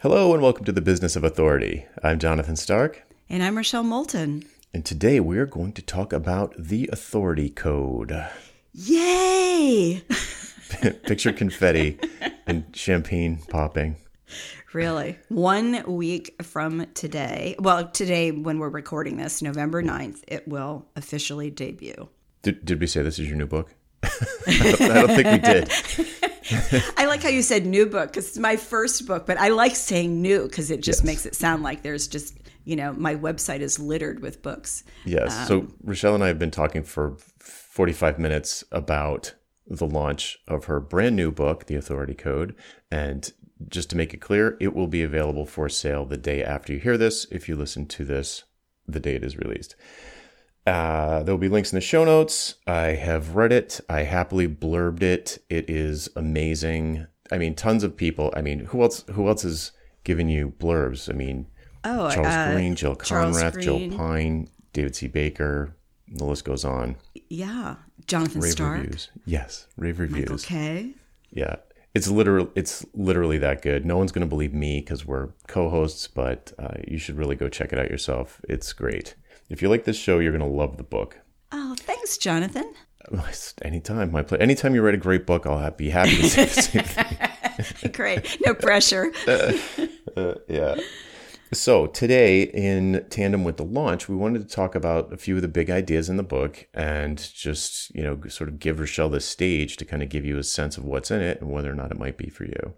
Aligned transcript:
Hello 0.00 0.32
and 0.32 0.42
welcome 0.42 0.64
to 0.64 0.72
the 0.72 0.80
Business 0.80 1.16
of 1.16 1.24
Authority. 1.24 1.86
I'm 2.04 2.18
Jonathan 2.18 2.56
Stark, 2.56 3.02
And 3.28 3.42
I'm 3.42 3.56
Rochelle 3.56 3.82
Moulton. 3.82 4.44
and 4.72 4.84
today 4.84 5.18
we 5.20 5.38
are 5.38 5.46
going 5.46 5.72
to 5.72 5.82
talk 5.82 6.12
about 6.12 6.54
the 6.56 6.88
Authority 6.92 7.50
Code. 7.50 8.26
Yay! 8.72 10.02
Picture 11.04 11.32
confetti 11.32 11.98
and 12.46 12.64
champagne 12.74 13.40
popping. 13.48 13.96
really. 14.72 15.18
One 15.28 15.82
week 15.86 16.36
from 16.42 16.86
today, 16.94 17.56
well, 17.58 17.88
today 17.88 18.30
when 18.30 18.58
we're 18.58 18.68
recording 18.68 19.16
this, 19.16 19.42
November 19.42 19.82
9th, 19.82 20.22
it 20.28 20.46
will 20.46 20.86
officially 20.94 21.50
debut. 21.50 22.08
Did, 22.42 22.64
did 22.64 22.80
we 22.80 22.86
say 22.86 23.02
this 23.02 23.18
is 23.18 23.26
your 23.28 23.36
new 23.36 23.46
book? 23.46 23.74
I, 24.02 24.08
don't, 24.46 24.80
I 24.80 24.94
don't 25.06 25.08
think 25.08 25.26
we 25.26 25.38
did. 25.38 25.72
I 26.96 27.06
like 27.06 27.22
how 27.22 27.28
you 27.28 27.42
said 27.42 27.66
new 27.66 27.86
book 27.86 28.08
because 28.10 28.28
it's 28.28 28.38
my 28.38 28.56
first 28.56 29.06
book, 29.06 29.26
but 29.26 29.38
I 29.38 29.48
like 29.48 29.76
saying 29.76 30.20
new 30.20 30.44
because 30.46 30.70
it 30.70 30.80
just 30.82 31.00
Yes. 31.00 31.06
makes 31.06 31.26
it 31.26 31.34
sound 31.34 31.62
like 31.62 31.82
there's 31.82 32.08
just, 32.08 32.36
you 32.64 32.76
know, 32.76 32.92
my 32.94 33.14
website 33.16 33.60
is 33.60 33.78
littered 33.78 34.20
with 34.20 34.42
books. 34.42 34.84
Yes. 35.04 35.46
so 35.48 35.60
um, 35.60 35.74
Rochelle 35.82 36.14
and 36.14 36.24
I 36.24 36.28
have 36.28 36.38
been 36.38 36.50
talking 36.50 36.82
for 36.82 37.16
45 37.38 38.18
minutes 38.18 38.64
about 38.72 39.34
the 39.66 39.86
launch 39.86 40.38
of 40.48 40.64
her 40.66 40.80
brand 40.80 41.16
new 41.16 41.30
book, 41.30 41.66
The 41.66 41.74
Authority 41.76 42.14
Code. 42.14 42.54
And 42.90 43.30
just 43.68 43.90
to 43.90 43.96
make 43.96 44.14
it 44.14 44.18
clear, 44.20 44.56
it 44.60 44.74
will 44.74 44.86
be 44.86 45.02
available 45.02 45.44
for 45.44 45.68
sale 45.68 46.04
the 46.06 46.16
day 46.16 46.42
after 46.42 46.72
you 46.72 46.78
hear 46.78 46.96
this. 46.96 47.26
If 47.30 47.48
you 47.48 47.56
listen 47.56 47.86
to 47.86 48.04
this, 48.04 48.44
the 48.86 49.00
day 49.00 49.14
it 49.16 49.24
is 49.24 49.36
released. 49.36 49.74
Uh, 50.68 51.22
there 51.22 51.32
will 51.34 51.38
be 51.38 51.48
links 51.48 51.72
in 51.72 51.76
the 51.76 51.80
show 51.80 52.04
notes. 52.04 52.56
I 52.66 52.88
have 52.88 53.34
read 53.34 53.52
it. 53.52 53.80
I 53.88 54.02
happily 54.02 54.46
blurbed 54.48 55.02
it. 55.02 55.38
It 55.48 55.68
is 55.70 56.08
amazing. 56.16 57.06
I 57.32 57.38
mean, 57.38 57.54
tons 57.54 57.82
of 57.84 57.96
people. 57.96 58.32
I 58.36 58.42
mean, 58.42 58.60
who 58.66 58.82
else? 58.82 59.04
Who 59.12 59.28
else 59.28 59.44
is 59.44 59.72
giving 60.04 60.28
you 60.28 60.52
blurbs? 60.58 61.08
I 61.08 61.12
mean, 61.14 61.46
Oh, 61.84 62.10
Charles 62.10 62.26
uh, 62.34 62.52
Green, 62.52 62.74
Jill 62.74 62.96
Konrath, 62.96 63.60
Jill 63.60 63.96
Pine, 63.96 64.48
David 64.72 64.94
C. 64.96 65.06
Baker. 65.06 65.74
The 66.10 66.24
list 66.24 66.44
goes 66.44 66.64
on. 66.64 66.96
yeah. 67.28 67.76
Jonathan 68.06 68.40
Rave 68.40 68.52
Stark. 68.52 68.80
reviews. 68.80 69.10
Yes, 69.26 69.66
rave 69.76 69.98
reviews. 70.00 70.30
Okay. 70.44 70.94
Yeah, 71.30 71.56
it's 71.94 72.08
literal. 72.08 72.50
It's 72.54 72.86
literally 72.94 73.36
that 73.38 73.60
good. 73.60 73.84
No 73.84 73.98
one's 73.98 74.12
going 74.12 74.26
to 74.26 74.28
believe 74.28 74.54
me 74.54 74.80
because 74.80 75.04
we're 75.04 75.28
co-hosts, 75.46 76.08
but 76.08 76.52
uh, 76.58 76.76
you 76.86 76.96
should 76.96 77.18
really 77.18 77.36
go 77.36 77.50
check 77.50 77.70
it 77.70 77.78
out 77.78 77.90
yourself. 77.90 78.40
It's 78.48 78.72
great. 78.72 79.14
If 79.48 79.62
you 79.62 79.68
like 79.68 79.84
this 79.84 79.96
show, 79.96 80.18
you're 80.18 80.36
going 80.36 80.48
to 80.48 80.56
love 80.56 80.76
the 80.76 80.82
book. 80.82 81.18
Oh, 81.52 81.74
thanks, 81.78 82.18
Jonathan. 82.18 82.74
Anytime, 83.62 84.10
my 84.10 84.22
play. 84.22 84.38
Anytime 84.38 84.74
you 84.74 84.82
write 84.82 84.94
a 84.94 84.98
great 84.98 85.26
book, 85.26 85.46
I'll 85.46 85.70
be 85.70 85.90
happy 85.90 86.16
to 86.16 86.28
say 86.28 86.44
the 86.44 86.62
same 86.62 86.84
thing. 86.84 87.92
Great. 87.92 88.38
No 88.44 88.54
pressure. 88.54 89.10
yeah. 90.48 90.76
So 91.52 91.86
today, 91.86 92.42
in 92.42 93.06
tandem 93.08 93.42
with 93.42 93.56
the 93.56 93.64
launch, 93.64 94.08
we 94.08 94.14
wanted 94.14 94.46
to 94.46 94.54
talk 94.54 94.74
about 94.74 95.12
a 95.12 95.16
few 95.16 95.36
of 95.36 95.42
the 95.42 95.48
big 95.48 95.70
ideas 95.70 96.10
in 96.10 96.18
the 96.18 96.22
book 96.22 96.66
and 96.74 97.18
just, 97.34 97.94
you 97.94 98.02
know, 98.02 98.20
sort 98.28 98.50
of 98.50 98.58
give 98.58 98.78
Rochelle 98.78 99.08
the 99.08 99.20
stage 99.20 99.78
to 99.78 99.86
kind 99.86 100.02
of 100.02 100.10
give 100.10 100.26
you 100.26 100.36
a 100.36 100.44
sense 100.44 100.76
of 100.76 100.84
what's 100.84 101.10
in 101.10 101.22
it 101.22 101.40
and 101.40 101.50
whether 101.50 101.72
or 101.72 101.74
not 101.74 101.90
it 101.90 101.98
might 101.98 102.18
be 102.18 102.28
for 102.28 102.44
you. 102.44 102.74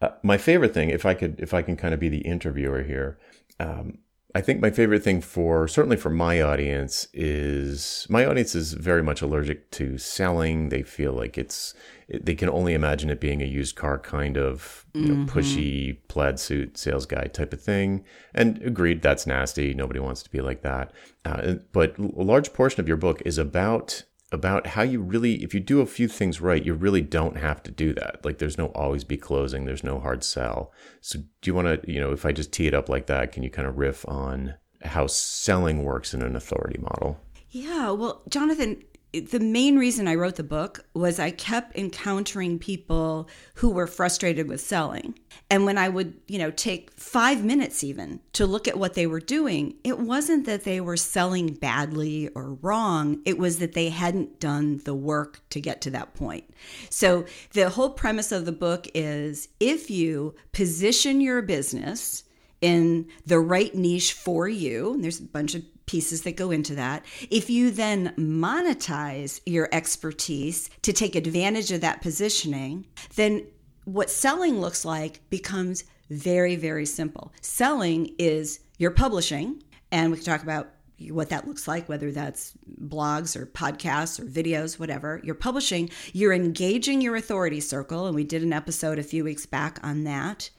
Uh, 0.00 0.10
my 0.22 0.38
favorite 0.38 0.72
thing, 0.72 0.88
if 0.88 1.04
I 1.04 1.12
could, 1.12 1.38
if 1.40 1.52
I 1.52 1.60
can 1.60 1.76
kind 1.76 1.92
of 1.92 2.00
be 2.00 2.08
the 2.08 2.18
interviewer 2.18 2.82
here, 2.82 3.18
um, 3.60 3.98
I 4.34 4.42
think 4.42 4.60
my 4.60 4.70
favorite 4.70 5.02
thing 5.02 5.22
for 5.22 5.66
certainly 5.66 5.96
for 5.96 6.10
my 6.10 6.42
audience 6.42 7.08
is 7.14 8.06
my 8.10 8.26
audience 8.26 8.54
is 8.54 8.74
very 8.74 9.02
much 9.02 9.22
allergic 9.22 9.70
to 9.72 9.96
selling. 9.96 10.68
They 10.68 10.82
feel 10.82 11.12
like 11.14 11.38
it's 11.38 11.72
they 12.08 12.34
can 12.34 12.50
only 12.50 12.74
imagine 12.74 13.08
it 13.08 13.20
being 13.20 13.40
a 13.40 13.46
used 13.46 13.76
car 13.76 13.98
kind 13.98 14.36
of 14.36 14.84
you 14.92 15.14
know, 15.14 15.24
pushy 15.26 15.98
plaid 16.08 16.38
suit 16.38 16.76
sales 16.76 17.06
guy 17.06 17.24
type 17.24 17.54
of 17.54 17.62
thing. 17.62 18.04
And 18.34 18.62
agreed, 18.62 19.00
that's 19.00 19.26
nasty. 19.26 19.72
Nobody 19.72 20.00
wants 20.00 20.22
to 20.24 20.30
be 20.30 20.40
like 20.40 20.62
that. 20.62 20.92
Uh, 21.24 21.54
but 21.72 21.96
a 21.98 22.02
large 22.02 22.52
portion 22.52 22.80
of 22.80 22.88
your 22.88 22.96
book 22.98 23.22
is 23.24 23.38
about 23.38 24.04
about 24.30 24.68
how 24.68 24.82
you 24.82 25.00
really 25.00 25.42
if 25.42 25.54
you 25.54 25.60
do 25.60 25.80
a 25.80 25.86
few 25.86 26.06
things 26.06 26.40
right 26.40 26.64
you 26.64 26.74
really 26.74 27.00
don't 27.00 27.36
have 27.36 27.62
to 27.62 27.70
do 27.70 27.94
that. 27.94 28.24
Like 28.24 28.38
there's 28.38 28.58
no 28.58 28.66
always 28.66 29.04
be 29.04 29.16
closing 29.16 29.64
there's 29.64 29.84
no 29.84 30.00
hard 30.00 30.22
sell. 30.22 30.72
So 31.00 31.20
do 31.20 31.50
you 31.50 31.54
want 31.54 31.82
to 31.82 31.92
you 31.92 32.00
know 32.00 32.12
if 32.12 32.26
i 32.26 32.32
just 32.32 32.52
tee 32.52 32.66
it 32.66 32.74
up 32.74 32.88
like 32.88 33.06
that 33.06 33.32
can 33.32 33.42
you 33.42 33.50
kind 33.50 33.66
of 33.66 33.78
riff 33.78 34.06
on 34.08 34.54
how 34.82 35.06
selling 35.06 35.82
works 35.82 36.14
in 36.14 36.22
an 36.22 36.36
authority 36.36 36.78
model? 36.80 37.20
Yeah, 37.50 37.90
well, 37.92 38.22
Jonathan, 38.28 38.82
the 39.12 39.40
main 39.40 39.78
reason 39.78 40.06
I 40.06 40.14
wrote 40.14 40.36
the 40.36 40.42
book 40.42 40.84
was 40.92 41.18
I 41.18 41.30
kept 41.30 41.76
encountering 41.76 42.58
people 42.58 43.28
who 43.54 43.70
were 43.70 43.86
frustrated 43.86 44.48
with 44.48 44.60
selling. 44.60 45.18
And 45.50 45.64
when 45.64 45.78
I 45.78 45.88
would, 45.88 46.14
you 46.26 46.38
know, 46.38 46.50
take 46.50 46.90
5 46.92 47.42
minutes 47.42 47.82
even 47.82 48.20
to 48.34 48.44
look 48.44 48.68
at 48.68 48.78
what 48.78 48.94
they 48.94 49.06
were 49.06 49.20
doing, 49.20 49.76
it 49.82 49.98
wasn't 49.98 50.44
that 50.44 50.64
they 50.64 50.80
were 50.80 50.96
selling 50.96 51.54
badly 51.54 52.28
or 52.34 52.54
wrong, 52.54 53.22
it 53.24 53.38
was 53.38 53.58
that 53.60 53.72
they 53.72 53.88
hadn't 53.88 54.40
done 54.40 54.82
the 54.84 54.94
work 54.94 55.40
to 55.50 55.60
get 55.60 55.80
to 55.82 55.90
that 55.90 56.14
point. 56.14 56.44
So, 56.90 57.24
the 57.52 57.70
whole 57.70 57.90
premise 57.90 58.30
of 58.30 58.44
the 58.44 58.52
book 58.52 58.88
is 58.94 59.48
if 59.58 59.90
you 59.90 60.34
position 60.52 61.20
your 61.20 61.40
business 61.40 62.24
in 62.60 63.06
the 63.24 63.40
right 63.40 63.74
niche 63.74 64.12
for 64.12 64.48
you. 64.48 64.94
and 64.94 65.04
There's 65.04 65.20
a 65.20 65.24
bunch 65.24 65.54
of 65.54 65.62
pieces 65.88 66.22
that 66.22 66.36
go 66.36 66.52
into 66.52 66.76
that. 66.76 67.04
If 67.30 67.50
you 67.50 67.72
then 67.72 68.14
monetize 68.16 69.40
your 69.44 69.68
expertise 69.72 70.70
to 70.82 70.92
take 70.92 71.16
advantage 71.16 71.72
of 71.72 71.80
that 71.80 72.02
positioning, 72.02 72.86
then 73.16 73.46
what 73.84 74.10
selling 74.10 74.60
looks 74.60 74.84
like 74.84 75.28
becomes 75.30 75.84
very, 76.10 76.54
very 76.54 76.86
simple. 76.86 77.32
Selling 77.40 78.14
is 78.18 78.60
your 78.78 78.92
publishing, 78.92 79.62
and 79.90 80.10
we 80.10 80.18
can 80.18 80.26
talk 80.26 80.42
about 80.42 80.68
what 81.10 81.28
that 81.30 81.46
looks 81.46 81.68
like, 81.68 81.88
whether 81.88 82.10
that's 82.10 82.54
blogs 82.82 83.36
or 83.36 83.46
podcasts 83.46 84.18
or 84.18 84.24
videos, 84.24 84.78
whatever. 84.78 85.20
You're 85.22 85.34
publishing, 85.34 85.90
you're 86.12 86.32
engaging 86.32 87.00
your 87.00 87.16
authority 87.16 87.60
circle, 87.60 88.06
and 88.06 88.14
we 88.14 88.24
did 88.24 88.42
an 88.42 88.52
episode 88.52 88.98
a 88.98 89.04
few 89.04 89.24
weeks 89.24 89.46
back 89.46 89.78
on 89.82 90.04
that. 90.04 90.50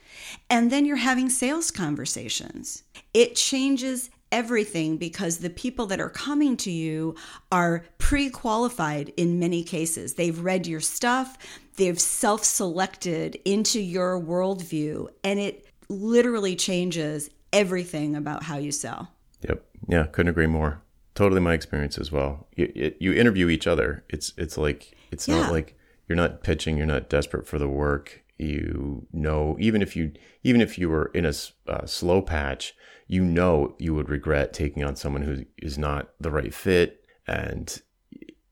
And 0.50 0.72
then 0.72 0.86
you're 0.86 0.98
having 0.98 1.30
sales 1.30 1.72
conversations. 1.72 2.84
It 3.14 3.36
changes 3.36 4.10
everything 4.32 4.98
because 4.98 5.38
the 5.40 5.50
people 5.50 5.86
that 5.88 6.00
are 6.00 6.10
coming 6.10 6.56
to 6.58 6.72
you 6.72 7.16
are 7.52 7.86
pre 7.98 8.30
qualified 8.30 9.12
in 9.18 9.40
many 9.40 9.64
cases. 9.64 10.14
They've 10.16 10.40
read 10.40 10.68
your 10.68 10.80
stuff, 10.82 11.38
they've 11.78 12.00
self 12.00 12.44
selected 12.44 13.40
into 13.46 13.80
your 13.80 14.20
worldview, 14.22 15.10
and 15.24 15.40
it 15.40 15.66
literally 15.90 16.56
changes 16.56 17.30
everything 17.52 18.16
about 18.16 18.44
how 18.44 18.58
you 18.58 18.72
sell. 18.72 19.10
yep 19.48 19.66
yeah 19.88 20.06
couldn't 20.06 20.30
agree 20.30 20.46
more 20.46 20.82
totally 21.16 21.42
my 21.42 21.54
experience 21.54 21.98
as 21.98 22.12
well 22.12 22.48
you, 22.56 22.72
it, 22.76 22.96
you 23.00 23.12
interview 23.14 23.50
each 23.50 23.66
other 23.66 24.04
it's 24.10 24.34
it's 24.38 24.56
like 24.58 24.96
it's 25.12 25.28
Yeah. 25.28 25.38
not 25.42 25.52
like 25.52 25.76
you're 26.08 26.16
not 26.16 26.44
pitching 26.44 26.78
you're 26.78 26.86
not 26.86 27.10
desperate 27.10 27.48
for 27.48 27.58
the 27.58 27.68
work 27.68 28.24
you 28.38 29.08
know 29.12 29.56
even 29.60 29.82
if 29.82 29.96
you 29.96 30.12
even 30.44 30.62
if 30.62 30.78
you 30.78 30.90
were 30.90 31.08
in 31.16 31.26
a 31.26 31.34
uh, 31.68 31.86
slow 31.88 32.22
patch 32.22 32.76
you 33.10 33.26
know 33.26 33.76
you 33.80 33.94
would 33.94 34.08
regret 34.08 34.54
taking 34.54 34.84
on 34.84 34.96
someone 34.96 35.24
who 35.24 35.44
is 35.58 35.78
not 35.78 36.12
the 36.22 36.32
right 36.32 36.54
fit 36.54 37.04
and 37.28 37.82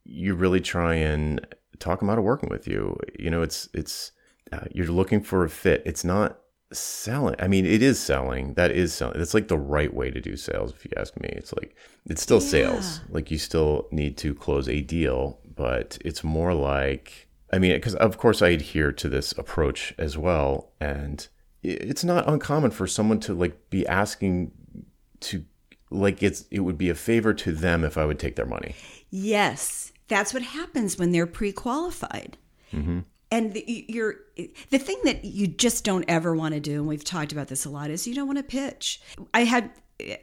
you 0.03 0.34
really 0.34 0.59
try 0.59 0.95
and 0.95 1.45
talk 1.79 2.00
them 2.00 2.09
out 2.09 2.18
of 2.18 2.23
working 2.23 2.50
with 2.50 2.67
you. 2.67 2.97
You 3.17 3.29
know 3.29 3.41
it's 3.44 3.69
it's 3.73 4.12
uh, 4.51 4.66
you're 4.72 4.88
looking 4.88 5.22
for 5.22 5.46
a 5.46 5.50
fit. 5.50 5.84
It's 5.85 6.03
not 6.03 6.40
selling 6.73 7.34
i 7.40 7.47
mean 7.47 7.66
it 7.66 7.81
is 7.81 7.97
selling. 7.97 8.53
That 8.56 8.72
is 8.72 8.94
selling 8.94 9.22
it's 9.22 9.34
like 9.34 9.47
the 9.47 9.57
right 9.57 9.94
way 9.94 10.12
to 10.12 10.19
do 10.19 10.35
sales 10.35 10.73
if 10.73 10.84
you 10.84 10.91
ask 10.97 11.17
me. 11.22 11.29
It's 11.29 11.53
like 11.53 11.75
it's 12.07 12.22
still 12.22 12.41
sales. 12.41 13.00
Like 13.09 13.31
you 13.31 13.38
still 13.38 13.88
need 13.91 14.17
to 14.17 14.34
close 14.34 14.67
a 14.67 14.81
deal 14.81 15.40
but 15.56 15.97
it's 16.06 16.23
more 16.23 16.53
like 16.53 17.28
i 17.51 17.57
mean 17.57 17.73
because 17.73 17.96
of 17.96 18.17
course 18.17 18.41
i 18.41 18.50
adhere 18.50 18.91
to 18.91 19.09
this 19.09 19.34
approach 19.34 19.94
as 19.97 20.17
well 20.17 20.72
and 20.79 21.28
it's 21.63 22.03
not 22.03 22.29
uncommon 22.29 22.72
for 22.72 22.87
someone 22.87 23.20
to 23.20 23.34
like 23.34 23.70
be 23.70 23.85
asking 23.87 24.52
to 25.19 25.43
like 25.90 26.22
it's 26.22 26.46
it 26.52 26.59
would 26.61 26.78
be 26.78 26.90
a 26.90 26.96
favor 26.96 27.34
to 27.34 27.52
them 27.52 27.84
if 27.84 27.97
i 27.97 28.05
would 28.05 28.19
take 28.19 28.35
their 28.35 28.46
money 28.46 28.75
Yes, 29.09 29.93
that's 30.08 30.34
what 30.34 30.43
happens 30.43 30.97
when 30.97 31.11
they're 31.11 31.28
pre-qualified. 31.28 32.37
Mm-hmm. 32.73 32.99
And 33.29 33.53
the, 33.53 33.85
you're 33.90 34.16
the 34.69 34.78
thing 34.78 34.97
that 35.03 35.25
you 35.25 35.47
just 35.47 35.84
don't 35.84 36.05
ever 36.08 36.34
want 36.34 36.53
to 36.53 36.61
do, 36.61 36.75
and 36.75 36.87
we've 36.87 37.03
talked 37.03 37.34
about 37.34 37.49
this 37.49 37.66
a 37.66 37.69
lot, 37.69 37.90
is 37.90 38.08
you 38.08 38.16
don't 38.16 38.28
want 38.28 38.40
to 38.40 38.43
pitch. 38.43 39.02
I 39.34 39.43
had 39.43 39.72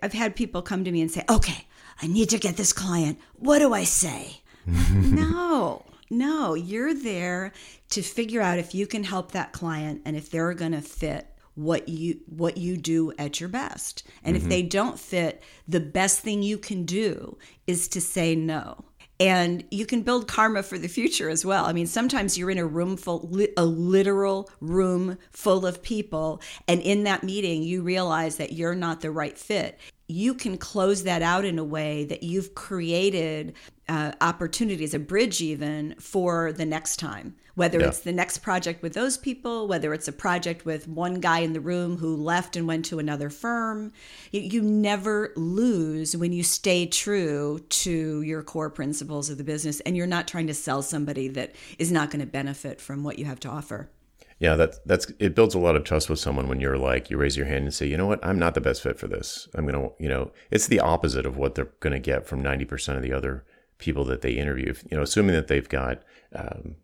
I've 0.03 0.15
had 0.15 0.35
people 0.35 0.63
come 0.63 0.85
to 0.85 0.93
me 0.93 1.03
and 1.03 1.11
say, 1.11 1.23
"Okay, 1.29 1.67
I 2.01 2.07
need 2.07 2.31
to 2.31 2.39
get 2.39 2.57
this 2.57 2.73
client. 2.73 3.19
What 3.35 3.59
do 3.59 3.75
I 3.75 3.85
say?" 3.85 4.41
no, 4.67 5.85
no, 6.09 6.55
you're 6.55 6.95
there 6.95 7.53
to 7.91 8.01
figure 8.01 8.41
out 8.41 8.59
if 8.59 8.75
you 8.75 8.87
can 8.87 9.05
help 9.05 9.33
that 9.33 9.53
client 9.53 10.01
and 10.07 10.17
if 10.17 10.31
they're 10.31 10.55
going 10.55 10.73
to 10.73 10.81
fit 10.81 11.27
what 11.55 11.89
you 11.89 12.21
what 12.27 12.57
you 12.57 12.77
do 12.77 13.13
at 13.19 13.41
your 13.41 13.49
best. 13.49 14.03
And 14.23 14.37
if 14.37 14.43
mm-hmm. 14.43 14.51
they 14.51 14.63
don't 14.63 14.99
fit, 14.99 15.43
the 15.69 15.81
best 15.81 16.21
thing 16.21 16.43
you 16.43 16.59
can 16.59 16.85
do 16.85 17.39
is 17.67 17.89
to 17.89 18.01
say 18.01 18.35
no. 18.35 18.85
and 19.21 19.65
you 19.71 19.87
can 19.87 20.03
build 20.03 20.27
karma 20.27 20.63
for 20.63 20.77
the 20.77 20.89
future 20.89 21.29
as 21.29 21.45
well. 21.45 21.67
I 21.67 21.73
mean, 21.73 21.87
sometimes 21.87 22.37
you're 22.37 22.51
in 22.51 22.59
a 22.59 22.67
room 22.67 22.97
full, 22.97 23.31
a 23.57 23.65
literal 23.65 24.51
room 24.61 25.19
full 25.31 25.67
of 25.67 25.83
people, 25.83 26.43
and 26.67 26.81
in 26.81 27.05
that 27.05 27.23
meeting, 27.23 27.63
you 27.63 27.83
realize 27.83 28.37
that 28.37 28.53
you're 28.53 28.75
not 28.75 29.01
the 29.01 29.11
right 29.11 29.39
fit. 29.39 29.79
You 30.07 30.35
can 30.35 30.59
close 30.59 31.05
that 31.05 31.23
out 31.23 31.45
in 31.45 31.59
a 31.59 31.65
way 31.65 32.05
that 32.05 32.23
you've 32.23 32.55
created 32.55 33.55
uh, 33.89 34.13
opportunities, 34.21 34.95
a 34.95 34.99
bridge 34.99 35.41
even 35.41 35.95
for 35.99 36.53
the 36.53 36.65
next 36.65 36.97
time. 36.97 37.37
Whether 37.55 37.79
yeah. 37.79 37.87
it's 37.87 38.01
the 38.01 38.13
next 38.13 38.39
project 38.39 38.83
with 38.83 38.95
those 38.95 39.17
people, 39.17 39.69
whether 39.69 39.95
it's 39.95 40.09
a 40.09 40.13
project 40.13 40.65
with 40.65 40.89
one 40.89 41.21
guy 41.21 41.39
in 41.39 41.53
the 41.53 41.61
room 41.61 41.99
who 41.99 42.17
left 42.17 42.57
and 42.57 42.67
went 42.67 42.85
to 42.87 42.99
another 42.99 43.31
firm, 43.31 43.93
you, 44.33 44.41
you 44.41 44.63
never 44.63 45.33
lose 45.37 46.17
when 46.17 46.33
you 46.33 46.43
stay 46.43 46.85
true 46.85 47.61
to 47.69 48.23
your 48.23 48.43
core 48.43 48.71
principles 48.71 49.31
of 49.31 49.39
the 49.39 49.45
business 49.45 49.79
and 49.81 49.97
you're 49.97 50.07
not 50.07 50.27
trying 50.27 50.49
to 50.49 50.55
sell 50.55 50.83
somebody 50.83 51.29
that 51.29 51.55
is 51.79 51.93
not 51.93 52.11
going 52.11 52.21
to 52.21 52.27
benefit 52.27 52.81
from 52.81 53.05
what 53.05 53.21
you 53.21 53.25
have 53.25 53.41
to 53.41 53.49
offer. 53.49 53.89
Yeah, 54.39 54.57
that's 54.57 54.79
that's 54.85 55.11
it 55.19 55.35
builds 55.35 55.55
a 55.55 55.59
lot 55.59 55.77
of 55.77 55.85
trust 55.85 56.11
with 56.11 56.19
someone 56.19 56.49
when 56.49 56.61
you're 56.61 56.79
like 56.79 57.09
you 57.09 57.17
raise 57.17 57.37
your 57.37 57.47
hand 57.47 57.65
and 57.65 57.75
say, 57.75 57.87
you 57.87 57.97
know 57.97 58.07
what, 58.07 58.25
I'm 58.25 58.39
not 58.39 58.55
the 58.55 58.61
best 58.61 58.83
fit 58.83 58.99
for 58.99 59.07
this. 59.07 59.49
I'm 59.55 59.67
gonna, 59.67 59.89
you 59.99 60.09
know, 60.09 60.33
it's 60.51 60.67
the 60.67 60.81
opposite 60.81 61.25
of 61.25 61.37
what 61.37 61.55
they're 61.55 61.73
gonna 61.81 62.01
get 62.01 62.27
from 62.27 62.43
90% 62.43 62.97
of 62.97 63.03
the 63.03 63.13
other 63.13 63.45
people 63.79 64.05
that 64.05 64.23
they 64.23 64.33
interview. 64.33 64.75
You 64.91 64.97
know, 64.97 65.03
assuming 65.03 65.35
that 65.35 65.49
they've 65.49 65.69
got 65.69 66.03
um, 66.35 66.77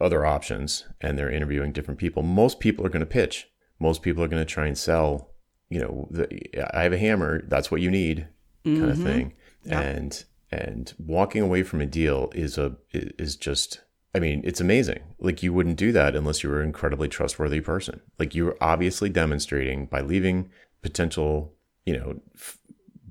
other 0.00 0.24
options 0.24 0.86
and 1.00 1.18
they're 1.18 1.30
interviewing 1.30 1.72
different 1.72 2.00
people, 2.00 2.22
most 2.22 2.60
people 2.60 2.84
are 2.84 2.90
going 2.90 3.00
to 3.00 3.06
pitch. 3.06 3.48
Most 3.78 4.02
people 4.02 4.22
are 4.22 4.28
going 4.28 4.44
to 4.44 4.52
try 4.52 4.66
and 4.66 4.76
sell. 4.76 5.30
You 5.68 5.80
know, 5.80 6.08
the, 6.10 6.76
I 6.76 6.82
have 6.82 6.92
a 6.92 6.98
hammer. 6.98 7.42
That's 7.46 7.70
what 7.70 7.80
you 7.80 7.90
need, 7.90 8.28
kind 8.64 8.78
mm-hmm. 8.78 8.90
of 8.90 8.98
thing. 8.98 9.34
And 9.66 10.24
and 10.50 10.92
walking 10.98 11.42
away 11.42 11.62
from 11.62 11.80
a 11.80 11.86
deal 11.86 12.30
is 12.34 12.58
a 12.58 12.76
is 12.92 13.36
just. 13.36 13.80
I 14.14 14.18
mean, 14.18 14.42
it's 14.44 14.60
amazing. 14.60 15.00
Like 15.18 15.42
you 15.42 15.52
wouldn't 15.52 15.76
do 15.76 15.92
that 15.92 16.16
unless 16.16 16.42
you 16.42 16.50
were 16.50 16.60
an 16.60 16.66
incredibly 16.66 17.08
trustworthy 17.08 17.60
person. 17.60 18.00
Like 18.18 18.34
you 18.34 18.44
were 18.44 18.56
obviously 18.60 19.08
demonstrating 19.08 19.86
by 19.86 20.00
leaving 20.00 20.50
potential, 20.82 21.54
you 21.86 21.96
know, 21.96 22.20
f- 22.34 22.58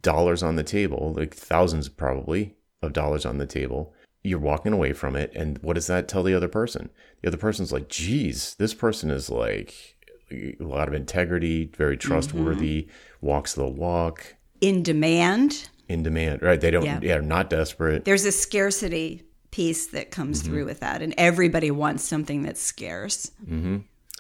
dollars 0.02 0.44
on 0.44 0.56
the 0.56 0.64
table, 0.64 1.14
like 1.18 1.34
thousands 1.34 1.88
probably, 1.88 2.56
of 2.82 2.94
dollars 2.94 3.26
on 3.26 3.38
the 3.38 3.46
table. 3.46 3.94
You're 4.24 4.40
walking 4.40 4.74
away 4.74 4.92
from 4.92 5.16
it. 5.16 5.32
And 5.34 5.58
what 5.60 5.76
does 5.76 5.88
that 5.88 6.10
tell 6.10 6.24
the 6.24 6.34
other 6.34 6.50
person? 6.50 6.90
The 7.22 7.30
other 7.30 7.38
person's 7.38 7.72
like, 7.72 7.88
geez, 7.88 8.56
this 8.56 8.74
person 8.74 9.10
is 9.10 9.30
like 9.30 9.96
a 10.32 10.56
lot 10.60 10.90
of 10.90 10.94
integrity, 10.94 11.72
very 11.78 11.96
trustworthy, 11.96 12.84
mm-hmm. 12.84 13.26
walks 13.26 13.54
the 13.54 13.68
walk. 13.68 14.36
In 14.60 14.84
demand. 14.84 15.70
In 15.88 16.04
demand, 16.04 16.42
right? 16.42 16.60
They 16.60 16.72
don't, 16.72 16.84
yeah, 16.84 17.00
yeah 17.02 17.22
not 17.22 17.50
desperate. 17.50 18.04
There's 18.04 18.26
a 18.26 18.32
scarcity 18.34 19.24
piece 19.52 19.88
that 19.88 20.12
comes 20.12 20.42
mm-hmm. 20.42 20.52
through 20.52 20.66
with 20.66 20.80
that. 20.80 21.02
And 21.02 21.14
everybody 21.18 21.72
wants 21.72 22.04
something 22.04 22.44
that's 22.44 22.62
scarce. 22.62 23.32
Mm-hmm. 23.44 23.78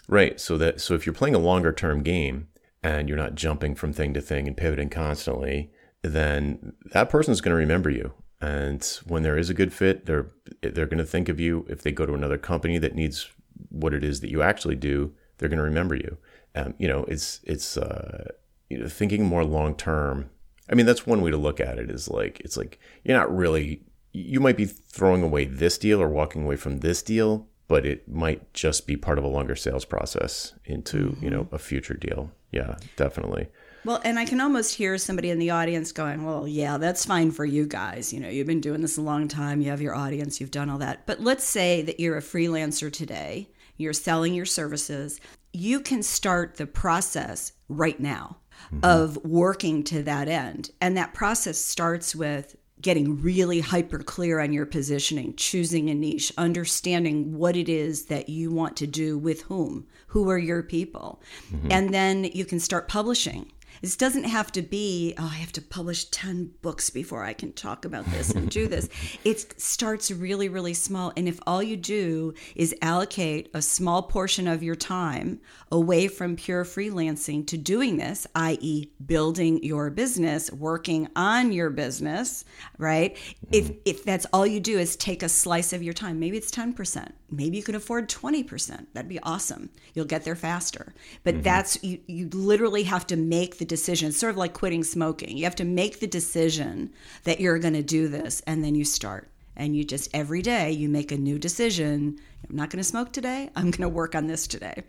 Right. 0.07 0.39
So 0.39 0.57
that, 0.57 0.81
so 0.81 0.93
if 0.95 1.05
you're 1.05 1.13
playing 1.13 1.35
a 1.35 1.39
longer 1.39 1.71
term 1.71 2.03
game 2.03 2.47
and 2.81 3.07
you're 3.07 3.17
not 3.17 3.35
jumping 3.35 3.75
from 3.75 3.93
thing 3.93 4.13
to 4.13 4.21
thing 4.21 4.47
and 4.47 4.57
pivoting 4.57 4.89
constantly, 4.89 5.71
then 6.01 6.73
that 6.93 7.09
person's 7.09 7.41
going 7.41 7.51
to 7.51 7.57
remember 7.57 7.89
you 7.89 8.13
and 8.41 8.83
when 9.05 9.23
there 9.23 9.37
is 9.37 9.49
a 9.49 9.53
good 9.53 9.73
fit, 9.73 10.05
they're 10.05 10.31
they're 10.61 10.85
going 10.85 10.97
to 10.99 11.05
think 11.05 11.29
of 11.29 11.39
you. 11.39 11.65
If 11.69 11.81
they 11.81 11.91
go 11.91 12.05
to 12.05 12.13
another 12.13 12.37
company 12.37 12.77
that 12.77 12.95
needs 12.95 13.29
what 13.69 13.93
it 13.93 14.03
is 14.03 14.21
that 14.21 14.31
you 14.31 14.41
actually 14.41 14.75
do, 14.75 15.13
they're 15.37 15.49
going 15.49 15.57
to 15.57 15.63
remember 15.63 15.95
you. 15.95 16.17
Um, 16.55 16.73
you 16.77 16.87
know, 16.87 17.03
it's 17.05 17.41
it's 17.43 17.77
uh, 17.77 18.31
you 18.69 18.77
know 18.77 18.87
thinking 18.87 19.25
more 19.25 19.43
long 19.43 19.75
term. 19.75 20.29
I 20.69 20.75
mean, 20.75 20.85
that's 20.85 21.05
one 21.05 21.21
way 21.21 21.31
to 21.31 21.37
look 21.37 21.59
at 21.59 21.79
it. 21.79 21.91
Is 21.91 22.09
like 22.09 22.39
it's 22.39 22.55
like 22.55 22.79
you're 23.03 23.17
not 23.17 23.35
really. 23.35 23.83
You 24.11 24.39
might 24.39 24.57
be 24.57 24.65
throwing 24.65 25.23
away 25.23 25.45
this 25.45 25.77
deal 25.77 26.01
or 26.01 26.09
walking 26.09 26.43
away 26.43 26.55
from 26.55 26.79
this 26.79 27.01
deal, 27.01 27.47
but 27.67 27.85
it 27.85 28.09
might 28.09 28.53
just 28.53 28.87
be 28.87 28.97
part 28.97 29.17
of 29.17 29.23
a 29.23 29.27
longer 29.27 29.55
sales 29.55 29.85
process 29.85 30.53
into 30.65 31.09
mm-hmm. 31.09 31.23
you 31.23 31.29
know 31.29 31.47
a 31.51 31.59
future 31.59 31.93
deal. 31.93 32.31
Yeah, 32.51 32.77
definitely. 32.95 33.47
Well, 33.85 34.01
and 34.03 34.19
I 34.19 34.25
can 34.25 34.41
almost 34.41 34.75
hear 34.75 34.97
somebody 34.97 35.29
in 35.29 35.39
the 35.39 35.51
audience 35.51 35.91
going, 35.91 36.25
Well, 36.25 36.47
yeah, 36.47 36.77
that's 36.77 37.05
fine 37.05 37.31
for 37.31 37.45
you 37.45 37.65
guys. 37.65 38.11
You 38.11 38.19
know, 38.19 38.29
you've 38.29 38.47
been 38.47 38.61
doing 38.61 38.81
this 38.81 38.97
a 38.97 39.01
long 39.01 39.27
time, 39.27 39.61
you 39.61 39.69
have 39.69 39.81
your 39.81 39.95
audience, 39.95 40.41
you've 40.41 40.51
done 40.51 40.69
all 40.69 40.79
that. 40.79 41.05
But 41.05 41.21
let's 41.21 41.45
say 41.45 41.81
that 41.83 41.99
you're 41.99 42.17
a 42.17 42.21
freelancer 42.21 42.91
today, 42.91 43.49
you're 43.77 43.93
selling 43.93 44.33
your 44.33 44.45
services. 44.45 45.21
You 45.53 45.79
can 45.79 46.03
start 46.03 46.57
the 46.57 46.67
process 46.67 47.53
right 47.69 47.99
now 47.99 48.37
mm-hmm. 48.65 48.79
of 48.83 49.17
working 49.23 49.83
to 49.85 50.03
that 50.03 50.27
end. 50.27 50.71
And 50.81 50.97
that 50.97 51.13
process 51.13 51.59
starts 51.59 52.15
with 52.15 52.55
getting 52.81 53.21
really 53.21 53.59
hyper 53.59 53.99
clear 53.99 54.39
on 54.39 54.53
your 54.53 54.65
positioning, 54.65 55.35
choosing 55.35 55.89
a 55.89 55.93
niche, 55.93 56.31
understanding 56.37 57.37
what 57.37 57.55
it 57.55 57.67
is 57.67 58.05
that 58.05 58.29
you 58.29 58.51
want 58.51 58.77
to 58.77 58.87
do 58.87 59.17
with 59.17 59.41
whom, 59.43 59.85
who 60.07 60.29
are 60.29 60.37
your 60.37 60.63
people. 60.63 61.21
Mm-hmm. 61.51 61.71
And 61.71 61.93
then 61.93 62.23
you 62.23 62.45
can 62.45 62.59
start 62.59 62.87
publishing 62.87 63.51
it 63.81 63.97
doesn't 63.97 64.25
have 64.25 64.51
to 64.53 64.61
be, 64.61 65.13
oh, 65.17 65.29
I 65.31 65.37
have 65.37 65.51
to 65.53 65.61
publish 65.61 66.05
10 66.05 66.51
books 66.61 66.89
before 66.89 67.23
I 67.23 67.33
can 67.33 67.53
talk 67.53 67.85
about 67.85 68.05
this 68.05 68.31
and 68.31 68.49
do 68.49 68.67
this. 68.67 68.89
It 69.23 69.59
starts 69.61 70.11
really, 70.11 70.49
really 70.49 70.73
small. 70.73 71.11
And 71.15 71.27
if 71.27 71.39
all 71.45 71.61
you 71.61 71.77
do 71.77 72.33
is 72.55 72.75
allocate 72.81 73.49
a 73.53 73.61
small 73.61 74.03
portion 74.03 74.47
of 74.47 74.63
your 74.63 74.75
time 74.75 75.39
away 75.71 76.07
from 76.07 76.35
pure 76.35 76.63
freelancing 76.63 77.45
to 77.47 77.57
doing 77.57 77.97
this, 77.97 78.25
i.e., 78.35 78.91
building 79.05 79.63
your 79.63 79.89
business, 79.89 80.51
working 80.51 81.07
on 81.15 81.51
your 81.51 81.69
business, 81.69 82.45
right? 82.77 83.17
If, 83.51 83.69
mm. 83.69 83.79
if 83.85 84.03
that's 84.03 84.25
all 84.31 84.47
you 84.47 84.59
do 84.59 84.79
is 84.79 84.95
take 84.95 85.23
a 85.23 85.29
slice 85.29 85.73
of 85.73 85.83
your 85.83 85.93
time, 85.93 86.19
maybe 86.19 86.37
it's 86.37 86.51
10%, 86.51 87.11
maybe 87.31 87.57
you 87.57 87.63
can 87.63 87.75
afford 87.75 88.09
20%. 88.09 88.87
That'd 88.93 89.09
be 89.09 89.19
awesome. 89.19 89.69
You'll 89.93 90.05
get 90.05 90.23
there 90.23 90.35
faster. 90.35 90.93
But 91.23 91.35
mm-hmm. 91.35 91.43
that's, 91.43 91.83
you, 91.83 91.99
you 92.07 92.29
literally 92.29 92.83
have 92.83 93.05
to 93.07 93.15
make 93.15 93.57
the 93.57 93.65
decision. 93.65 94.11
Sort 94.11 94.31
of 94.31 94.37
like 94.37 94.53
quitting 94.53 94.83
smoking. 94.83 95.37
You 95.37 95.43
have 95.43 95.55
to 95.55 95.65
make 95.65 95.99
the 95.99 96.07
decision 96.07 96.93
that 97.23 97.39
you're 97.39 97.59
going 97.59 97.73
to 97.73 97.83
do 97.83 98.07
this, 98.07 98.41
and 98.47 98.63
then 98.63 98.75
you 98.75 98.85
start. 98.85 99.29
And 99.55 99.75
you 99.75 99.83
just 99.83 100.09
every 100.13 100.41
day 100.41 100.71
you 100.71 100.87
make 100.87 101.11
a 101.11 101.17
new 101.17 101.37
decision. 101.37 102.17
I'm 102.49 102.55
not 102.55 102.69
going 102.69 102.77
to 102.77 102.83
smoke 102.83 103.11
today. 103.11 103.49
I'm 103.55 103.71
going 103.71 103.81
to 103.81 103.89
work 103.89 104.15
on 104.15 104.27
this 104.27 104.47
today. 104.47 104.83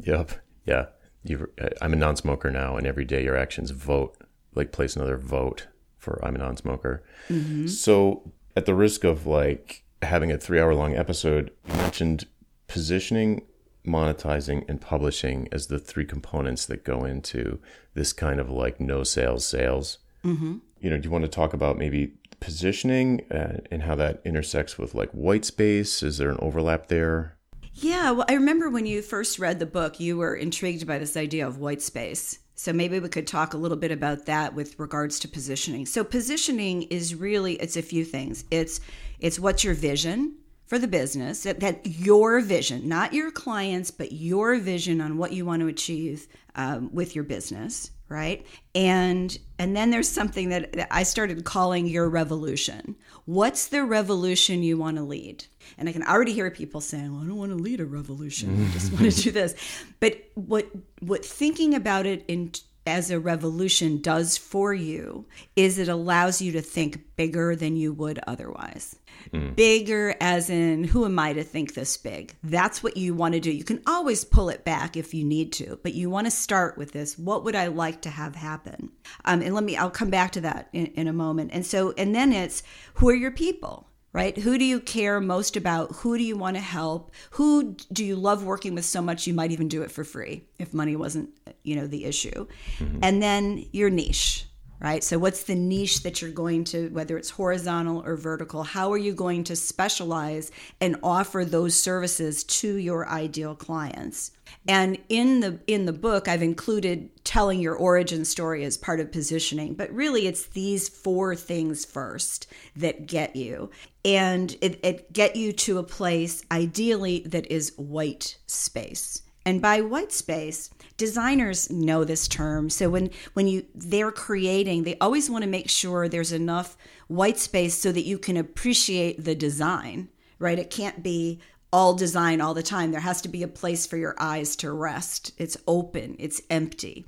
Yep. 0.00 0.32
Yeah. 0.64 0.86
You. 1.22 1.48
I'm 1.80 1.92
a 1.92 1.96
non-smoker 1.96 2.50
now, 2.50 2.76
and 2.76 2.86
every 2.86 3.04
day 3.04 3.22
your 3.22 3.36
actions 3.36 3.70
vote. 3.70 4.16
Like 4.54 4.72
place 4.72 4.96
another 4.96 5.16
vote 5.16 5.68
for 5.98 6.18
I'm 6.24 6.34
a 6.34 6.38
non-smoker. 6.38 7.04
Mm-hmm. 7.28 7.66
So 7.68 8.32
at 8.56 8.66
the 8.66 8.74
risk 8.74 9.04
of 9.04 9.26
like 9.26 9.84
having 10.02 10.30
a 10.30 10.38
three-hour-long 10.38 10.94
episode, 10.94 11.50
you 11.68 11.74
mentioned 11.74 12.26
positioning 12.68 13.42
monetizing 13.86 14.68
and 14.68 14.80
publishing 14.80 15.48
as 15.52 15.68
the 15.68 15.78
three 15.78 16.04
components 16.04 16.66
that 16.66 16.84
go 16.84 17.04
into 17.04 17.60
this 17.94 18.12
kind 18.12 18.40
of 18.40 18.50
like 18.50 18.80
no 18.80 19.04
sales 19.04 19.46
sales. 19.46 19.98
Mm-hmm. 20.24 20.56
You 20.80 20.90
know, 20.90 20.98
do 20.98 21.04
you 21.04 21.10
want 21.10 21.24
to 21.24 21.30
talk 21.30 21.54
about 21.54 21.78
maybe 21.78 22.14
positioning 22.40 23.24
uh, 23.30 23.58
and 23.70 23.82
how 23.82 23.94
that 23.94 24.20
intersects 24.24 24.76
with 24.76 24.94
like 24.94 25.10
white 25.12 25.44
space? 25.44 26.02
Is 26.02 26.18
there 26.18 26.30
an 26.30 26.38
overlap 26.40 26.88
there? 26.88 27.36
Yeah, 27.74 28.10
well, 28.10 28.26
I 28.28 28.34
remember 28.34 28.70
when 28.70 28.86
you 28.86 29.02
first 29.02 29.38
read 29.38 29.58
the 29.58 29.66
book, 29.66 30.00
you 30.00 30.16
were 30.16 30.34
intrigued 30.34 30.86
by 30.86 30.98
this 30.98 31.16
idea 31.16 31.46
of 31.46 31.58
white 31.58 31.82
space. 31.82 32.38
So 32.56 32.72
maybe 32.72 32.98
we 32.98 33.08
could 33.08 33.26
talk 33.26 33.54
a 33.54 33.58
little 33.58 33.76
bit 33.76 33.92
about 33.92 34.26
that 34.26 34.54
with 34.54 34.78
regards 34.78 35.18
to 35.20 35.28
positioning. 35.28 35.86
So 35.86 36.02
positioning 36.02 36.82
is 36.84 37.14
really 37.14 37.54
it's 37.54 37.76
a 37.76 37.82
few 37.82 38.04
things. 38.04 38.44
It's 38.50 38.80
it's 39.20 39.38
what's 39.38 39.62
your 39.62 39.74
vision? 39.74 40.36
for 40.66 40.80
the 40.80 40.88
business 40.88 41.44
that, 41.44 41.60
that, 41.60 41.86
your 41.86 42.40
vision 42.40 42.88
not 42.88 43.12
your 43.12 43.30
clients 43.30 43.90
but 43.92 44.10
your 44.10 44.56
vision 44.58 45.00
on 45.00 45.16
what 45.16 45.32
you 45.32 45.46
want 45.46 45.60
to 45.60 45.68
achieve 45.68 46.26
um, 46.56 46.92
with 46.92 47.14
your 47.14 47.22
business 47.22 47.92
right? 48.08 48.46
And 48.74 49.36
and 49.58 49.74
then 49.74 49.90
there's 49.90 50.08
something 50.08 50.50
that, 50.50 50.72
that 50.74 50.88
i 50.90 51.02
started 51.02 51.44
calling 51.44 51.86
your 51.86 52.08
revolution. 52.08 52.96
What's 53.24 53.68
the 53.68 53.84
revolution 53.84 54.62
you 54.62 54.78
want 54.78 54.96
to 54.96 55.02
lead? 55.02 55.44
And 55.78 55.88
i 55.88 55.92
can 55.92 56.02
already 56.02 56.32
hear 56.32 56.50
people 56.50 56.80
saying 56.80 57.12
well 57.12 57.22
i 57.22 57.26
don't 57.26 57.36
want 57.36 57.52
to 57.52 57.56
lead 57.56 57.80
a 57.80 57.86
revolution. 57.86 58.66
I 58.68 58.72
just 58.72 58.92
want 58.92 59.12
to 59.12 59.22
do 59.22 59.30
this. 59.30 59.54
But 60.00 60.30
what 60.34 60.68
what 61.00 61.24
thinking 61.24 61.74
about 61.74 62.06
it 62.06 62.24
in 62.28 62.52
as 62.86 63.10
a 63.10 63.20
revolution 63.20 64.00
does 64.00 64.36
for 64.36 64.72
you 64.72 65.26
is 65.56 65.78
it 65.78 65.88
allows 65.88 66.40
you 66.40 66.52
to 66.52 66.62
think 66.62 67.16
bigger 67.16 67.56
than 67.56 67.76
you 67.76 67.92
would 67.92 68.20
otherwise. 68.26 68.96
Mm. 69.32 69.56
Bigger, 69.56 70.14
as 70.20 70.50
in, 70.50 70.84
who 70.84 71.04
am 71.04 71.18
I 71.18 71.32
to 71.32 71.42
think 71.42 71.74
this 71.74 71.96
big? 71.96 72.34
That's 72.42 72.82
what 72.82 72.96
you 72.96 73.14
want 73.14 73.34
to 73.34 73.40
do. 73.40 73.50
You 73.50 73.64
can 73.64 73.82
always 73.86 74.24
pull 74.24 74.48
it 74.48 74.64
back 74.64 74.96
if 74.96 75.14
you 75.14 75.24
need 75.24 75.52
to, 75.54 75.78
but 75.82 75.94
you 75.94 76.10
want 76.10 76.26
to 76.26 76.30
start 76.30 76.78
with 76.78 76.92
this. 76.92 77.18
What 77.18 77.44
would 77.44 77.56
I 77.56 77.66
like 77.66 78.02
to 78.02 78.10
have 78.10 78.36
happen? 78.36 78.90
Um, 79.24 79.42
and 79.42 79.54
let 79.54 79.64
me, 79.64 79.76
I'll 79.76 79.90
come 79.90 80.10
back 80.10 80.32
to 80.32 80.40
that 80.42 80.68
in, 80.72 80.86
in 80.86 81.08
a 81.08 81.12
moment. 81.12 81.50
And 81.52 81.66
so, 81.66 81.92
and 81.98 82.14
then 82.14 82.32
it's 82.32 82.62
who 82.94 83.08
are 83.08 83.14
your 83.14 83.32
people? 83.32 83.88
Right? 84.16 84.38
Who 84.38 84.56
do 84.56 84.64
you 84.64 84.80
care 84.80 85.20
most 85.20 85.58
about? 85.58 85.92
Who 85.96 86.16
do 86.16 86.24
you 86.24 86.38
want 86.38 86.56
to 86.56 86.62
help? 86.62 87.12
Who 87.32 87.76
do 87.92 88.02
you 88.02 88.16
love 88.16 88.44
working 88.44 88.74
with 88.74 88.86
so 88.86 89.02
much 89.02 89.26
you 89.26 89.34
might 89.34 89.50
even 89.50 89.68
do 89.68 89.82
it 89.82 89.90
for 89.90 90.04
free 90.04 90.46
if 90.58 90.72
money 90.72 90.96
wasn't, 90.96 91.28
you 91.64 91.76
know, 91.76 91.86
the 91.86 92.06
issue? 92.06 92.46
Mm-hmm. 92.78 93.00
And 93.02 93.22
then 93.22 93.66
your 93.72 93.90
niche. 93.90 94.46
Right? 94.80 95.02
So, 95.02 95.18
what's 95.18 95.44
the 95.44 95.54
niche 95.54 96.02
that 96.02 96.20
you're 96.20 96.30
going 96.30 96.64
to, 96.64 96.88
whether 96.90 97.16
it's 97.16 97.30
horizontal 97.30 98.02
or 98.04 98.16
vertical, 98.16 98.62
how 98.62 98.92
are 98.92 98.98
you 98.98 99.14
going 99.14 99.44
to 99.44 99.56
specialize 99.56 100.50
and 100.80 100.96
offer 101.02 101.44
those 101.44 101.74
services 101.74 102.44
to 102.44 102.76
your 102.76 103.08
ideal 103.08 103.54
clients? 103.54 104.32
And 104.68 104.98
in 105.08 105.40
the 105.40 105.60
in 105.66 105.86
the 105.86 105.92
book, 105.92 106.28
I've 106.28 106.42
included 106.42 107.10
telling 107.24 107.60
your 107.60 107.74
origin 107.74 108.24
story 108.24 108.64
as 108.64 108.76
part 108.76 109.00
of 109.00 109.12
positioning, 109.12 109.74
but 109.74 109.92
really 109.92 110.26
it's 110.26 110.46
these 110.46 110.88
four 110.88 111.34
things 111.34 111.84
first 111.84 112.46
that 112.76 113.06
get 113.06 113.36
you. 113.36 113.70
And 114.04 114.56
it, 114.60 114.78
it 114.84 115.12
get 115.12 115.34
you 115.34 115.52
to 115.52 115.78
a 115.78 115.82
place 115.82 116.44
ideally 116.50 117.24
that 117.26 117.50
is 117.50 117.72
white 117.76 118.36
space. 118.46 119.22
And 119.46 119.62
by 119.62 119.80
white 119.80 120.10
space, 120.10 120.70
designers 120.96 121.70
know 121.70 122.02
this 122.02 122.26
term. 122.26 122.68
So 122.68 122.90
when 122.90 123.10
when 123.34 123.46
you 123.46 123.64
they're 123.74 124.10
creating, 124.10 124.82
they 124.82 124.98
always 124.98 125.30
want 125.30 125.44
to 125.44 125.50
make 125.50 125.70
sure 125.70 126.08
there's 126.08 126.32
enough 126.32 126.76
white 127.06 127.38
space 127.38 127.76
so 127.76 127.92
that 127.92 128.04
you 128.04 128.18
can 128.18 128.36
appreciate 128.36 129.24
the 129.24 129.36
design, 129.36 130.08
right? 130.40 130.58
It 130.58 130.70
can't 130.70 131.00
be 131.00 131.40
all 131.72 131.94
design 131.94 132.40
all 132.40 132.54
the 132.54 132.62
time. 132.62 132.90
There 132.90 133.00
has 133.00 133.20
to 133.22 133.28
be 133.28 133.44
a 133.44 133.48
place 133.48 133.86
for 133.86 133.96
your 133.96 134.16
eyes 134.18 134.56
to 134.56 134.72
rest. 134.72 135.32
It's 135.38 135.56
open, 135.68 136.16
it's 136.18 136.42
empty. 136.50 137.06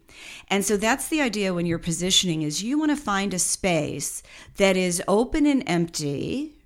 And 0.48 0.64
so 0.64 0.76
that's 0.76 1.08
the 1.08 1.20
idea 1.20 1.54
when 1.54 1.66
you're 1.66 1.78
positioning 1.78 2.42
is 2.42 2.62
you 2.62 2.78
want 2.78 2.90
to 2.92 2.96
find 2.96 3.34
a 3.34 3.38
space 3.38 4.22
that 4.56 4.76
is 4.76 5.02
open 5.08 5.44
and 5.44 5.64
empty, 5.66 6.58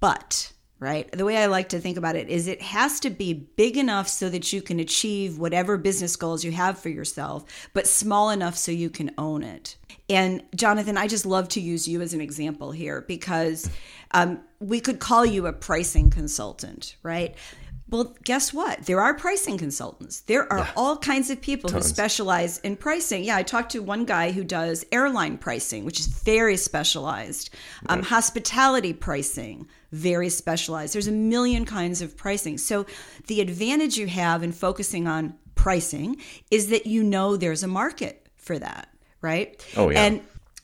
but 0.00 0.52
right? 0.80 1.12
The 1.12 1.26
way 1.26 1.36
I 1.36 1.46
like 1.46 1.68
to 1.68 1.78
think 1.78 1.98
about 1.98 2.16
it 2.16 2.28
is 2.28 2.48
it 2.48 2.62
has 2.62 2.98
to 3.00 3.10
be 3.10 3.34
big 3.34 3.76
enough 3.76 4.08
so 4.08 4.30
that 4.30 4.50
you 4.52 4.62
can 4.62 4.80
achieve 4.80 5.38
whatever 5.38 5.76
business 5.76 6.16
goals 6.16 6.42
you 6.42 6.52
have 6.52 6.78
for 6.78 6.88
yourself, 6.88 7.44
but 7.74 7.86
small 7.86 8.30
enough 8.30 8.56
so 8.56 8.72
you 8.72 8.88
can 8.88 9.12
own 9.18 9.42
it. 9.42 9.76
And 10.08 10.42
Jonathan, 10.56 10.96
I 10.96 11.06
just 11.06 11.26
love 11.26 11.48
to 11.50 11.60
use 11.60 11.86
you 11.86 12.00
as 12.00 12.14
an 12.14 12.22
example 12.22 12.72
here 12.72 13.02
because 13.02 13.70
um, 14.12 14.40
we 14.58 14.80
could 14.80 14.98
call 14.98 15.24
you 15.26 15.46
a 15.46 15.52
pricing 15.52 16.08
consultant, 16.08 16.96
right? 17.02 17.36
Well, 17.90 18.14
guess 18.22 18.54
what? 18.54 18.86
There 18.86 19.00
are 19.00 19.14
pricing 19.14 19.58
consultants. 19.58 20.20
There 20.20 20.50
are 20.52 20.60
yeah. 20.60 20.70
all 20.76 20.96
kinds 20.96 21.28
of 21.28 21.40
people 21.40 21.68
Tons. 21.68 21.84
who 21.84 21.88
specialize 21.88 22.58
in 22.58 22.76
pricing. 22.76 23.24
Yeah, 23.24 23.36
I 23.36 23.42
talked 23.42 23.72
to 23.72 23.80
one 23.80 24.04
guy 24.04 24.30
who 24.30 24.44
does 24.44 24.84
airline 24.92 25.38
pricing, 25.38 25.84
which 25.84 25.98
is 25.98 26.06
very 26.06 26.56
specialized, 26.56 27.50
um, 27.88 28.02
hospitality 28.02 28.92
pricing, 28.92 29.66
very 29.90 30.28
specialized. 30.28 30.94
There's 30.94 31.08
a 31.08 31.12
million 31.12 31.64
kinds 31.64 32.00
of 32.00 32.16
pricing. 32.16 32.58
So, 32.58 32.86
the 33.26 33.40
advantage 33.40 33.98
you 33.98 34.06
have 34.06 34.44
in 34.44 34.52
focusing 34.52 35.08
on 35.08 35.34
pricing 35.56 36.16
is 36.50 36.68
that 36.68 36.86
you 36.86 37.02
know 37.02 37.36
there's 37.36 37.64
a 37.64 37.68
market 37.68 38.28
for 38.36 38.58
that, 38.58 38.88
right? 39.20 39.64
Oh, 39.76 39.90
yeah. 39.90 40.04
And 40.04 40.20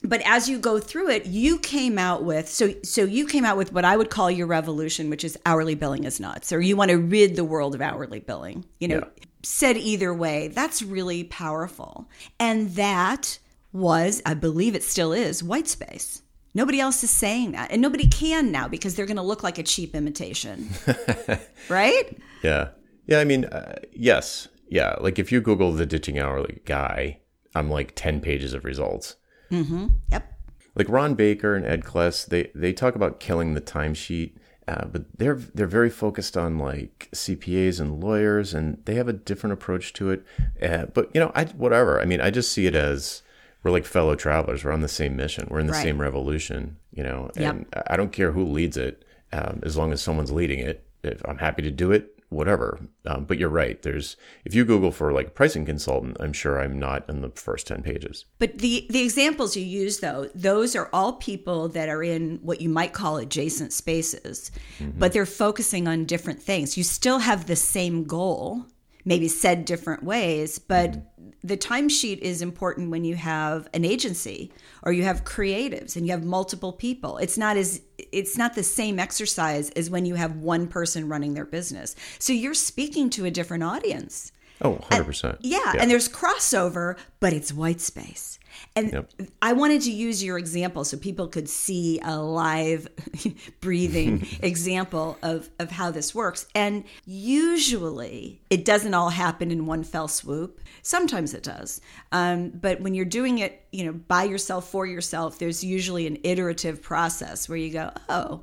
but 0.07 0.21
as 0.25 0.47
you 0.47 0.57
go 0.57 0.79
through 0.79 1.09
it 1.09 1.25
you 1.25 1.59
came 1.59 1.99
out 1.99 2.23
with 2.23 2.47
so 2.47 2.73
so 2.83 3.03
you 3.03 3.27
came 3.27 3.45
out 3.45 3.57
with 3.57 3.73
what 3.73 3.85
i 3.85 3.95
would 3.95 4.09
call 4.09 4.31
your 4.31 4.47
revolution 4.47 5.09
which 5.09 5.23
is 5.23 5.37
hourly 5.45 5.75
billing 5.75 6.05
is 6.05 6.19
nuts 6.19 6.51
or 6.51 6.61
you 6.61 6.75
want 6.75 6.89
to 6.89 6.97
rid 6.97 7.35
the 7.35 7.43
world 7.43 7.75
of 7.75 7.81
hourly 7.81 8.19
billing 8.19 8.65
you 8.79 8.87
know? 8.87 8.99
Yeah. 8.99 9.23
said 9.43 9.77
either 9.77 10.13
way 10.13 10.47
that's 10.47 10.81
really 10.81 11.23
powerful. 11.25 12.09
And 12.39 12.71
that 12.71 13.39
was 13.73 14.21
i 14.25 14.33
believe 14.33 14.75
it 14.75 14.83
still 14.83 15.13
is 15.13 15.43
white 15.43 15.67
space. 15.67 16.21
Nobody 16.53 16.79
else 16.79 17.03
is 17.03 17.11
saying 17.11 17.51
that 17.51 17.71
and 17.71 17.81
nobody 17.81 18.07
can 18.07 18.51
now 18.51 18.67
because 18.67 18.95
they're 18.95 19.05
going 19.05 19.17
to 19.17 19.23
look 19.23 19.43
like 19.43 19.59
a 19.59 19.63
cheap 19.63 19.93
imitation. 19.95 20.69
Right? 21.69 22.17
Yeah. 22.43 22.69
Yeah 23.07 23.19
i 23.19 23.25
mean 23.25 23.45
uh, 23.45 23.75
yes. 23.91 24.47
Yeah 24.69 24.95
like 25.01 25.19
if 25.19 25.31
you 25.31 25.41
google 25.41 25.73
the 25.73 25.85
ditching 25.85 26.17
hourly 26.19 26.61
guy 26.65 27.19
i'm 27.55 27.69
like 27.69 27.93
10 27.95 28.21
pages 28.21 28.53
of 28.53 28.63
results 28.65 29.15
Mm-hmm. 29.51 29.87
Yep. 30.11 30.33
Like 30.75 30.89
Ron 30.89 31.15
Baker 31.15 31.55
and 31.55 31.65
Ed 31.65 31.83
Kless, 31.83 32.25
they 32.25 32.51
they 32.53 32.73
talk 32.73 32.95
about 32.95 33.19
killing 33.19 33.53
the 33.53 33.61
timesheet, 33.61 34.33
uh, 34.67 34.85
but 34.85 35.05
they're 35.17 35.35
they're 35.35 35.65
very 35.65 35.89
focused 35.89 36.37
on 36.37 36.59
like 36.59 37.09
CPAs 37.13 37.79
and 37.79 38.03
lawyers, 38.03 38.53
and 38.53 38.83
they 38.85 38.95
have 38.95 39.07
a 39.07 39.13
different 39.13 39.53
approach 39.53 39.93
to 39.93 40.11
it. 40.11 40.23
Uh, 40.61 40.85
but 40.85 41.09
you 41.13 41.19
know, 41.19 41.31
I 41.33 41.45
whatever. 41.45 41.99
I 41.99 42.05
mean, 42.05 42.21
I 42.21 42.29
just 42.29 42.51
see 42.51 42.67
it 42.67 42.75
as 42.75 43.23
we're 43.63 43.71
like 43.71 43.85
fellow 43.85 44.15
travelers. 44.15 44.63
We're 44.63 44.71
on 44.71 44.81
the 44.81 44.87
same 44.87 45.15
mission. 45.15 45.47
We're 45.49 45.59
in 45.59 45.67
the 45.67 45.73
right. 45.73 45.83
same 45.83 45.99
revolution. 45.99 46.77
You 46.93 47.03
know, 47.03 47.31
and 47.35 47.65
yep. 47.73 47.83
I 47.89 47.97
don't 47.97 48.11
care 48.11 48.31
who 48.31 48.45
leads 48.45 48.77
it, 48.77 49.03
um, 49.31 49.61
as 49.63 49.77
long 49.77 49.91
as 49.93 50.01
someone's 50.01 50.31
leading 50.31 50.59
it. 50.59 50.83
If 51.03 51.27
I'm 51.27 51.37
happy 51.37 51.61
to 51.61 51.71
do 51.71 51.91
it, 51.91 52.16
whatever. 52.29 52.79
Um, 53.05 53.25
but 53.25 53.37
you're 53.37 53.49
right. 53.49 53.81
There's 53.81 54.17
if 54.45 54.53
you 54.53 54.65
Google 54.65 54.91
for 54.91 55.13
like 55.13 55.33
pricing 55.33 55.65
consultant, 55.65 56.17
I'm 56.19 56.33
sure 56.33 56.59
I'm 56.59 56.77
not 56.77 57.07
in 57.09 57.21
the 57.21 57.29
first 57.29 57.67
ten 57.67 57.81
pages. 57.81 58.25
But 58.39 58.59
the 58.59 58.85
the 58.89 59.03
examples 59.03 59.55
you 59.55 59.63
use 59.63 59.99
though, 59.99 60.29
those 60.35 60.75
are 60.75 60.89
all 60.91 61.13
people 61.13 61.69
that 61.69 61.89
are 61.89 62.03
in 62.03 62.39
what 62.41 62.61
you 62.61 62.69
might 62.69 62.93
call 62.93 63.17
adjacent 63.17 63.73
spaces, 63.73 64.51
mm-hmm. 64.79 64.99
but 64.99 65.13
they're 65.13 65.25
focusing 65.25 65.87
on 65.87 66.05
different 66.05 66.41
things. 66.41 66.77
You 66.77 66.83
still 66.83 67.19
have 67.19 67.45
the 67.45 67.55
same 67.55 68.03
goal, 68.03 68.65
maybe 69.07 69.27
said 69.29 69.63
different 69.63 70.03
ways, 70.03 70.59
but 70.59 70.91
mm-hmm. 70.91 71.29
the 71.43 71.55
timesheet 71.55 72.17
is 72.19 72.41
important 72.41 72.91
when 72.91 73.05
you 73.05 73.15
have 73.15 73.69
an 73.73 73.85
agency 73.85 74.51
or 74.83 74.91
you 74.91 75.03
have 75.03 75.23
creatives 75.23 75.95
and 75.95 76.05
you 76.05 76.11
have 76.11 76.25
multiple 76.25 76.73
people. 76.73 77.17
It's 77.17 77.37
not 77.37 77.55
as 77.55 77.81
it's 77.97 78.37
not 78.37 78.53
the 78.53 78.63
same 78.63 78.99
exercise 78.99 79.69
as 79.71 79.89
when 79.89 80.05
you 80.05 80.15
have 80.15 80.35
one 80.35 80.67
person 80.67 81.07
running 81.07 81.33
their 81.33 81.45
business. 81.45 81.95
So 82.19 82.33
you're 82.33 82.53
speaking 82.53 83.09
to 83.11 83.25
a 83.25 83.31
different 83.31 83.63
audience. 83.63 84.31
Oh, 84.61 84.75
100%. 84.89 85.23
And, 85.23 85.37
yeah, 85.41 85.59
yeah, 85.73 85.81
and 85.81 85.91
there's 85.91 86.09
crossover, 86.09 86.97
but 87.19 87.33
it's 87.33 87.53
white 87.53 87.81
space. 87.81 88.39
And 88.75 88.91
yep. 88.91 89.11
I 89.41 89.53
wanted 89.53 89.81
to 89.83 89.91
use 89.91 90.23
your 90.23 90.37
example 90.37 90.83
so 90.83 90.97
people 90.97 91.27
could 91.27 91.49
see 91.49 91.99
a 92.03 92.17
live 92.17 92.87
breathing 93.61 94.27
example 94.41 95.17
of, 95.21 95.49
of 95.59 95.71
how 95.71 95.91
this 95.91 96.13
works. 96.15 96.47
And 96.55 96.83
usually 97.05 98.41
it 98.49 98.65
doesn't 98.65 98.93
all 98.93 99.09
happen 99.09 99.51
in 99.51 99.65
one 99.65 99.83
fell 99.83 100.07
swoop. 100.07 100.59
Sometimes 100.81 101.33
it 101.33 101.43
does. 101.43 101.81
Um, 102.11 102.49
but 102.49 102.81
when 102.81 102.93
you're 102.93 103.05
doing 103.05 103.39
it, 103.39 103.65
you 103.71 103.85
know, 103.85 103.93
by 103.93 104.23
yourself, 104.23 104.69
for 104.69 104.85
yourself, 104.85 105.39
there's 105.39 105.63
usually 105.63 106.07
an 106.07 106.17
iterative 106.23 106.81
process 106.81 107.47
where 107.49 107.57
you 107.57 107.71
go, 107.71 107.91
oh, 108.09 108.41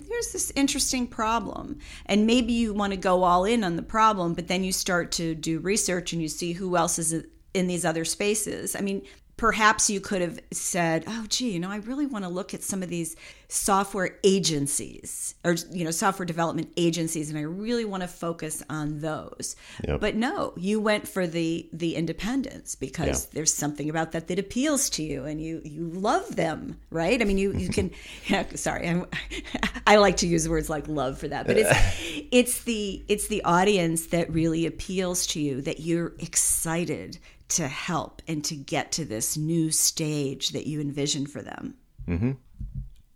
there's 0.00 0.32
this 0.32 0.52
interesting 0.56 1.06
problem. 1.06 1.78
And 2.06 2.26
maybe 2.26 2.52
you 2.52 2.72
want 2.72 2.92
to 2.92 2.96
go 2.96 3.24
all 3.24 3.44
in 3.44 3.64
on 3.64 3.76
the 3.76 3.82
problem, 3.82 4.34
but 4.34 4.48
then 4.48 4.64
you 4.64 4.72
start 4.72 5.12
to 5.12 5.34
do 5.34 5.58
research 5.58 6.12
and 6.12 6.22
you 6.22 6.28
see 6.28 6.52
who 6.52 6.76
else 6.76 6.98
is 6.98 7.24
in 7.54 7.66
these 7.66 7.84
other 7.84 8.04
spaces. 8.04 8.74
I 8.74 8.80
mean, 8.80 9.02
perhaps 9.42 9.90
you 9.90 10.00
could 10.00 10.20
have 10.20 10.38
said, 10.52 11.02
"Oh, 11.08 11.26
gee, 11.28 11.50
you 11.50 11.58
know, 11.58 11.68
I 11.68 11.78
really 11.78 12.06
want 12.06 12.24
to 12.24 12.28
look 12.28 12.54
at 12.54 12.62
some 12.62 12.80
of 12.80 12.88
these 12.88 13.16
software 13.48 14.16
agencies 14.22 15.34
or 15.44 15.56
you 15.72 15.84
know, 15.84 15.90
software 15.90 16.24
development 16.24 16.72
agencies, 16.76 17.28
and 17.28 17.36
I 17.36 17.42
really 17.42 17.84
want 17.84 18.04
to 18.04 18.08
focus 18.08 18.62
on 18.70 19.00
those." 19.00 19.56
Yep. 19.82 20.00
But 20.00 20.14
no, 20.14 20.52
you 20.56 20.78
went 20.80 21.08
for 21.08 21.26
the 21.26 21.68
the 21.72 21.96
independents 21.96 22.76
because 22.76 23.24
yeah. 23.24 23.30
there's 23.34 23.52
something 23.52 23.90
about 23.90 24.12
that 24.12 24.28
that 24.28 24.38
appeals 24.38 24.88
to 24.90 25.02
you, 25.02 25.24
and 25.24 25.40
you 25.40 25.60
you 25.64 25.88
love 25.88 26.36
them, 26.36 26.78
right? 26.90 27.20
I 27.20 27.24
mean, 27.24 27.36
you 27.36 27.52
you 27.52 27.68
can. 27.68 27.90
Sorry, 28.54 28.88
I'm, 28.88 29.06
I 29.88 29.96
like 29.96 30.18
to 30.18 30.28
use 30.28 30.48
words 30.48 30.70
like 30.70 30.86
love 30.86 31.18
for 31.18 31.26
that, 31.26 31.48
but 31.48 31.56
it's 31.58 32.28
it's 32.30 32.62
the 32.62 33.02
it's 33.08 33.26
the 33.26 33.42
audience 33.42 34.06
that 34.06 34.32
really 34.32 34.66
appeals 34.66 35.26
to 35.28 35.40
you 35.40 35.62
that 35.62 35.80
you're 35.80 36.12
excited 36.20 37.18
to 37.56 37.68
help 37.68 38.22
and 38.26 38.44
to 38.44 38.56
get 38.56 38.92
to 38.92 39.04
this 39.04 39.36
new 39.36 39.70
stage 39.70 40.50
that 40.50 40.66
you 40.66 40.80
envision 40.80 41.26
for 41.26 41.42
them. 41.42 41.74
Mm-hmm. 42.08 42.32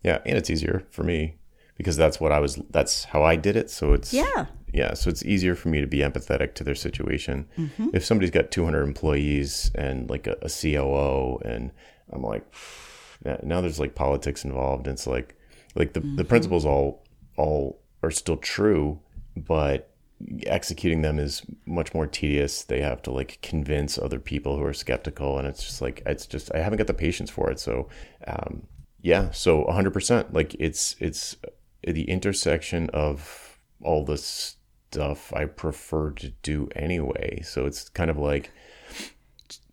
Yeah, 0.03 0.19
and 0.25 0.39
it's 0.39 0.51
easier 0.51 0.87
for 0.91 1.03
me 1.03 1.37
because 1.77 1.97
that's 1.97 2.21
what 2.21 2.33
I 2.33 2.39
was. 2.39 2.61
That's 2.71 3.05
how 3.05 3.23
I 3.23 3.37
did 3.37 3.57
it. 3.57 3.71
So 3.71 3.93
it's 3.93 4.13
yeah, 4.13 4.47
yeah. 4.73 4.95
So 4.95 5.11
it's 5.11 5.25
easier 5.25 5.55
for 5.55 5.69
me 5.69 5.81
to 5.81 5.87
be 5.87 5.99
empathetic 5.99 6.55
to 6.55 6.65
their 6.65 6.75
situation. 6.75 7.49
Mm-hmm. 7.59 7.89
If 7.93 8.05
somebody's 8.05 8.31
got 8.31 8.51
200 8.51 8.83
employees 8.83 9.71
and 9.75 10.09
like 10.09 10.27
a, 10.27 10.37
a 10.43 10.49
COO, 10.49 11.39
and 11.45 11.73
I'm 12.13 12.23
like, 12.23 12.45
now 13.43 13.61
there's 13.61 13.81
like 13.81 13.95
politics 13.95 14.45
involved. 14.45 14.87
And 14.87 14.95
it's 14.95 15.07
like, 15.07 15.37
like 15.75 15.93
the 15.93 16.01
mm-hmm. 16.01 16.17
the 16.17 16.25
principles 16.25 16.65
all 16.65 17.05
all 17.37 17.81
are 18.03 18.11
still 18.11 18.37
true, 18.37 19.01
but 19.37 19.96
executing 20.47 21.03
them 21.03 21.19
is 21.19 21.43
much 21.67 21.95
more 21.95 22.07
tedious. 22.07 22.65
They 22.65 22.81
have 22.81 23.03
to 23.03 23.11
like 23.11 23.39
convince 23.43 23.99
other 23.99 24.19
people 24.19 24.57
who 24.57 24.65
are 24.65 24.73
skeptical, 24.73 25.39
and 25.39 25.47
it's 25.47 25.65
just 25.65 25.83
like 25.83 26.03
it's 26.07 26.27
just 26.27 26.55
I 26.55 26.59
haven't 26.59 26.79
got 26.79 26.87
the 26.87 26.95
patience 26.95 27.31
for 27.31 27.51
it. 27.51 27.61
So, 27.61 27.89
um, 28.27 28.67
yeah, 29.03 29.31
so 29.31 29.65
100 29.65 29.93
percent 29.93 30.33
like 30.33 30.55
it's 30.59 30.97
it's 31.01 31.37
the 31.83 32.09
intersection 32.11 32.91
of 32.91 33.59
all 33.83 34.05
the 34.05 34.19
stuff 34.19 35.33
I 35.33 35.45
prefer 35.45 36.11
to 36.13 36.31
do 36.43 36.69
anyway. 36.75 37.43
So 37.43 37.67
it's 37.67 37.89
kind 37.89 38.11
of 38.11 38.19
like 38.19 38.51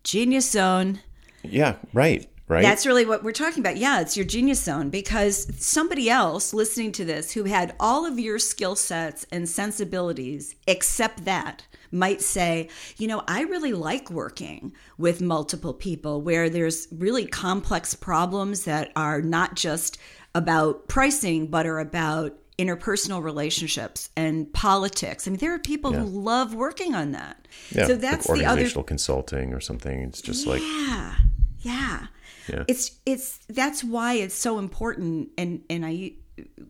genius 0.02 0.50
zone. 0.50 1.00
Yeah, 1.42 1.76
right. 1.92 2.28
Right? 2.48 2.62
That's 2.62 2.86
really 2.86 3.06
what 3.06 3.22
we're 3.22 3.32
talking 3.32 3.60
about. 3.60 3.76
Yeah, 3.76 4.00
it's 4.00 4.16
your 4.16 4.26
genius 4.26 4.62
zone 4.62 4.90
because 4.90 5.46
somebody 5.64 6.10
else 6.10 6.52
listening 6.54 6.92
to 6.92 7.04
this 7.04 7.32
who 7.32 7.44
had 7.44 7.74
all 7.80 8.04
of 8.06 8.18
your 8.18 8.38
skill 8.38 8.76
sets 8.76 9.26
and 9.32 9.48
sensibilities 9.48 10.54
except 10.66 11.24
that 11.24 11.64
might 11.90 12.20
say, 12.20 12.68
you 12.96 13.06
know, 13.06 13.22
I 13.28 13.42
really 13.42 13.72
like 13.72 14.10
working 14.10 14.72
with 14.98 15.20
multiple 15.20 15.72
people 15.74 16.20
where 16.22 16.50
there's 16.50 16.88
really 16.90 17.24
complex 17.26 17.94
problems 17.94 18.64
that 18.64 18.90
are 18.96 19.22
not 19.22 19.54
just 19.54 19.98
about 20.34 20.88
pricing, 20.88 21.46
but 21.46 21.66
are 21.66 21.78
about 21.78 22.36
interpersonal 22.58 23.22
relationships 23.22 24.10
and 24.16 24.52
politics. 24.52 25.26
I 25.26 25.30
mean, 25.30 25.38
there 25.38 25.54
are 25.54 25.58
people 25.58 25.92
Yeah. 25.92 26.00
who 26.00 26.06
love 26.06 26.54
working 26.54 26.94
on 26.94 27.12
that. 27.12 27.46
yeah, 27.70 27.86
so 27.86 27.94
that's 27.96 28.28
like 28.28 28.38
the 28.38 28.44
other 28.44 28.52
organizational 28.52 28.84
consulting 28.84 29.52
or 29.54 29.60
something. 29.60 30.00
It's 30.02 30.20
just 30.22 30.46
like 30.46 30.62
yeah 30.62 31.14
yeah 31.60 32.06
Yeah. 32.48 32.64
it's 32.68 32.92
it's 33.06 33.38
that's 33.48 33.82
why 33.84 34.14
it's 34.14 34.34
so 34.34 34.58
important 34.58 35.30
and 35.38 35.62
and 35.70 35.84
i 35.86 36.12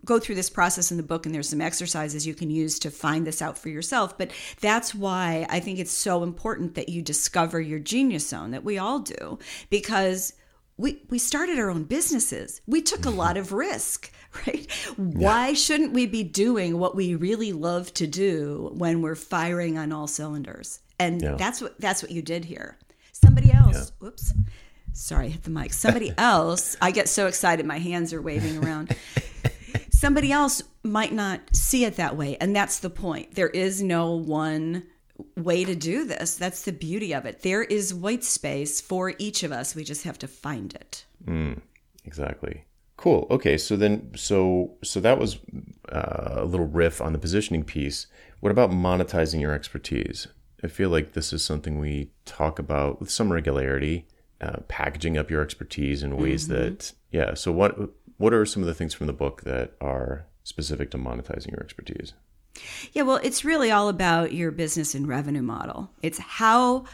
go 0.04 0.19
through 0.21 0.35
this 0.35 0.50
process 0.50 0.90
in 0.90 0.99
the 0.99 1.02
book 1.02 1.25
and 1.25 1.35
there's 1.35 1.49
some 1.49 1.61
exercises 1.62 2.26
you 2.26 2.35
can 2.35 2.50
use 2.50 2.78
to 2.81 2.90
find 2.90 3.26
this 3.26 3.40
out 3.40 3.57
for 3.57 3.71
yourself 3.71 4.16
but 4.19 4.31
that's 4.61 4.95
why 4.95 5.47
i 5.49 5.59
think 5.59 5.78
it's 5.78 5.90
so 5.93 6.23
important 6.23 6.75
that 6.75 6.88
you 6.90 7.00
discover 7.02 7.61
your 7.61 7.78
genius 7.78 8.28
zone 8.28 8.50
that 8.50 8.62
we 8.64 8.76
all 8.78 8.99
do 8.99 9.38
because 9.71 10.35
we 10.76 11.00
we 11.09 11.19
started 11.21 11.57
our 11.61 11.71
own 11.71 11.85
businesses. 11.85 12.61
We 12.66 12.83
took 12.83 13.04
a 13.04 13.11
lot 13.11 13.37
of 13.37 13.52
risk 13.52 14.11
right? 14.47 14.69
Why 14.97 15.52
shouldn't 15.54 15.93
we 15.93 16.07
be 16.07 16.25
doing 16.25 16.78
what 16.81 16.97
we 16.97 17.14
really 17.14 17.52
love 17.52 17.95
to 17.95 18.09
do 18.09 18.73
when 18.75 19.00
we're 19.00 19.14
firing 19.14 19.78
on 19.78 19.93
all 19.93 20.09
cylinders? 20.09 20.81
And 20.99 21.23
Yeah. 21.23 21.37
that's 21.37 21.61
what 21.62 21.81
that's 21.81 22.02
what 22.02 22.11
you 22.11 22.23
did 22.23 22.45
here. 22.45 22.76
Somebody 23.12 23.52
else 23.52 23.93
whoops 24.00 24.35
sorry 24.95 25.27
i 25.27 25.29
hit 25.29 25.43
the 25.43 25.51
mic 25.51 25.73
somebody 25.73 26.13
else 26.19 26.77
i 26.81 26.91
get 26.91 27.09
so 27.09 27.27
excited 27.27 27.67
my 27.67 27.79
hands 27.79 28.13
are 28.13 28.23
waving 28.23 28.65
around 28.65 28.97
somebody 29.91 30.33
else 30.33 30.63
might 30.83 31.13
not 31.13 31.41
see 31.53 31.85
it 31.85 31.97
that 31.97 32.17
way 32.17 32.37
and 32.41 32.55
that's 32.57 32.79
the 32.79 32.91
point 32.91 33.35
there 33.35 33.49
is 33.51 33.83
no 33.83 34.13
one 34.15 34.83
way 35.37 35.65
to 35.65 35.75
do 35.75 36.05
this 36.05 36.35
that's 36.37 36.63
the 36.63 36.73
beauty 36.73 37.13
of 37.13 37.27
it 37.27 37.43
there 37.43 37.63
is 37.63 37.93
white 37.95 38.25
space 38.25 38.81
for 38.81 39.15
each 39.19 39.43
of 39.43 39.53
us 39.53 39.75
we 39.75 39.85
just 39.85 40.05
have 40.05 40.19
to 40.19 40.27
find 40.27 40.75
it 40.75 41.05
Mm, 41.27 41.61
Exactly. 42.05 42.65
Cool. 42.97 43.27
Okay. 43.31 43.57
So 43.59 43.77
then, 43.77 44.13
so 44.15 44.77
so 44.83 45.01
that 45.01 45.19
was 45.19 45.39
uh, 45.91 46.35
a 46.37 46.45
little 46.45 46.67
riff 46.67 47.01
on 47.01 47.13
the 47.13 47.19
positioning 47.19 47.65
piece. 47.65 48.07
What 48.41 48.53
about 48.53 48.71
monetizing 48.71 49.41
your 49.41 49.53
expertise? 49.53 50.29
I 50.63 50.69
feel 50.69 50.91
like 50.91 51.13
this 51.13 51.33
is 51.33 51.45
something 51.45 51.79
we 51.79 52.11
talk 52.25 52.59
about 52.59 53.01
with 53.01 53.11
some 53.11 53.33
regularity. 53.33 54.07
Uh, 54.41 54.59
packaging 54.69 55.17
up 55.17 55.31
your 55.31 55.41
expertise 55.41 56.03
in 56.03 56.17
ways 56.17 56.49
that, 56.49 56.93
yeah. 57.11 57.35
So 57.35 57.53
what 57.53 57.91
what 58.19 58.35
are 58.35 58.45
some 58.45 58.62
of 58.62 58.67
the 58.67 58.75
things 58.75 58.93
from 58.93 59.07
the 59.07 59.12
book 59.12 59.43
that 59.43 59.73
are 59.81 60.26
specific 60.43 60.91
to 60.91 60.99
monetizing 60.99 61.53
your 61.53 61.62
expertise? 61.62 62.12
Yeah, 62.93 63.03
well, 63.03 63.21
it's 63.23 63.45
really 63.45 63.71
all 63.71 63.88
about 63.88 64.33
your 64.33 64.50
business 64.50 64.95
and 64.95 65.09
revenue 65.09 65.43
model. 65.43 65.91
It's 66.03 66.19
how 66.19 66.85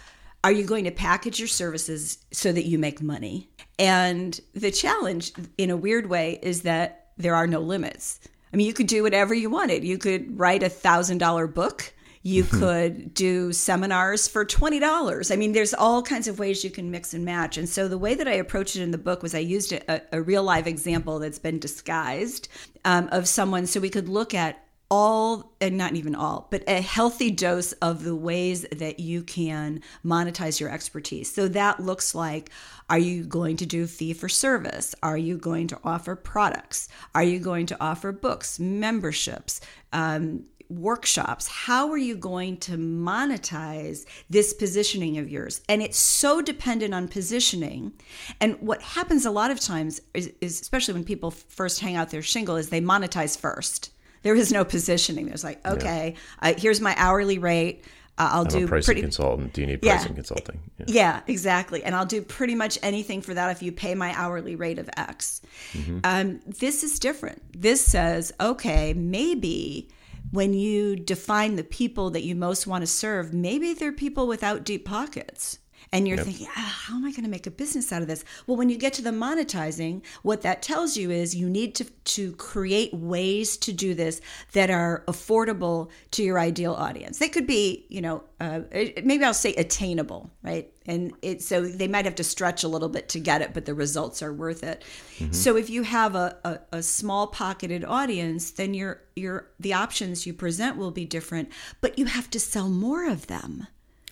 are 0.43 0.53
you 0.53 0.65
going 0.65 0.85
to 0.85 0.91
package 0.91 1.39
your 1.39 1.49
services 1.49 2.19
so 2.33 2.53
that 2.53 2.67
you 2.67 2.79
make 2.79 3.03
money? 3.03 3.51
And 3.79 4.39
the 4.55 4.71
challenge, 4.71 5.33
in 5.59 5.71
a 5.71 5.77
weird 5.77 6.09
way, 6.09 6.39
is 6.43 6.63
that 6.63 7.09
there 7.19 7.35
are 7.35 7.47
no 7.47 7.61
limits. 7.61 8.21
I 8.53 8.57
mean, 8.57 8.67
you 8.67 8.73
could 8.73 8.87
do 8.87 9.03
whatever 9.03 9.35
you 9.35 9.51
wanted. 9.51 9.85
You 9.85 9.99
could 9.99 10.39
write 10.39 10.63
a 10.63 10.69
thousand 10.69 11.19
dollar 11.19 11.47
book. 11.47 11.93
You 12.23 12.45
could 12.45 13.15
do 13.15 13.51
seminars 13.53 14.29
for 14.29 14.45
$20. 14.45 15.33
I 15.33 15.37
mean, 15.37 15.53
there's 15.53 15.73
all 15.73 16.03
kinds 16.03 16.29
of 16.29 16.39
ways 16.39 16.63
you 16.63 16.71
can 16.71 16.91
mix 16.91 17.15
and 17.15 17.25
match. 17.25 17.57
And 17.57 17.67
so 17.67 17.89
the 17.89 17.97
way 17.97 18.15
that 18.15 18.29
I 18.29 18.33
approached 18.33 18.77
it 18.77 18.83
in 18.83 18.91
the 18.91 18.99
book 18.99 19.23
was 19.23 19.35
I 19.35 19.39
used 19.39 19.73
a, 19.73 20.03
a 20.13 20.21
real 20.21 20.43
live 20.43 20.67
example 20.67 21.19
that's 21.19 21.39
been 21.39 21.59
disguised 21.59 22.49
um, 22.85 23.09
of 23.11 23.27
someone. 23.27 23.67
So 23.67 23.81
we 23.81 23.89
could 23.89 24.09
look 24.09 24.35
at 24.35 24.63
all 24.91 25.53
and 25.61 25.79
not 25.79 25.95
even 25.95 26.17
all 26.17 26.49
but 26.51 26.65
a 26.67 26.81
healthy 26.81 27.31
dose 27.31 27.71
of 27.75 28.03
the 28.03 28.17
ways 28.17 28.67
that 28.73 28.99
you 28.99 29.23
can 29.23 29.81
monetize 30.05 30.59
your 30.59 30.69
expertise. 30.69 31.33
So 31.33 31.47
that 31.49 31.81
looks 31.81 32.15
like 32.15 32.51
are 32.91 32.99
you 32.99 33.23
going 33.23 33.57
to 33.59 33.67
do 33.67 33.87
fee 33.87 34.13
for 34.13 34.29
service? 34.29 34.97
Are 35.01 35.17
you 35.17 35.39
going 35.39 35.69
to 35.69 35.79
offer 35.85 36.17
products? 36.17 36.89
Are 37.15 37.23
you 37.23 37.39
going 37.39 37.67
to 37.67 37.77
offer 37.81 38.11
books 38.11 38.59
memberships? 38.59 39.61
Um, 39.93 40.47
workshops 40.71 41.47
how 41.49 41.91
are 41.91 41.99
you 41.99 42.17
going 42.17 42.57
to 42.57 42.73
monetize 42.79 44.05
this 44.31 44.53
positioning 44.53 45.19
of 45.19 45.29
yours 45.29 45.61
and 45.69 45.83
it's 45.83 45.99
so 45.99 46.41
dependent 46.41 46.95
on 46.95 47.09
positioning 47.09 47.93
and 48.41 48.57
what 48.61 48.81
happens 48.81 49.27
a 49.27 49.31
lot 49.31 49.51
of 49.51 49.59
times 49.61 50.01
is, 50.15 50.33
is 50.41 50.61
especially 50.61 50.95
when 50.95 51.05
people 51.05 51.31
first 51.31 51.81
hang 51.81 51.97
out 51.97 52.11
their 52.11 52.23
shingle 52.23 52.57
is 52.57 52.71
they 52.71 52.81
monetize 52.81 53.39
first 53.39 53.91
there 54.23 54.35
is 54.35 54.53
no 54.53 54.67
positioning. 54.67 55.25
There's 55.27 55.45
like, 55.45 55.67
okay, 55.67 56.15
uh, 56.43 56.53
here's 56.59 56.79
my 56.79 56.95
hourly 56.99 57.39
rate. 57.39 57.85
Uh, 58.19 58.29
I'll 58.33 58.43
I'm 58.43 58.49
do 58.49 58.65
a 58.67 58.69
pricing 58.69 58.85
pretty. 58.85 59.01
consultant. 59.01 59.55
Do 59.55 59.63
you 59.63 59.67
need 59.67 59.79
Yeah. 59.83 59.97
pricing 59.97 60.15
consulting? 60.15 60.61
Yeah. 60.79 60.85
Yeah, 60.89 61.21
exactly. 61.27 61.83
And 61.83 61.95
I'll 61.95 62.05
do 62.05 62.21
pretty 62.21 62.55
much 62.55 62.79
anything 62.83 63.23
for 63.23 63.33
that 63.33 63.51
if 63.51 63.63
you 63.63 63.73
pay 63.73 63.95
my 63.95 64.13
hourly 64.15 64.57
rate 64.57 64.79
of 64.79 64.91
X. 64.95 65.41
Um, 66.05 66.41
this 66.47 66.85
is 66.85 66.99
different. 66.99 67.41
This 67.59 67.83
says, 67.83 68.31
okay, 68.39 68.93
maybe 68.93 69.89
when 70.31 70.55
you 70.55 70.97
define 70.97 71.57
the 71.57 71.65
people 71.65 72.11
that 72.11 72.25
you 72.25 72.35
most 72.35 72.67
want 72.67 72.83
to 72.83 72.87
serve, 72.87 73.33
maybe 73.33 73.75
they're 73.75 73.93
people 73.93 74.27
without 74.27 74.65
deep 74.65 74.85
pockets. 74.85 75.59
And 75.93 76.07
you're 76.07 76.19
thinking, 76.19 76.47
ah, 76.57 76.83
how 76.87 76.97
am 76.97 77.05
I 77.05 77.11
going 77.11 77.25
to 77.25 77.31
make 77.31 77.49
a 77.49 77.51
business 77.51 77.93
out 77.93 78.01
of 78.01 78.07
this? 78.07 78.25
Well, 78.47 78.57
when 78.57 78.69
you 78.69 78.77
get 78.77 78.93
to 78.95 79.03
the 79.03 79.11
monetizing, 79.11 80.03
what 80.23 80.43
that 80.43 80.63
tells 80.63 80.97
you 80.97 81.11
is 81.11 81.35
you 81.35 81.51
need 81.51 81.75
to, 81.77 81.85
to 81.85 82.33
create 82.35 82.95
ways 82.95 83.57
to 83.57 83.73
do 83.73 83.95
this 83.95 84.21
that 84.53 84.71
are 84.71 85.03
affordable 85.09 85.91
to 86.13 86.23
your 86.23 86.39
ideal 86.39 86.75
audience. 86.75 87.19
They 87.19 87.29
could 87.29 87.47
be, 87.47 87.87
you 87.89 88.03
know, 88.03 88.23
uh, 88.39 88.61
maybe 89.03 89.25
I'll 89.25 89.35
say 89.35 89.55
attainable, 89.55 90.31
right? 90.43 90.73
And 90.91 91.13
it 91.23 91.41
so 91.43 91.63
they 91.63 91.89
might 91.89 92.05
have 92.05 92.17
to 92.17 92.25
stretch 92.25 92.65
a 92.65 92.69
little 92.69 92.89
bit 92.89 93.09
to 93.11 93.21
get 93.21 93.43
it, 93.43 93.55
but 93.55 93.65
the 93.65 93.75
results 93.75 94.23
are 94.23 94.33
worth 94.33 94.63
it. 94.65 94.83
So 95.31 95.57
if 95.57 95.71
you 95.71 95.83
have 95.85 96.15
a, 96.15 96.37
a, 96.45 96.79
a 96.79 96.83
small 96.83 97.27
pocketed 97.29 97.85
audience, 97.85 98.51
then 98.51 98.75
your 98.75 99.01
your 99.15 99.47
the 99.61 99.73
options 99.75 100.27
you 100.27 100.33
present 100.35 100.77
will 100.77 100.91
be 100.91 101.05
different, 101.05 101.51
but 101.81 101.99
you 101.99 102.07
have 102.07 102.29
to 102.31 102.41
sell 102.41 102.69
more 102.69 103.09
of 103.09 103.27
them 103.27 103.67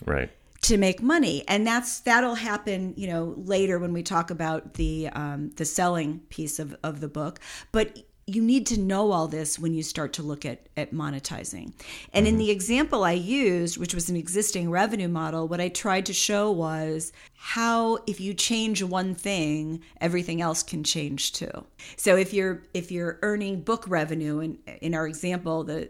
Right. 0.05 0.29
to 0.61 0.77
make 0.77 1.01
money 1.01 1.43
and 1.47 1.67
that's 1.67 1.99
that'll 2.01 2.35
happen 2.35 2.93
you 2.95 3.07
know 3.07 3.33
later 3.37 3.79
when 3.79 3.91
we 3.93 4.03
talk 4.03 4.31
about 4.31 4.75
the 4.75 5.07
um, 5.09 5.49
the 5.57 5.65
selling 5.65 6.19
piece 6.29 6.59
of, 6.59 6.75
of 6.83 6.99
the 7.01 7.07
book 7.09 7.39
but 7.71 7.99
you 8.35 8.41
need 8.41 8.65
to 8.67 8.79
know 8.79 9.11
all 9.11 9.27
this 9.27 9.59
when 9.59 9.73
you 9.73 9.83
start 9.83 10.13
to 10.13 10.23
look 10.23 10.45
at, 10.45 10.67
at 10.77 10.93
monetizing. 10.93 11.73
And 12.13 12.27
in 12.27 12.37
the 12.37 12.51
example 12.51 13.03
I 13.03 13.13
used, 13.13 13.77
which 13.77 13.93
was 13.93 14.09
an 14.09 14.15
existing 14.15 14.69
revenue 14.69 15.07
model, 15.07 15.47
what 15.47 15.59
I 15.59 15.69
tried 15.69 16.05
to 16.07 16.13
show 16.13 16.51
was 16.51 17.11
how 17.35 17.99
if 18.05 18.19
you 18.19 18.33
change 18.33 18.83
one 18.83 19.15
thing, 19.15 19.81
everything 20.01 20.41
else 20.41 20.61
can 20.61 20.83
change 20.83 21.31
too. 21.33 21.65
So 21.95 22.15
if 22.15 22.33
you're 22.33 22.63
if 22.73 22.91
you're 22.91 23.17
earning 23.21 23.61
book 23.61 23.85
revenue, 23.87 24.39
and 24.39 24.57
in 24.81 24.93
our 24.93 25.07
example, 25.07 25.63
the 25.63 25.89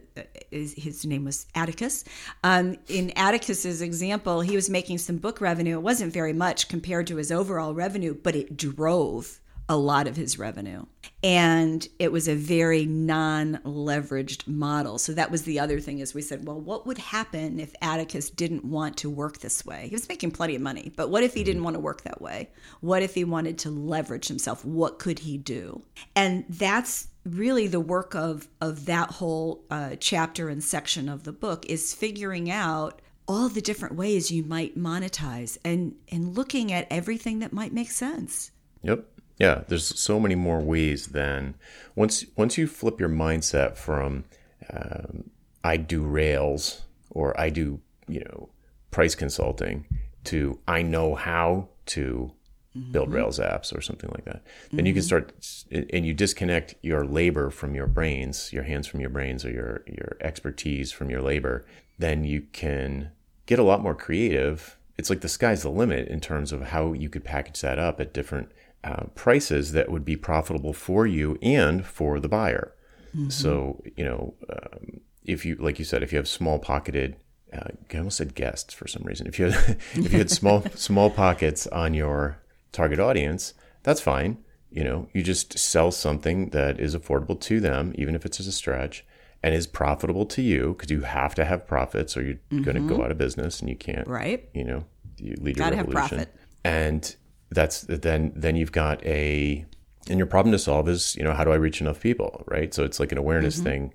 is, 0.51 0.73
his 0.73 1.05
name 1.05 1.25
was 1.25 1.47
Atticus. 1.55 2.03
Um, 2.43 2.77
in 2.87 3.11
Atticus's 3.15 3.81
example, 3.81 4.41
he 4.41 4.55
was 4.55 4.69
making 4.69 4.99
some 4.99 5.17
book 5.17 5.41
revenue. 5.41 5.77
It 5.77 5.81
wasn't 5.81 6.13
very 6.13 6.33
much 6.33 6.67
compared 6.67 7.07
to 7.07 7.17
his 7.17 7.31
overall 7.31 7.73
revenue, 7.73 8.13
but 8.13 8.35
it 8.35 8.55
drove 8.55 9.39
a 9.69 9.77
lot 9.77 10.07
of 10.07 10.17
his 10.17 10.39
revenue. 10.39 10.83
And 11.23 11.87
it 11.99 12.11
was 12.11 12.27
a 12.27 12.35
very 12.35 12.85
non-leveraged 12.85 14.47
model. 14.47 14.97
So 14.97 15.13
that 15.13 15.29
was 15.29 15.43
the 15.43 15.59
other 15.59 15.79
thing 15.79 15.99
is 15.99 16.13
we 16.13 16.23
said, 16.23 16.47
well, 16.47 16.59
what 16.59 16.87
would 16.87 16.97
happen 16.97 17.59
if 17.59 17.75
Atticus 17.81 18.31
didn't 18.31 18.65
want 18.65 18.97
to 18.97 19.09
work 19.09 19.37
this 19.37 19.63
way? 19.65 19.87
He 19.87 19.95
was 19.95 20.09
making 20.09 20.31
plenty 20.31 20.55
of 20.55 20.61
money, 20.61 20.91
but 20.95 21.09
what 21.11 21.23
if 21.23 21.35
he 21.35 21.43
didn't 21.43 21.63
want 21.63 21.75
to 21.75 21.79
work 21.79 22.01
that 22.01 22.19
way? 22.19 22.49
What 22.81 23.03
if 23.03 23.13
he 23.13 23.23
wanted 23.23 23.59
to 23.59 23.69
leverage 23.69 24.27
himself? 24.27 24.65
What 24.65 24.97
could 24.97 25.19
he 25.19 25.37
do? 25.37 25.83
And 26.15 26.45
that's 26.49 27.07
really 27.25 27.67
the 27.67 27.79
work 27.79 28.15
of 28.15 28.47
of 28.61 28.85
that 28.85 29.11
whole 29.11 29.63
uh, 29.69 29.95
chapter 29.99 30.49
and 30.49 30.63
section 30.63 31.07
of 31.07 31.25
the 31.25 31.33
book 31.33 31.65
is 31.67 31.93
figuring 31.93 32.49
out 32.49 33.01
all 33.27 33.49
the 33.49 33.61
different 33.61 33.95
ways 33.95 34.31
you 34.31 34.43
might 34.43 34.77
monetize 34.77 35.57
and 35.63 35.93
and 36.11 36.35
looking 36.35 36.71
at 36.71 36.87
everything 36.89 37.39
that 37.39 37.53
might 37.53 37.73
make 37.73 37.91
sense. 37.91 38.51
Yep. 38.81 39.05
Yeah, 39.39 39.63
there's 39.67 39.97
so 39.99 40.19
many 40.19 40.35
more 40.35 40.59
ways 40.59 41.07
than 41.07 41.55
once 41.95 42.25
once 42.35 42.57
you 42.57 42.67
flip 42.67 42.99
your 42.99 43.09
mindset 43.09 43.77
from 43.77 44.25
um, 44.71 45.29
I 45.63 45.77
do 45.77 46.03
Rails 46.03 46.83
or 47.09 47.39
I 47.39 47.49
do 47.49 47.79
you 48.07 48.19
know 48.19 48.49
price 48.91 49.15
consulting 49.15 49.85
to 50.25 50.59
I 50.67 50.81
know 50.81 51.15
how 51.15 51.69
to 51.87 52.33
build 52.91 53.11
Rails 53.11 53.39
apps 53.39 53.75
or 53.75 53.81
something 53.81 54.09
like 54.11 54.25
that. 54.25 54.43
Then 54.71 54.85
you 54.85 54.93
can 54.93 55.01
start 55.01 55.33
and 55.71 56.05
you 56.05 56.13
disconnect 56.13 56.75
your 56.81 57.05
labor 57.05 57.49
from 57.49 57.75
your 57.75 57.87
brains, 57.87 58.53
your 58.53 58.63
hands 58.63 58.87
from 58.87 58.99
your 58.99 59.09
brains, 59.09 59.45
or 59.45 59.51
your 59.51 59.83
your 59.87 60.17
expertise 60.21 60.91
from 60.91 61.09
your 61.09 61.21
labor. 61.21 61.65
Then 61.97 62.23
you 62.23 62.43
can 62.53 63.11
get 63.45 63.59
a 63.59 63.63
lot 63.63 63.81
more 63.81 63.95
creative. 63.95 64.77
It's 64.97 65.09
like 65.09 65.21
the 65.21 65.29
sky's 65.29 65.63
the 65.63 65.69
limit 65.69 66.07
in 66.09 66.19
terms 66.19 66.51
of 66.51 66.61
how 66.61 66.93
you 66.93 67.09
could 67.09 67.23
package 67.23 67.61
that 67.61 67.79
up 67.79 67.99
at 67.99 68.13
different 68.13 68.51
uh, 68.83 69.03
prices 69.15 69.71
that 69.73 69.91
would 69.91 70.05
be 70.05 70.15
profitable 70.15 70.73
for 70.73 71.05
you 71.05 71.37
and 71.41 71.85
for 71.85 72.19
the 72.19 72.29
buyer. 72.29 72.73
Mm-hmm. 73.15 73.29
So, 73.29 73.81
you 73.95 74.05
know, 74.05 74.33
um, 74.49 75.01
if 75.23 75.45
you, 75.45 75.55
like 75.55 75.79
you 75.79 75.85
said, 75.85 76.03
if 76.03 76.11
you 76.11 76.17
have 76.17 76.27
small 76.27 76.59
pocketed, 76.59 77.17
uh, 77.51 77.69
I 77.93 77.97
almost 77.97 78.17
said 78.17 78.35
guests 78.35 78.73
for 78.73 78.87
some 78.87 79.03
reason. 79.03 79.27
If 79.27 79.39
you 79.39 79.49
had, 79.49 79.77
if 79.93 80.13
you 80.13 80.19
had 80.19 80.31
small 80.31 80.63
small 80.75 81.09
pockets 81.09 81.67
on 81.67 81.93
your 81.93 82.37
target 82.71 82.99
audience, 82.99 83.53
that's 83.83 84.01
fine. 84.01 84.37
You 84.71 84.83
know, 84.83 85.09
you 85.13 85.23
just 85.23 85.57
sell 85.57 85.91
something 85.91 86.49
that 86.49 86.79
is 86.79 86.95
affordable 86.95 87.39
to 87.41 87.59
them, 87.59 87.93
even 87.95 88.15
if 88.15 88.25
it's 88.25 88.39
a 88.39 88.51
stretch, 88.51 89.03
and 89.41 89.55
is 89.55 89.65
profitable 89.65 90.25
to 90.27 90.41
you 90.41 90.75
because 90.77 90.91
you 90.91 91.01
have 91.01 91.33
to 91.35 91.45
have 91.45 91.65
profits 91.65 92.15
or 92.15 92.21
you're 92.21 92.61
going 92.61 92.75
to 92.75 92.95
go 92.95 93.03
out 93.03 93.09
of 93.09 93.17
business 93.17 93.61
and 93.61 93.69
you 93.69 93.75
can't. 93.75 94.07
Right. 94.07 94.47
You 94.53 94.63
know, 94.63 94.85
you 95.17 95.35
lead 95.39 95.57
your 95.57 95.65
Gotta 95.65 95.77
have 95.77 95.87
revolution. 95.87 96.17
profit. 96.17 96.35
And 96.63 97.15
that's 97.51 97.81
then 97.81 98.31
then 98.35 98.55
you've 98.55 98.71
got 98.71 99.03
a 99.05 99.65
and 100.09 100.17
your 100.17 100.27
problem 100.27 100.51
to 100.51 100.59
solve 100.59 100.87
is 100.89 101.15
you 101.15 101.23
know 101.23 101.33
how 101.33 101.43
do 101.43 101.51
I 101.51 101.55
reach 101.55 101.81
enough 101.81 101.99
people, 102.01 102.43
right? 102.47 102.73
So 102.73 102.83
it's 102.83 102.99
like 102.99 103.11
an 103.11 103.17
awareness 103.17 103.59
Mm-hmm. 103.59 103.63
thing, 103.63 103.93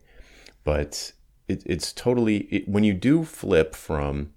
but 0.64 1.12
it, 1.48 1.62
it's 1.66 1.92
totally 1.92 2.38
it, 2.50 2.68
when 2.68 2.84
you 2.84 2.94
do 2.94 3.24
flip 3.24 3.74
from 3.74 4.32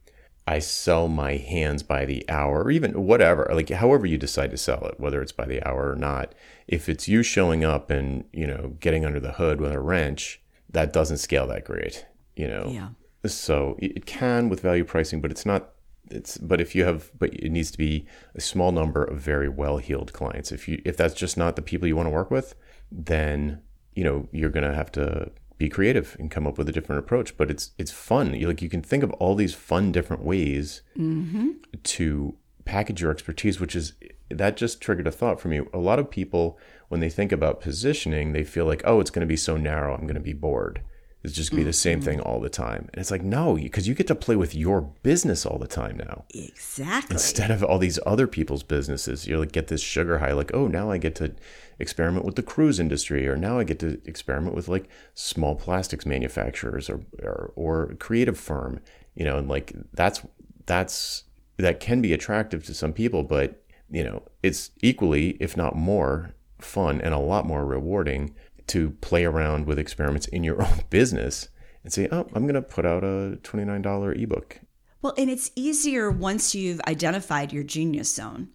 I 0.47 0.59
sell 0.59 1.07
my 1.09 1.35
hands 1.35 1.83
by 1.83 2.05
the 2.05 2.23
hour 2.29 2.63
or 2.63 2.71
even 2.71 3.03
whatever, 3.03 3.49
like 3.53 3.69
however 3.69 4.05
you 4.05 4.17
decide 4.17 4.51
to 4.51 4.57
sell 4.57 4.85
it, 4.85 4.99
whether 4.99 5.21
it's 5.21 5.33
by 5.33 5.45
the 5.45 5.61
hour 5.67 5.91
or 5.91 5.95
not. 5.95 6.33
If 6.67 6.87
it's 6.87 7.07
you 7.07 7.21
showing 7.23 7.65
up 7.65 7.89
and, 7.89 8.23
you 8.31 8.47
know, 8.47 8.75
getting 8.79 9.03
under 9.05 9.19
the 9.19 9.33
hood 9.33 9.59
with 9.59 9.73
a 9.73 9.79
wrench, 9.79 10.41
that 10.69 10.93
doesn't 10.93 11.17
scale 11.17 11.47
that 11.47 11.65
great, 11.65 12.05
you 12.35 12.47
know. 12.47 12.69
Yeah. 12.71 12.89
So 13.25 13.75
it 13.79 13.97
it 13.97 14.05
can 14.05 14.47
with 14.49 14.61
value 14.61 14.85
pricing, 14.85 15.21
but 15.21 15.31
it's 15.31 15.45
not 15.45 15.71
it's 16.11 16.37
but 16.37 16.61
if 16.61 16.75
you 16.75 16.83
have 16.85 17.11
but 17.17 17.33
it 17.33 17.51
needs 17.51 17.71
to 17.71 17.77
be 17.77 18.05
a 18.35 18.41
small 18.41 18.71
number 18.71 19.03
of 19.03 19.19
very 19.19 19.49
well-heeled 19.49 20.13
clients. 20.13 20.51
If 20.51 20.67
you 20.67 20.81
if 20.85 20.97
that's 20.97 21.13
just 21.13 21.37
not 21.37 21.55
the 21.55 21.61
people 21.61 21.87
you 21.87 21.95
want 21.95 22.07
to 22.07 22.11
work 22.11 22.31
with, 22.31 22.55
then, 22.91 23.61
you 23.93 24.03
know, 24.03 24.27
you're 24.31 24.49
going 24.49 24.69
to 24.69 24.75
have 24.75 24.91
to 24.93 25.31
be 25.57 25.69
creative 25.69 26.15
and 26.19 26.29
come 26.29 26.45
up 26.45 26.57
with 26.57 26.69
a 26.69 26.71
different 26.71 26.99
approach, 26.99 27.35
but 27.35 27.49
it's 27.49 27.71
it's 27.77 27.91
fun. 27.91 28.33
You 28.33 28.47
like 28.47 28.61
you 28.61 28.69
can 28.69 28.81
think 28.81 29.03
of 29.03 29.11
all 29.13 29.35
these 29.35 29.53
fun 29.53 29.91
different 29.91 30.23
ways 30.23 30.81
mm-hmm. 30.97 31.49
to 31.83 32.35
package 32.65 33.01
your 33.01 33.11
expertise, 33.11 33.59
which 33.59 33.75
is 33.75 33.93
that 34.29 34.57
just 34.57 34.81
triggered 34.81 35.07
a 35.07 35.11
thought 35.11 35.39
for 35.39 35.47
me. 35.47 35.61
A 35.73 35.79
lot 35.79 35.99
of 35.99 36.11
people, 36.11 36.59
when 36.89 36.99
they 36.99 37.09
think 37.09 37.31
about 37.31 37.61
positioning, 37.61 38.33
they 38.33 38.43
feel 38.43 38.65
like, 38.65 38.81
oh, 38.85 38.99
it's 38.99 39.09
going 39.09 39.25
to 39.25 39.27
be 39.27 39.37
so 39.37 39.57
narrow, 39.57 39.95
I'm 39.95 40.03
going 40.03 40.15
to 40.15 40.19
be 40.19 40.33
bored. 40.33 40.81
It's 41.27 41.35
just 41.35 41.51
going 41.51 41.59
to 41.59 41.65
be 41.65 41.71
the 41.71 41.71
mm-hmm. 41.71 42.01
same 42.01 42.01
thing 42.01 42.19
all 42.21 42.39
the 42.39 42.49
time. 42.49 42.89
And 42.91 42.99
it's 42.99 43.11
like, 43.11 43.21
no, 43.21 43.55
because 43.55 43.87
you 43.87 43.93
get 43.93 44.07
to 44.07 44.15
play 44.15 44.35
with 44.35 44.55
your 44.55 44.81
business 44.81 45.45
all 45.45 45.57
the 45.57 45.67
time 45.67 45.97
now 45.97 46.25
Exactly. 46.33 47.13
instead 47.13 47.51
of 47.51 47.63
all 47.63 47.77
these 47.77 47.99
other 48.05 48.27
people's 48.27 48.63
businesses 48.63 49.27
you 49.27 49.37
like 49.37 49.51
get 49.51 49.67
this 49.67 49.81
sugar 49.81 50.19
high 50.19 50.31
like 50.31 50.53
oh 50.53 50.67
now 50.67 50.91
i 50.91 50.97
get 50.97 51.15
to 51.15 51.33
experiment 51.79 52.25
with 52.25 52.35
the 52.35 52.43
cruise 52.43 52.79
industry 52.79 53.27
or 53.27 53.35
now 53.35 53.59
i 53.59 53.63
get 53.63 53.79
to 53.79 54.01
experiment 54.05 54.55
with 54.55 54.67
like 54.67 54.89
small 55.13 55.55
plastics 55.55 56.05
manufacturers 56.05 56.89
or 56.89 57.01
or, 57.23 57.51
or 57.55 57.95
creative 57.99 58.37
firm 58.37 58.79
you 59.15 59.23
know 59.23 59.37
and 59.37 59.47
like 59.47 59.73
that's 59.93 60.21
that's 60.65 61.23
that 61.57 61.79
can 61.79 62.01
be 62.01 62.13
attractive 62.13 62.65
to 62.65 62.73
some 62.73 62.93
people 62.93 63.23
but 63.23 63.63
you 63.89 64.03
know 64.03 64.23
it's 64.43 64.71
equally 64.81 65.37
if 65.39 65.55
not 65.55 65.75
more 65.75 66.31
fun 66.59 66.99
and 67.01 67.13
a 67.13 67.19
lot 67.19 67.45
more 67.45 67.65
rewarding 67.65 68.33
to 68.67 68.91
play 69.01 69.25
around 69.25 69.65
with 69.65 69.79
experiments 69.79 70.27
in 70.27 70.43
your 70.43 70.61
own 70.65 70.81
business 70.89 71.49
and 71.83 71.91
say 71.93 72.07
oh 72.11 72.27
i'm 72.33 72.43
going 72.43 72.53
to 72.53 72.61
put 72.61 72.85
out 72.85 73.03
a 73.03 73.37
$29 73.43 74.21
ebook 74.21 74.59
Well, 75.01 75.13
and 75.17 75.29
it's 75.29 75.51
easier 75.55 76.11
once 76.11 76.53
you've 76.55 76.81
identified 76.87 77.53
your 77.53 77.63
genius 77.63 78.13
zone 78.13 78.49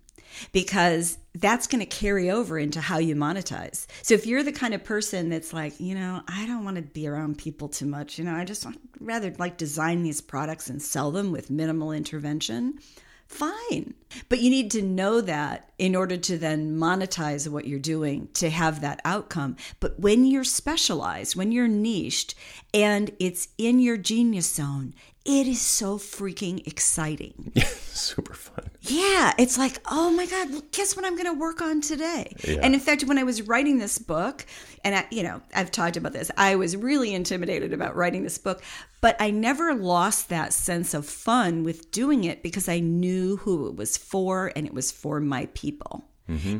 because 0.52 1.18
that's 1.34 1.66
going 1.66 1.80
to 1.80 1.86
carry 1.86 2.30
over 2.30 2.58
into 2.58 2.80
how 2.80 2.98
you 2.98 3.14
monetize. 3.14 3.86
So 4.02 4.14
if 4.14 4.26
you're 4.26 4.42
the 4.42 4.52
kind 4.52 4.74
of 4.74 4.84
person 4.84 5.28
that's 5.28 5.52
like, 5.52 5.78
you 5.80 5.94
know, 5.94 6.22
I 6.28 6.46
don't 6.46 6.64
want 6.64 6.76
to 6.76 6.82
be 6.82 7.06
around 7.06 7.38
people 7.38 7.68
too 7.68 7.86
much, 7.86 8.18
you 8.18 8.24
know, 8.24 8.34
I 8.34 8.44
just 8.44 8.64
want, 8.64 8.78
rather 9.00 9.34
like 9.38 9.56
design 9.56 10.02
these 10.02 10.20
products 10.20 10.68
and 10.68 10.80
sell 10.80 11.10
them 11.10 11.32
with 11.32 11.50
minimal 11.50 11.92
intervention, 11.92 12.78
fine. 13.32 13.94
But 14.28 14.40
you 14.40 14.50
need 14.50 14.70
to 14.72 14.82
know 14.82 15.20
that 15.22 15.70
in 15.78 15.96
order 15.96 16.16
to 16.16 16.36
then 16.36 16.76
monetize 16.76 17.48
what 17.48 17.66
you're 17.66 17.78
doing 17.78 18.28
to 18.34 18.50
have 18.50 18.80
that 18.80 19.00
outcome. 19.04 19.56
But 19.80 19.98
when 19.98 20.26
you're 20.26 20.44
specialized, 20.44 21.36
when 21.36 21.52
you're 21.52 21.68
niched, 21.68 22.34
and 22.74 23.10
it's 23.18 23.48
in 23.56 23.78
your 23.78 23.96
genius 23.96 24.52
zone, 24.52 24.94
it 25.24 25.46
is 25.46 25.60
so 25.60 25.98
freaking 25.98 26.66
exciting. 26.66 27.52
super 27.92 28.34
fun 28.34 28.71
Yeah, 28.84 29.32
it's 29.38 29.56
like, 29.56 29.78
oh 29.88 30.10
my 30.10 30.26
God, 30.26 30.72
guess 30.72 30.96
what 30.96 31.04
I'm 31.04 31.14
going 31.14 31.32
to 31.32 31.38
work 31.38 31.62
on 31.62 31.80
today? 31.80 32.34
Yeah. 32.44 32.58
And 32.62 32.74
in 32.74 32.80
fact, 32.80 33.04
when 33.04 33.16
I 33.16 33.22
was 33.22 33.42
writing 33.42 33.78
this 33.78 33.96
book, 33.96 34.44
and 34.84 34.96
I, 34.96 35.06
you 35.10 35.22
know, 35.22 35.40
I've 35.54 35.70
talked 35.70 35.96
about 35.96 36.12
this, 36.12 36.32
I 36.36 36.56
was 36.56 36.76
really 36.76 37.14
intimidated 37.14 37.72
about 37.72 37.94
writing 37.94 38.24
this 38.24 38.38
book, 38.38 38.60
but 39.00 39.14
I 39.20 39.30
never 39.30 39.72
lost 39.72 40.30
that 40.30 40.52
sense 40.52 40.94
of 40.94 41.06
fun 41.06 41.62
with 41.62 41.92
doing 41.92 42.24
it 42.24 42.42
because 42.42 42.68
I 42.68 42.80
knew 42.80 43.36
who 43.36 43.68
it 43.68 43.76
was 43.76 43.96
for 43.96 44.50
and 44.56 44.66
it 44.66 44.74
was 44.74 44.90
for 44.90 45.20
my 45.20 45.46
people. 45.54 46.04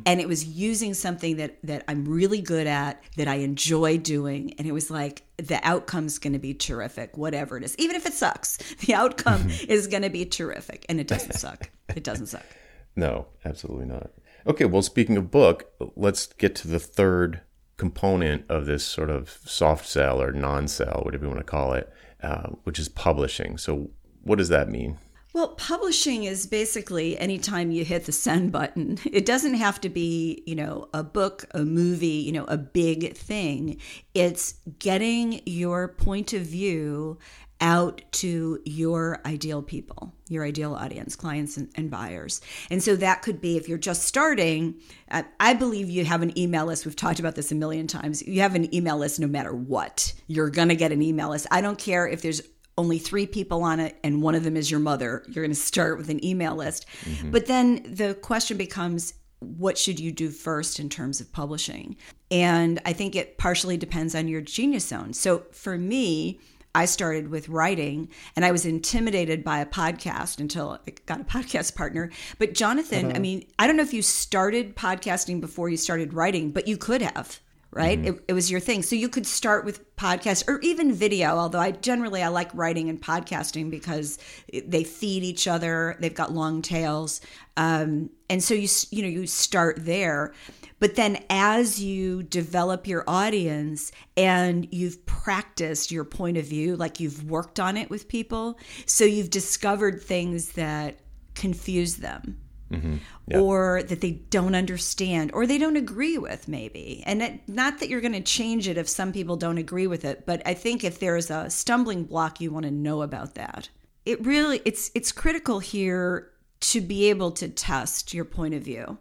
And 0.06 0.20
it 0.20 0.28
was 0.28 0.44
using 0.44 0.92
something 0.94 1.36
that 1.36 1.58
that 1.64 1.84
I'm 1.88 2.04
really 2.04 2.40
good 2.40 2.66
at, 2.66 3.02
that 3.16 3.28
I 3.28 3.36
enjoy 3.36 3.98
doing, 3.98 4.54
and 4.58 4.66
it 4.66 4.72
was 4.72 4.90
like 4.90 5.22
the 5.36 5.60
outcome's 5.66 6.18
going 6.18 6.32
to 6.32 6.38
be 6.38 6.54
terrific, 6.54 7.16
whatever 7.16 7.56
it 7.56 7.64
is. 7.64 7.76
Even 7.78 7.96
if 7.96 8.04
it 8.06 8.12
sucks, 8.12 8.56
the 8.86 8.94
outcome 8.94 9.48
is 9.68 9.86
going 9.86 10.02
to 10.02 10.10
be 10.10 10.24
terrific, 10.24 10.84
and 10.88 11.00
it 11.00 11.06
doesn't 11.06 11.34
suck. 11.34 11.70
It 11.94 12.04
doesn't 12.04 12.26
suck. 12.26 12.44
No, 12.94 13.28
absolutely 13.46 13.86
not. 13.86 14.10
Okay, 14.46 14.66
well, 14.66 14.82
speaking 14.82 15.16
of 15.16 15.30
book, 15.30 15.72
let's 15.96 16.26
get 16.26 16.54
to 16.56 16.68
the 16.68 16.78
third 16.78 17.40
component 17.78 18.44
of 18.50 18.66
this 18.66 18.84
sort 18.84 19.08
of 19.08 19.38
soft 19.46 19.86
sell 19.86 20.20
or 20.20 20.30
non 20.30 20.68
sell, 20.68 21.00
whatever 21.02 21.24
you 21.24 21.30
want 21.30 21.40
to 21.40 21.44
call 21.44 21.72
it, 21.72 21.90
uh, 22.22 22.48
which 22.64 22.78
is 22.78 22.90
publishing. 22.90 23.56
So, 23.56 23.90
what 24.22 24.36
does 24.36 24.50
that 24.50 24.68
mean? 24.68 24.98
Well, 25.34 25.48
publishing 25.48 26.24
is 26.24 26.46
basically 26.46 27.16
anytime 27.16 27.70
you 27.70 27.86
hit 27.86 28.04
the 28.04 28.12
send 28.12 28.52
button. 28.52 28.98
It 29.12 29.26
doesn't 29.26 29.54
have 29.54 29.80
to 29.82 29.88
be, 29.88 30.42
you 30.46 30.54
know, 30.54 30.88
a 30.94 31.02
book, 31.02 31.44
a 31.52 31.64
movie, 31.64 32.06
you 32.06 32.32
know, 32.32 32.44
a 32.44 32.56
big 32.56 33.14
thing. 33.14 33.78
It's 34.14 34.54
getting 34.78 35.42
your 35.44 35.88
point 35.88 36.32
of 36.32 36.42
view 36.42 37.18
out 37.62 38.02
to 38.10 38.60
your 38.64 39.20
ideal 39.24 39.62
people, 39.62 40.12
your 40.28 40.44
ideal 40.44 40.74
audience, 40.74 41.14
clients 41.14 41.56
and, 41.56 41.70
and 41.76 41.90
buyers. 41.90 42.40
And 42.70 42.82
so 42.82 42.96
that 42.96 43.22
could 43.22 43.40
be 43.40 43.56
if 43.56 43.68
you're 43.68 43.78
just 43.78 44.02
starting, 44.02 44.80
I, 45.10 45.24
I 45.38 45.54
believe 45.54 45.88
you 45.88 46.04
have 46.04 46.22
an 46.22 46.36
email 46.36 46.66
list. 46.66 46.84
We've 46.84 46.96
talked 46.96 47.20
about 47.20 47.36
this 47.36 47.52
a 47.52 47.54
million 47.54 47.86
times. 47.86 48.20
You 48.26 48.40
have 48.40 48.56
an 48.56 48.74
email 48.74 48.98
list 48.98 49.20
no 49.20 49.28
matter 49.28 49.54
what. 49.54 50.12
You're 50.26 50.50
going 50.50 50.70
to 50.70 50.74
get 50.74 50.90
an 50.90 51.02
email 51.02 51.30
list. 51.30 51.46
I 51.52 51.60
don't 51.60 51.78
care 51.78 52.06
if 52.08 52.20
there's 52.20 52.42
only 52.78 52.98
three 52.98 53.26
people 53.26 53.62
on 53.62 53.80
it 53.80 53.98
and 54.02 54.22
one 54.22 54.34
of 54.34 54.44
them 54.44 54.56
is 54.56 54.70
your 54.70 54.80
mother. 54.80 55.24
You're 55.28 55.44
going 55.44 55.54
to 55.54 55.60
start 55.60 55.98
with 55.98 56.08
an 56.08 56.24
email 56.24 56.54
list. 56.54 56.86
Mm-hmm. 57.04 57.30
But 57.30 57.46
then 57.46 57.82
the 57.86 58.14
question 58.14 58.56
becomes 58.56 59.14
what 59.40 59.76
should 59.76 59.98
you 59.98 60.12
do 60.12 60.30
first 60.30 60.78
in 60.78 60.88
terms 60.88 61.20
of 61.20 61.32
publishing? 61.32 61.96
And 62.30 62.80
I 62.86 62.92
think 62.92 63.16
it 63.16 63.38
partially 63.38 63.76
depends 63.76 64.14
on 64.14 64.28
your 64.28 64.40
genius 64.40 64.86
zone. 64.86 65.12
So 65.12 65.44
for 65.50 65.76
me, 65.76 66.40
I 66.74 66.86
started 66.86 67.28
with 67.28 67.48
writing 67.48 68.08
and 68.34 68.44
I 68.44 68.52
was 68.52 68.64
intimidated 68.64 69.44
by 69.44 69.58
a 69.58 69.66
podcast 69.66 70.40
until 70.40 70.80
I 70.86 70.92
got 71.04 71.20
a 71.20 71.24
podcast 71.24 71.74
partner. 71.74 72.10
But 72.38 72.54
Jonathan, 72.54 73.06
I 73.06 73.10
uh-huh. 73.10 73.20
mean, 73.20 73.46
I 73.58 73.66
don't 73.66 73.76
know 73.76 73.82
if 73.82 73.92
you 73.92 74.02
started 74.02 74.74
podcasting 74.74 75.40
before 75.40 75.68
you 75.68 75.76
started 75.76 76.14
writing, 76.14 76.50
but 76.50 76.66
you 76.66 76.78
could 76.78 77.02
have 77.02 77.40
right? 77.72 77.98
It, 77.98 78.22
it 78.28 78.32
was 78.34 78.50
your 78.50 78.60
thing. 78.60 78.82
So 78.82 78.94
you 78.94 79.08
could 79.08 79.26
start 79.26 79.64
with 79.64 79.96
podcast 79.96 80.48
or 80.48 80.58
even 80.62 80.92
video 80.92 81.36
although 81.36 81.60
i 81.60 81.70
generally 81.70 82.22
i 82.24 82.28
like 82.28 82.50
writing 82.54 82.88
and 82.88 83.00
podcasting 83.00 83.70
because 83.70 84.18
they 84.64 84.82
feed 84.82 85.22
each 85.22 85.46
other 85.46 85.96
they've 86.00 86.14
got 86.14 86.32
long 86.32 86.62
tails. 86.62 87.20
Um, 87.56 88.10
and 88.28 88.42
so 88.42 88.54
you 88.54 88.68
you 88.90 89.02
know 89.02 89.08
you 89.08 89.26
start 89.26 89.84
there. 89.84 90.32
But 90.80 90.96
then 90.96 91.22
as 91.30 91.80
you 91.80 92.24
develop 92.24 92.88
your 92.88 93.04
audience 93.06 93.92
and 94.16 94.66
you've 94.72 95.06
practiced 95.06 95.92
your 95.92 96.04
point 96.04 96.36
of 96.36 96.44
view 96.44 96.74
like 96.74 96.98
you've 96.98 97.30
worked 97.30 97.60
on 97.60 97.76
it 97.76 97.88
with 97.88 98.08
people 98.08 98.58
so 98.84 99.04
you've 99.04 99.30
discovered 99.30 100.02
things 100.02 100.52
that 100.52 100.98
confuse 101.34 101.98
them 101.98 102.41
Mm-hmm. 102.72 103.40
or 103.40 103.82
that 103.84 104.00
they 104.00 104.12
don't 104.30 104.54
understand 104.54 105.30
or 105.34 105.46
they 105.46 105.58
don't 105.58 105.76
agree 105.76 106.18
with 106.18 106.48
maybe. 106.48 107.02
And 107.06 107.22
it, 107.22 107.40
not 107.46 107.80
that 107.80 107.88
you're 107.88 108.00
going 108.00 108.12
to 108.12 108.20
change 108.20 108.66
it 108.68 108.78
if 108.78 108.88
some 108.88 109.12
people 109.12 109.36
don't 109.36 109.58
agree 109.58 109.86
with 109.86 110.04
it 110.04 110.24
but 110.26 110.42
i 110.46 110.54
think 110.54 110.84
if 110.84 110.98
there's 110.98 111.30
a 111.30 111.48
stumbling 111.50 112.04
block 112.04 112.40
you 112.40 112.50
want 112.50 112.64
to 112.64 112.70
know 112.70 113.02
about 113.02 113.34
that. 113.34 113.68
It 114.04 114.24
really 114.24 114.60
it's 114.64 114.90
it's 114.94 115.12
critical 115.12 115.60
here 115.60 116.30
to 116.60 116.80
be 116.80 117.10
able 117.10 117.30
to 117.32 117.48
test 117.48 118.12
your 118.12 118.24
point 118.24 118.54
of 118.54 118.62
view. 118.62 118.98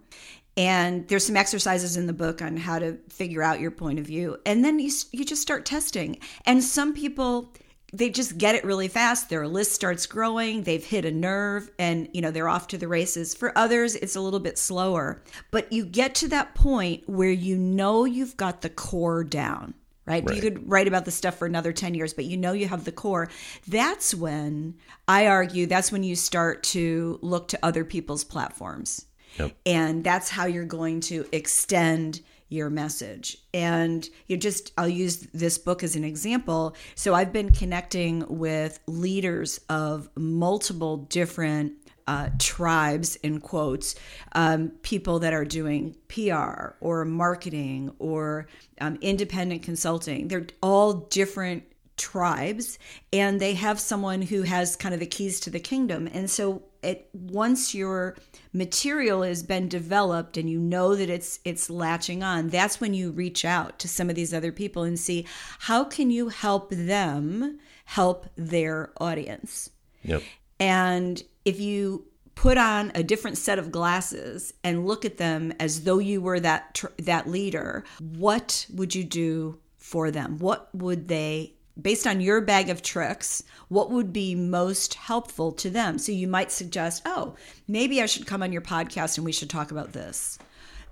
And 0.58 1.08
there's 1.08 1.26
some 1.26 1.38
exercises 1.38 1.96
in 1.96 2.08
the 2.08 2.14
book 2.14 2.42
on 2.42 2.58
how 2.58 2.80
to 2.80 2.98
figure 3.10 3.42
out 3.42 3.60
your 3.62 3.72
point 3.72 4.00
of 4.00 4.06
view. 4.06 4.38
And 4.46 4.64
then 4.64 4.80
you 4.80 4.92
you 5.12 5.26
just 5.26 5.42
start 5.42 5.66
testing. 5.66 6.20
And 6.46 6.64
some 6.64 6.94
people 6.94 7.54
they 7.94 8.10
just 8.10 8.38
get 8.38 8.56
it 8.56 8.64
really 8.64 8.88
fast 8.88 9.30
their 9.30 9.48
list 9.48 9.72
starts 9.72 10.06
growing 10.06 10.64
they've 10.64 10.86
hit 10.86 11.06
a 11.06 11.12
nerve 11.12 11.70
and 11.78 12.10
you 12.14 12.22
know 12.22 12.32
they're 12.32 12.50
off 12.50 12.68
to 12.68 12.78
the 12.78 12.88
races 12.88 13.34
for 13.34 13.58
others 13.58 13.96
it's 13.96 14.16
a 14.16 14.22
little 14.22 14.40
bit 14.40 14.58
slower 14.58 15.22
but 15.52 15.72
you 15.72 15.86
get 15.86 16.16
to 16.16 16.28
that 16.28 16.56
point 16.56 17.08
where 17.08 17.32
you 17.32 17.58
know 17.58 18.06
you've 18.06 18.38
got 18.38 18.62
the 18.62 18.70
core 18.70 19.24
down 19.24 19.74
right? 20.06 20.26
right? 20.26 20.36
You 20.36 20.42
could 20.42 20.70
write 20.70 20.88
about 20.88 21.06
the 21.06 21.12
stuff 21.12 21.38
for 21.38 21.46
another 21.46 21.72
10 21.72 21.94
years, 21.94 22.14
but 22.14 22.26
you 22.26 22.38
know 22.38 22.54
you 22.54 22.68
have 22.68 22.86
the 22.86 22.92
core. 22.92 23.30
That's 23.68 24.14
when 24.14 24.76
I 25.08 25.28
argue 25.28 25.68
that's 25.68 25.92
when 25.92 26.04
you 26.04 26.16
start 26.16 26.64
to 26.64 27.20
look 27.22 27.48
to 27.50 27.60
other 27.64 27.86
people's 27.86 28.24
platforms. 28.24 29.06
Yep. 29.38 29.56
And 29.66 30.04
that's 30.04 30.30
how 30.30 30.46
you're 30.46 30.66
going 30.66 31.00
to 31.02 31.26
extend 31.32 32.22
your 32.52 32.70
message. 32.70 33.38
And 33.54 34.08
you 34.28 34.38
just, 34.38 34.74
I'll 34.78 34.90
use 34.90 35.28
this 35.34 35.58
book 35.58 35.84
as 35.84 35.96
an 35.96 36.04
example. 36.04 36.76
So 36.96 37.14
I've 37.14 37.32
been 37.32 37.52
connecting 37.52 38.26
with 38.28 38.80
leaders 38.88 39.60
of 39.70 40.10
multiple 40.16 40.98
different 40.98 41.74
uh, 42.08 42.30
tribes, 42.40 43.16
in 43.18 43.40
quotes, 43.40 43.96
um, 44.34 44.70
people 44.82 45.20
that 45.20 45.34
are 45.34 45.46
doing 45.46 45.96
PR 46.10 46.72
or 46.82 47.06
marketing 47.06 47.94
or 48.00 48.48
um, 48.82 48.98
independent 49.02 49.64
consulting. 49.64 50.28
They're 50.28 50.48
all 50.62 50.94
different 50.94 51.64
tribes 51.96 52.80
and 53.14 53.40
they 53.40 53.54
have 53.54 53.80
someone 53.80 54.24
who 54.24 54.42
has 54.42 54.76
kind 54.76 54.94
of 54.94 55.00
the 55.00 55.06
keys 55.06 55.40
to 55.42 55.50
the 55.50 55.60
kingdom. 55.60 56.10
And 56.12 56.30
so 56.30 56.64
it 56.84 57.10
once 57.14 57.74
your 57.76 58.16
material 58.54 59.22
has 59.24 59.44
been 59.44 59.68
developed 59.68 60.38
and 60.38 60.50
you 60.50 60.60
know 60.60 60.96
that 60.96 61.10
it's 61.10 61.40
it's 61.46 61.70
latching 61.70 62.24
on, 62.24 62.50
that's 62.50 62.82
when 62.82 62.94
you 62.94 63.12
reach 63.12 63.46
out 63.46 63.80
to 63.80 63.88
some 63.88 64.10
of 64.10 64.16
these 64.16 64.34
other 64.34 64.52
people 64.52 64.84
and 64.84 65.00
see 65.00 65.26
how 65.60 65.84
can 65.84 66.10
you 66.10 66.30
help 66.30 66.70
them 66.72 67.60
help 67.86 68.28
their 68.36 68.92
audience. 69.00 69.70
Yep. 70.04 70.24
And 70.60 71.24
if 71.46 71.60
you 71.60 72.06
put 72.36 72.58
on 72.58 72.92
a 72.96 73.04
different 73.04 73.38
set 73.38 73.60
of 73.60 73.72
glasses 73.72 74.54
and 74.64 74.88
look 74.88 75.06
at 75.06 75.18
them 75.18 75.54
as 75.60 75.84
though 75.84 76.00
you 76.00 76.22
were 76.22 76.40
that 76.40 76.74
tr- 76.76 76.88
that 76.98 77.30
leader, 77.30 77.84
what 78.00 78.66
would 78.74 78.96
you 78.96 79.04
do 79.04 79.60
for 79.78 80.10
them? 80.10 80.38
What 80.40 80.74
would 80.74 81.08
they 81.08 81.56
based 81.80 82.08
on 82.08 82.22
your 82.22 82.42
bag 82.42 82.70
of 82.70 82.82
tricks, 82.82 83.44
what 83.68 83.92
would 83.92 84.12
be 84.12 84.36
most 84.36 84.96
helpful 84.96 85.52
to 85.54 85.70
them? 85.70 85.98
So 85.98 86.12
you 86.12 86.28
might 86.28 86.52
suggest, 86.52 87.04
"Oh, 87.06 87.36
maybe 87.68 88.02
I 88.02 88.06
should 88.06 88.28
come 88.28 88.44
on 88.44 88.52
your 88.52 88.62
podcast 88.62 89.18
and 89.18 89.26
we 89.26 89.32
should 89.32 89.50
talk 89.50 89.72
about 89.72 89.94
this." 89.94 90.38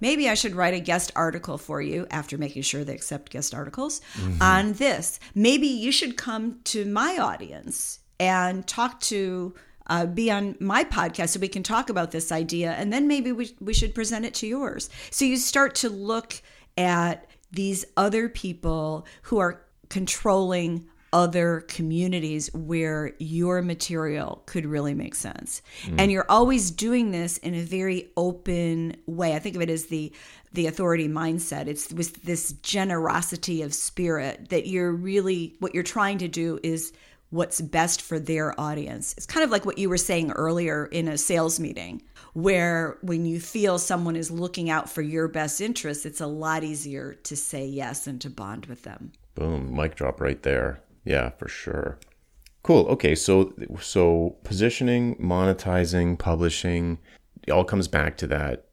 maybe 0.02 0.30
I 0.30 0.34
should 0.34 0.56
write 0.56 0.74
a 0.74 0.80
guest 0.80 1.12
article 1.16 1.58
for 1.58 1.82
you 1.82 2.08
after 2.10 2.38
making 2.38 2.62
sure 2.62 2.84
they 2.84 2.96
accept 2.96 3.32
guest 3.32 3.54
articles 3.54 4.02
mm-hmm. 4.14 4.42
on 4.42 4.74
this. 4.74 5.20
Maybe 5.36 5.68
you 5.68 5.92
should 5.92 6.18
come 6.18 6.60
to 6.66 6.86
my 6.86 7.18
audience 7.18 8.00
and 8.20 8.66
talk 8.68 9.00
to 9.02 9.54
uh, 9.88 10.06
be 10.06 10.30
on 10.30 10.56
my 10.60 10.84
podcast 10.84 11.30
so 11.30 11.40
we 11.40 11.48
can 11.48 11.64
talk 11.64 11.90
about 11.90 12.12
this 12.12 12.32
idea 12.32 12.72
and 12.74 12.94
then 12.94 13.08
maybe 13.08 13.32
we, 13.32 13.56
we 13.60 13.74
should 13.74 13.96
present 13.96 14.24
it 14.24 14.36
to 14.36 14.46
yours 14.46 14.88
so 15.10 15.26
you 15.26 15.36
start 15.36 15.74
to 15.74 15.90
look 15.90 16.42
at 16.78 17.26
these 17.52 17.86
other 17.98 18.30
people 18.30 19.08
who 19.24 19.40
are 19.40 19.66
controlling 19.90 20.86
other 21.12 21.62
communities 21.68 22.54
where 22.54 23.14
your 23.18 23.62
material 23.62 24.44
could 24.46 24.66
really 24.66 24.94
make 24.94 25.16
sense. 25.16 25.62
Mm. 25.86 25.96
And 25.98 26.12
you're 26.12 26.30
always 26.30 26.72
doing 26.72 27.12
this 27.12 27.38
in 27.38 27.56
a 27.56 27.62
very 27.62 28.12
open 28.16 28.96
way. 29.08 29.36
I 29.36 29.40
think 29.40 29.56
of 29.56 29.62
it 29.62 29.70
as 29.70 29.88
the 29.88 30.14
the 30.52 30.66
authority 30.66 31.08
mindset. 31.08 31.68
It's 31.68 31.92
with 31.92 32.24
this 32.24 32.54
generosity 32.64 33.62
of 33.62 33.74
spirit 33.74 34.50
that 34.50 34.68
you're 34.68 34.92
really 34.92 35.56
what 35.60 35.74
you're 35.74 35.84
trying 35.84 36.18
to 36.20 36.28
do 36.28 36.60
is 36.64 36.94
what's 37.32 37.62
best 37.62 38.02
for 38.02 38.20
their 38.20 38.60
audience. 38.60 39.14
It's 39.16 39.28
kind 39.28 39.44
of 39.44 39.52
like 39.52 39.66
what 39.66 39.78
you 39.78 39.90
were 39.90 39.98
saying 39.98 40.32
earlier 40.32 40.88
in 40.88 41.08
a 41.08 41.18
sales 41.18 41.60
meeting, 41.60 42.02
where 42.34 42.98
when 43.02 43.26
you 43.26 43.40
feel 43.40 43.78
someone 43.78 44.16
is 44.16 44.32
looking 44.32 44.70
out 44.70 44.90
for 44.90 45.04
your 45.04 45.28
best 45.28 45.62
interests, 45.62 46.06
it's 46.06 46.22
a 46.22 46.28
lot 46.28 46.64
easier 46.64 47.14
to 47.14 47.36
say 47.36 47.66
yes 47.66 48.08
and 48.08 48.20
to 48.22 48.30
bond 48.32 48.66
with 48.66 48.82
them. 48.84 49.12
Boom, 49.40 49.74
mic 49.74 49.96
drop 49.96 50.20
right 50.20 50.42
there. 50.44 50.82
Yeah, 51.06 51.30
for 51.30 51.48
sure. 51.48 51.98
Cool. 52.62 52.86
Okay, 52.88 53.16
so 53.16 53.54
so 53.80 54.36
positioning, 54.44 55.16
monetizing, 55.16 56.20
publishing, 56.20 57.00
it 57.48 57.52
all 57.52 57.64
comes 57.64 57.88
back 57.88 58.18
to 58.18 58.28
that 58.28 58.66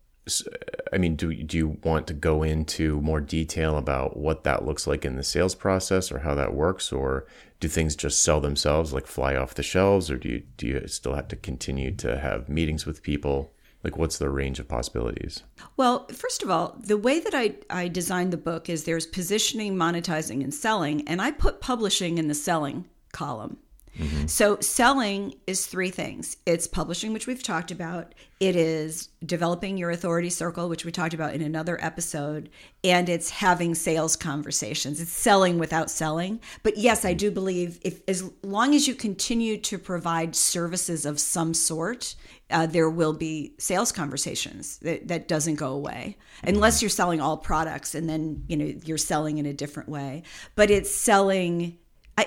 I 0.92 0.98
mean, 0.98 1.14
do 1.14 1.32
do 1.34 1.56
you 1.56 1.78
want 1.84 2.06
to 2.08 2.14
go 2.14 2.42
into 2.42 3.00
more 3.00 3.20
detail 3.20 3.76
about 3.76 4.16
what 4.16 4.42
that 4.44 4.64
looks 4.64 4.86
like 4.86 5.04
in 5.04 5.16
the 5.16 5.22
sales 5.22 5.54
process 5.54 6.10
or 6.10 6.20
how 6.20 6.34
that 6.34 6.54
works, 6.54 6.92
or 6.92 7.26
do 7.60 7.68
things 7.68 7.94
just 7.94 8.22
sell 8.22 8.40
themselves, 8.40 8.92
like 8.92 9.06
fly 9.06 9.36
off 9.36 9.54
the 9.54 9.62
shelves, 9.62 10.10
or 10.10 10.16
do 10.18 10.28
you 10.28 10.42
do 10.56 10.66
you 10.66 10.88
still 10.88 11.14
have 11.14 11.28
to 11.28 11.36
continue 11.36 11.92
to 11.96 12.18
have 12.18 12.48
meetings 12.48 12.86
with 12.86 13.02
people? 13.04 13.52
Like, 13.86 13.98
what's 13.98 14.18
the 14.18 14.28
range 14.28 14.58
of 14.58 14.66
possibilities? 14.66 15.44
Well, 15.76 16.08
first 16.08 16.42
of 16.42 16.50
all, 16.50 16.76
the 16.80 16.96
way 16.96 17.20
that 17.20 17.36
I 17.36 17.54
I 17.70 17.86
designed 17.86 18.32
the 18.32 18.36
book 18.36 18.68
is 18.68 18.82
there's 18.82 19.06
positioning, 19.06 19.76
monetizing, 19.76 20.42
and 20.42 20.52
selling, 20.52 21.06
and 21.06 21.22
I 21.22 21.30
put 21.30 21.60
publishing 21.60 22.18
in 22.18 22.26
the 22.26 22.34
selling 22.34 22.88
column 23.12 23.58
Mm-hmm. 23.98 24.26
So, 24.26 24.58
selling 24.60 25.34
is 25.46 25.66
three 25.66 25.90
things 25.90 26.36
it's 26.46 26.66
publishing, 26.66 27.12
which 27.12 27.26
we've 27.26 27.42
talked 27.42 27.70
about, 27.70 28.14
it 28.38 28.54
is 28.54 29.08
developing 29.24 29.78
your 29.78 29.90
authority 29.90 30.28
circle, 30.28 30.68
which 30.68 30.84
we 30.84 30.92
talked 30.92 31.14
about 31.14 31.34
in 31.34 31.40
another 31.40 31.82
episode, 31.82 32.50
and 32.84 33.08
it's 33.08 33.30
having 33.30 33.74
sales 33.74 34.16
conversations. 34.16 35.00
It's 35.00 35.10
selling 35.10 35.58
without 35.58 35.90
selling. 35.90 36.40
But 36.62 36.76
yes, 36.76 37.04
I 37.04 37.14
do 37.14 37.30
believe 37.30 37.78
if 37.82 38.00
as 38.08 38.30
long 38.42 38.74
as 38.74 38.86
you 38.86 38.94
continue 38.94 39.56
to 39.58 39.78
provide 39.78 40.36
services 40.36 41.06
of 41.06 41.18
some 41.18 41.54
sort, 41.54 42.14
uh, 42.50 42.66
there 42.66 42.90
will 42.90 43.12
be 43.12 43.54
sales 43.58 43.90
conversations 43.90 44.78
that, 44.78 45.08
that 45.08 45.28
doesn't 45.28 45.56
go 45.56 45.72
away 45.72 46.16
unless 46.44 46.80
you're 46.80 46.88
selling 46.88 47.20
all 47.20 47.36
products 47.36 47.94
and 47.94 48.08
then 48.08 48.44
you 48.46 48.56
know 48.56 48.72
you're 48.84 48.98
selling 48.98 49.38
in 49.38 49.46
a 49.46 49.52
different 49.52 49.88
way 49.88 50.22
but 50.54 50.70
it's 50.70 50.90
selling 50.90 51.76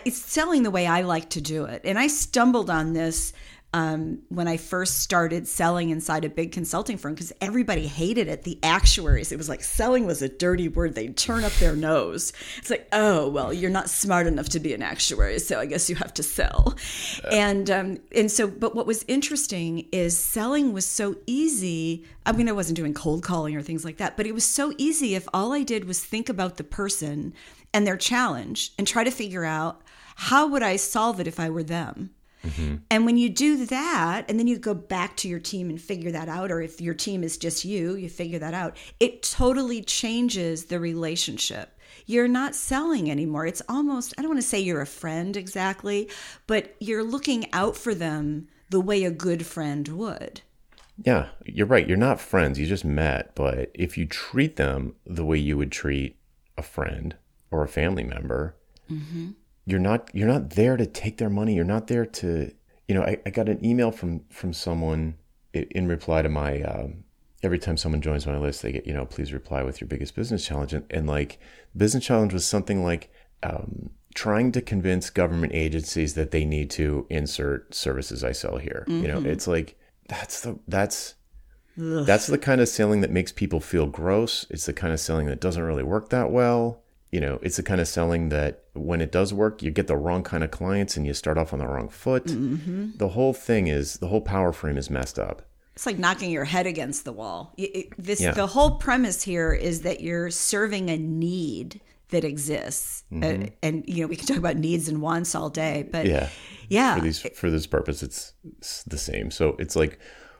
it's 0.05 0.17
selling 0.17 0.63
the 0.63 0.71
way 0.71 0.85
I 0.85 1.01
like 1.01 1.29
to 1.31 1.41
do 1.41 1.65
it. 1.65 1.81
And 1.83 1.97
I 1.97 2.07
stumbled 2.07 2.69
on 2.69 2.93
this 2.93 3.33
um, 3.71 4.19
when 4.29 4.47
I 4.47 4.57
first 4.57 5.01
started 5.01 5.47
selling 5.47 5.91
inside 5.91 6.25
a 6.25 6.29
big 6.29 6.51
consulting 6.51 6.97
firm 6.97 7.13
because 7.13 7.31
everybody 7.39 7.85
hated 7.85 8.27
it. 8.27 8.43
The 8.43 8.57
actuaries, 8.63 9.31
it 9.31 9.37
was 9.37 9.47
like 9.47 9.63
selling 9.63 10.07
was 10.07 10.23
a 10.23 10.29
dirty 10.29 10.67
word. 10.67 10.95
They'd 10.95 11.15
turn 11.15 11.43
up 11.43 11.51
their 11.53 11.75
nose. 11.75 12.33
It's 12.57 12.71
like, 12.71 12.87
oh, 12.91 13.29
well, 13.29 13.53
you're 13.53 13.69
not 13.69 13.89
smart 13.89 14.25
enough 14.25 14.49
to 14.49 14.59
be 14.59 14.73
an 14.73 14.81
actuary, 14.81 15.37
so 15.37 15.59
I 15.59 15.67
guess 15.67 15.87
you 15.87 15.95
have 15.97 16.13
to 16.15 16.23
sell. 16.23 16.75
And 17.31 17.69
um, 17.69 17.97
and 18.15 18.31
so, 18.31 18.47
but 18.47 18.75
what 18.75 18.87
was 18.87 19.05
interesting 19.07 19.87
is 19.91 20.17
selling 20.17 20.73
was 20.73 20.85
so 20.85 21.17
easy. 21.27 22.05
I 22.25 22.31
mean, 22.31 22.49
I 22.49 22.53
wasn't 22.53 22.75
doing 22.75 22.93
cold 22.95 23.21
calling 23.21 23.55
or 23.55 23.61
things 23.61 23.85
like 23.85 23.97
that, 23.97 24.17
but 24.17 24.25
it 24.25 24.33
was 24.33 24.45
so 24.45 24.73
easy 24.77 25.13
if 25.13 25.27
all 25.31 25.53
I 25.53 25.61
did 25.61 25.85
was 25.85 26.03
think 26.03 26.27
about 26.27 26.57
the 26.57 26.63
person 26.63 27.33
and 27.73 27.85
their 27.85 27.97
challenge 27.97 28.73
and 28.77 28.87
try 28.87 29.03
to 29.03 29.11
figure 29.11 29.45
out 29.45 29.81
how 30.15 30.47
would 30.47 30.63
I 30.63 30.75
solve 30.75 31.19
it 31.19 31.27
if 31.27 31.39
I 31.39 31.49
were 31.49 31.63
them. 31.63 32.11
Mm-hmm. 32.43 32.75
And 32.89 33.05
when 33.05 33.17
you 33.17 33.29
do 33.29 33.65
that, 33.65 34.25
and 34.29 34.39
then 34.39 34.47
you 34.47 34.57
go 34.57 34.73
back 34.73 35.17
to 35.17 35.27
your 35.27 35.39
team 35.39 35.69
and 35.69 35.79
figure 35.79 36.11
that 36.11 36.29
out, 36.29 36.51
or 36.51 36.61
if 36.61 36.79
your 36.79 36.93
team 36.93 37.23
is 37.23 37.37
just 37.37 37.65
you, 37.65 37.95
you 37.95 38.09
figure 38.09 38.39
that 38.39 38.53
out, 38.53 38.77
it 38.99 39.23
totally 39.23 39.81
changes 39.81 40.65
the 40.65 40.79
relationship. 40.79 41.77
You're 42.05 42.27
not 42.27 42.55
selling 42.55 43.11
anymore. 43.11 43.45
It's 43.45 43.61
almost, 43.67 44.13
I 44.17 44.21
don't 44.21 44.31
want 44.31 44.41
to 44.41 44.47
say 44.47 44.59
you're 44.59 44.81
a 44.81 44.85
friend 44.85 45.35
exactly, 45.35 46.09
but 46.47 46.75
you're 46.79 47.03
looking 47.03 47.51
out 47.53 47.75
for 47.75 47.93
them 47.93 48.47
the 48.69 48.79
way 48.79 49.03
a 49.03 49.11
good 49.11 49.45
friend 49.45 49.87
would. 49.89 50.41
Yeah, 51.05 51.27
you're 51.45 51.67
right. 51.67 51.87
You're 51.87 51.97
not 51.97 52.19
friends. 52.19 52.59
You 52.59 52.65
just 52.65 52.85
met. 52.85 53.35
But 53.35 53.71
if 53.73 53.97
you 53.97 54.05
treat 54.05 54.55
them 54.55 54.95
the 55.05 55.25
way 55.25 55.37
you 55.37 55.57
would 55.57 55.71
treat 55.71 56.17
a 56.57 56.61
friend, 56.61 57.15
or 57.51 57.63
a 57.63 57.67
family 57.67 58.03
member, 58.03 58.55
mm-hmm. 58.89 59.31
you're 59.65 59.79
not 59.79 60.09
you're 60.13 60.27
not 60.27 60.51
there 60.51 60.77
to 60.77 60.85
take 60.85 61.17
their 61.17 61.29
money. 61.29 61.55
You're 61.55 61.65
not 61.65 61.87
there 61.87 62.05
to 62.05 62.51
you 62.87 62.95
know. 62.95 63.03
I, 63.03 63.17
I 63.25 63.29
got 63.29 63.49
an 63.49 63.63
email 63.63 63.91
from 63.91 64.21
from 64.29 64.53
someone 64.53 65.15
in 65.53 65.87
reply 65.87 66.21
to 66.21 66.29
my. 66.29 66.61
Um, 66.61 67.03
every 67.41 67.59
time 67.59 67.77
someone 67.77 68.01
joins 68.01 68.27
my 68.27 68.37
list, 68.37 68.61
they 68.61 68.71
get 68.71 68.85
you 68.87 68.93
know 68.93 69.05
please 69.05 69.33
reply 69.33 69.63
with 69.63 69.81
your 69.81 69.87
biggest 69.87 70.15
business 70.15 70.45
challenge, 70.45 70.73
and, 70.73 70.85
and 70.89 71.07
like 71.07 71.39
business 71.75 72.05
challenge 72.05 72.33
was 72.33 72.45
something 72.45 72.83
like. 72.83 73.11
Um, 73.41 73.91
trying 74.15 74.51
to 74.51 74.59
convince 74.59 75.11
government 75.11 75.53
agencies 75.53 76.15
that 76.15 76.31
they 76.31 76.43
need 76.43 76.69
to 76.71 77.05
insert 77.09 77.73
services 77.73 78.23
I 78.23 78.31
sell 78.31 78.57
here. 78.57 78.83
Mm-hmm. 78.87 79.01
You 79.03 79.07
know, 79.07 79.17
mm-hmm. 79.19 79.27
it's 79.27 79.47
like 79.47 79.79
that's 80.07 80.41
the 80.41 80.59
that's 80.67 81.13
Ugh. 81.79 82.05
that's 82.05 82.27
the 82.27 82.39
kind 82.39 82.59
of 82.59 82.67
selling 82.67 83.01
that 83.01 83.11
makes 83.11 83.31
people 83.31 83.59
feel 83.59 83.85
gross. 83.85 84.45
It's 84.49 84.65
the 84.65 84.73
kind 84.73 84.91
of 84.91 84.99
selling 84.99 85.27
that 85.27 85.39
doesn't 85.39 85.61
really 85.61 85.83
work 85.83 86.09
that 86.09 86.31
well 86.31 86.81
you 87.11 87.19
know, 87.19 87.39
it's 87.41 87.57
the 87.57 87.63
kind 87.63 87.81
of 87.81 87.87
selling 87.87 88.29
that 88.29 88.65
when 88.73 89.01
it 89.01 89.11
does 89.11 89.33
work, 89.33 89.63
you 89.63 89.71
get 89.71 89.87
the 89.87 89.97
wrong 89.97 90.23
kind 90.23 90.43
of 90.43 90.51
clients 90.51 90.95
and 90.95 91.05
you 91.07 91.13
start 91.13 91.37
off 91.37 91.53
on 91.53 91.59
the 91.59 91.67
wrong 91.67 91.89
foot. 91.89 92.25
Mm-hmm. 92.25 92.97
The 92.97 93.09
whole 93.09 93.33
thing 93.33 93.67
is 93.67 93.95
the 93.95 94.07
whole 94.07 94.21
power 94.21 94.53
frame 94.53 94.77
is 94.77 94.89
messed 94.89 95.17
up. 95.17 95.41
It's 95.73 95.85
like 95.85 95.97
knocking 95.97 96.29
your 96.29 96.43
head 96.43 96.67
against 96.67 97.05
the 97.05 97.13
wall. 97.13 97.53
It, 97.57 97.93
this 97.97 98.21
yeah. 98.21 98.31
the 98.31 98.47
whole 98.47 98.71
premise 98.71 99.23
here 99.23 99.53
is 99.53 99.81
that 99.83 100.01
you're 100.01 100.29
serving 100.29 100.89
a 100.89 100.97
need 100.97 101.81
that 102.09 102.23
exists. 102.23 103.03
Uh, 103.11 103.47
and 103.63 103.83
you 103.87 104.01
know, 104.01 104.07
we 104.07 104.15
can 104.15 104.27
talk 104.27 104.37
about 104.37 104.57
needs 104.57 104.89
and 104.89 105.01
wants 105.01 105.33
all 105.35 105.49
day, 105.49 105.87
but 105.89 106.05
Yeah. 106.05 106.29
yeah, 106.67 106.95
For 106.95 107.01
these 107.01 107.19
for 107.19 107.49
this 107.49 107.65
purpose, 107.65 108.03
it's, 108.03 108.33
it's 108.57 108.83
the 108.83 108.97
same. 108.97 109.31
So 109.31 109.55
it's 109.57 109.75
like, 109.75 109.99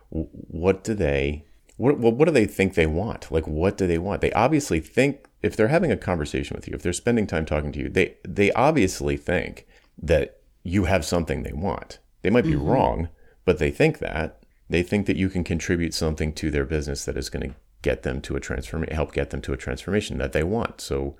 what 0.09 0.83
do 0.83 0.93
they? 0.93 1.45
What 1.77 1.97
what 1.97 2.25
do 2.25 2.31
they 2.31 2.45
think 2.45 2.73
they 2.73 2.87
want? 2.87 3.31
Like, 3.31 3.47
what 3.47 3.77
do 3.77 3.87
they 3.87 3.97
want? 3.97 4.19
They 4.21 4.33
obviously 4.33 4.81
think 4.81 5.28
if 5.41 5.55
they're 5.55 5.69
having 5.69 5.91
a 5.91 5.97
conversation 5.97 6.55
with 6.55 6.67
you, 6.67 6.73
if 6.73 6.81
they're 6.81 6.93
spending 6.93 7.27
time 7.27 7.45
talking 7.45 7.71
to 7.71 7.79
you, 7.79 7.89
they 7.89 8.17
they 8.23 8.51
obviously 8.53 9.17
think 9.17 9.65
that 10.01 10.39
you 10.63 10.85
have 10.85 11.05
something 11.05 11.43
they 11.43 11.53
want. 11.53 11.99
They 12.21 12.29
might 12.29 12.43
be 12.43 12.51
mm-hmm. 12.53 12.67
wrong, 12.67 13.09
but 13.45 13.59
they 13.59 13.71
think 13.71 13.99
that 13.99 14.43
they 14.69 14.83
think 14.83 15.07
that 15.07 15.17
you 15.17 15.29
can 15.29 15.43
contribute 15.43 15.93
something 15.93 16.33
to 16.33 16.51
their 16.51 16.65
business 16.65 17.05
that 17.05 17.17
is 17.17 17.29
going 17.29 17.49
to 17.49 17.55
get 17.81 18.03
them 18.03 18.21
to 18.21 18.35
a 18.35 18.39
transform 18.39 18.83
help 18.91 19.13
get 19.13 19.29
them 19.29 19.41
to 19.41 19.53
a 19.53 19.57
transformation 19.57 20.17
that 20.17 20.33
they 20.33 20.43
want. 20.43 20.81
So 20.81 21.15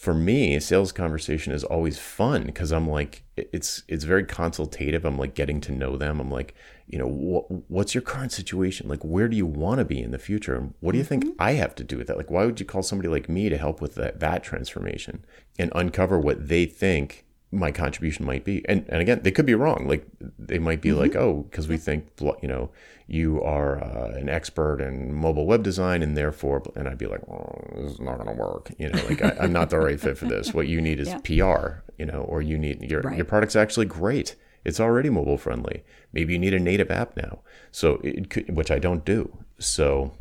for 0.00 0.14
me, 0.14 0.54
a 0.54 0.62
sales 0.62 0.92
conversation 0.92 1.52
is 1.52 1.62
always 1.62 1.98
fun 1.98 2.44
because 2.44 2.72
I'm 2.72 2.88
like, 2.88 3.22
it's 3.36 3.82
it's 3.86 4.04
very 4.04 4.24
consultative. 4.24 5.04
I'm 5.04 5.18
like 5.18 5.34
getting 5.34 5.60
to 5.60 5.72
know 5.72 5.98
them. 5.98 6.20
I'm 6.20 6.30
like, 6.30 6.54
you 6.86 6.98
know, 6.98 7.06
wh- 7.06 7.70
what's 7.70 7.94
your 7.94 8.00
current 8.00 8.32
situation? 8.32 8.88
Like, 8.88 9.04
where 9.04 9.28
do 9.28 9.36
you 9.36 9.44
want 9.44 9.78
to 9.78 9.84
be 9.84 10.00
in 10.00 10.10
the 10.10 10.18
future? 10.18 10.54
And 10.54 10.72
what 10.80 10.92
do 10.92 10.98
you 10.98 11.04
think 11.04 11.24
mm-hmm. 11.24 11.42
I 11.42 11.52
have 11.52 11.74
to 11.74 11.84
do 11.84 11.98
with 11.98 12.06
that? 12.06 12.16
Like, 12.16 12.30
why 12.30 12.46
would 12.46 12.58
you 12.58 12.64
call 12.64 12.82
somebody 12.82 13.10
like 13.10 13.28
me 13.28 13.50
to 13.50 13.58
help 13.58 13.82
with 13.82 13.94
that 13.96 14.20
that 14.20 14.42
transformation 14.42 15.22
and 15.58 15.70
uncover 15.74 16.18
what 16.18 16.48
they 16.48 16.64
think 16.64 17.26
my 17.52 17.72
contribution 17.72 18.24
might 18.24 18.44
be? 18.44 18.64
And 18.68 18.84
and 18.88 19.00
again, 19.00 19.20
they 19.22 19.30
could 19.30 19.46
be 19.46 19.54
wrong. 19.54 19.86
Like, 19.88 20.06
they 20.38 20.58
might 20.58 20.80
be 20.80 20.92
like, 20.92 21.16
oh, 21.16 21.46
because 21.50 21.66
we 21.68 21.76
think, 21.76 22.06
you 22.42 22.48
know, 22.48 22.70
you 23.06 23.42
are 23.42 23.82
uh, 23.82 24.12
an 24.16 24.28
expert 24.28 24.80
in 24.80 25.12
mobile 25.12 25.44
web 25.46 25.64
design 25.64 26.00
and 26.00 26.16
therefore 26.16 26.62
and 26.76 26.86
i'd 26.86 26.96
be 26.96 27.06
like 27.08 27.20
oh, 27.28 27.60
this 27.74 27.94
is 27.94 28.00
not 28.00 28.18
going 28.18 28.28
to 28.28 28.40
work. 28.40 28.70
You 28.78 28.88
know 28.90 29.02
like 29.08 29.20
I, 29.20 29.36
i'm 29.40 29.52
not 29.52 29.68
the 29.70 29.80
right 29.80 29.98
fit 29.98 30.16
for 30.16 30.26
this. 30.26 30.54
What 30.54 30.68
you 30.68 30.80
need 30.80 31.00
is 31.00 31.08
Yeah. 31.08 31.18
pr 31.18 31.82
you 31.98 32.06
know 32.06 32.20
or 32.28 32.40
you 32.40 32.56
need 32.56 32.88
your 32.88 33.00
Right. 33.00 33.16
your 33.16 33.24
product's 33.24 33.56
actually 33.56 33.86
great. 33.86 34.36
It's 34.64 34.78
already 34.78 35.10
mobile 35.10 35.38
friendly. 35.38 35.82
Maybe 36.12 36.34
you 36.34 36.38
need 36.38 36.54
a 36.54 36.60
native 36.60 36.88
app 36.90 37.16
now. 37.16 37.40
So 37.72 37.98
it 38.04 38.30
could, 38.30 38.54
which 38.54 38.70
i 38.70 38.78
don't 38.78 39.04
do. 39.04 39.38
So 39.58 40.12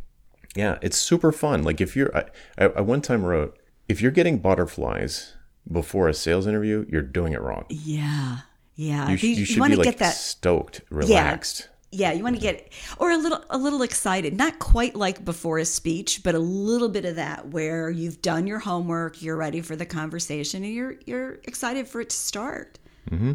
yeah 0.55 0.79
it's 0.81 0.97
super 0.97 1.31
fun. 1.31 1.61
Like 1.61 1.79
if 1.79 1.95
you're 1.95 2.11
I 2.17 2.23
I 2.57 2.81
one 2.81 3.01
time 3.01 3.23
wrote 3.23 3.55
if 3.87 4.01
you're 4.01 4.11
getting 4.19 4.39
butterflies 4.39 5.35
before 5.71 6.07
a 6.07 6.13
sales 6.13 6.47
interview 6.47 6.85
you're 6.89 7.01
doing 7.01 7.33
it 7.33 7.41
wrong 7.41 7.65
yeah, 7.69 8.37
yeah. 8.75 9.09
you, 9.09 9.17
sh- 9.17 9.23
you 9.23 9.45
should 9.45 9.59
want 9.59 9.71
be 9.71 9.75
to 9.75 9.81
like 9.81 9.91
get 9.91 9.97
that 9.99 10.13
stoked 10.13 10.81
relaxed 10.89 11.69
Yeah, 11.91 12.11
you 12.11 12.23
want 12.23 12.35
to 12.35 12.41
get 12.41 12.71
or 12.99 13.09
a 13.09 13.17
little 13.17 13.43
a 13.49 13.57
little 13.57 13.81
excited, 13.81 14.37
not 14.37 14.59
quite 14.59 14.95
like 14.95 15.25
before 15.25 15.57
a 15.57 15.65
speech, 15.65 16.21
but 16.23 16.35
a 16.35 16.39
little 16.39 16.89
bit 16.89 17.03
of 17.03 17.15
that 17.15 17.47
where 17.47 17.89
you've 17.89 18.21
done 18.21 18.45
your 18.45 18.59
homework, 18.59 19.23
you're 19.23 19.35
ready 19.35 19.61
for 19.61 19.75
the 19.75 19.87
conversation, 19.87 20.63
and 20.63 20.71
you're 20.71 20.95
you're 21.07 21.39
excited 21.45 21.87
for 21.87 21.99
it 22.01 22.11
to 22.11 22.15
start. 22.15 22.77
Mm-hmm. 23.09 23.33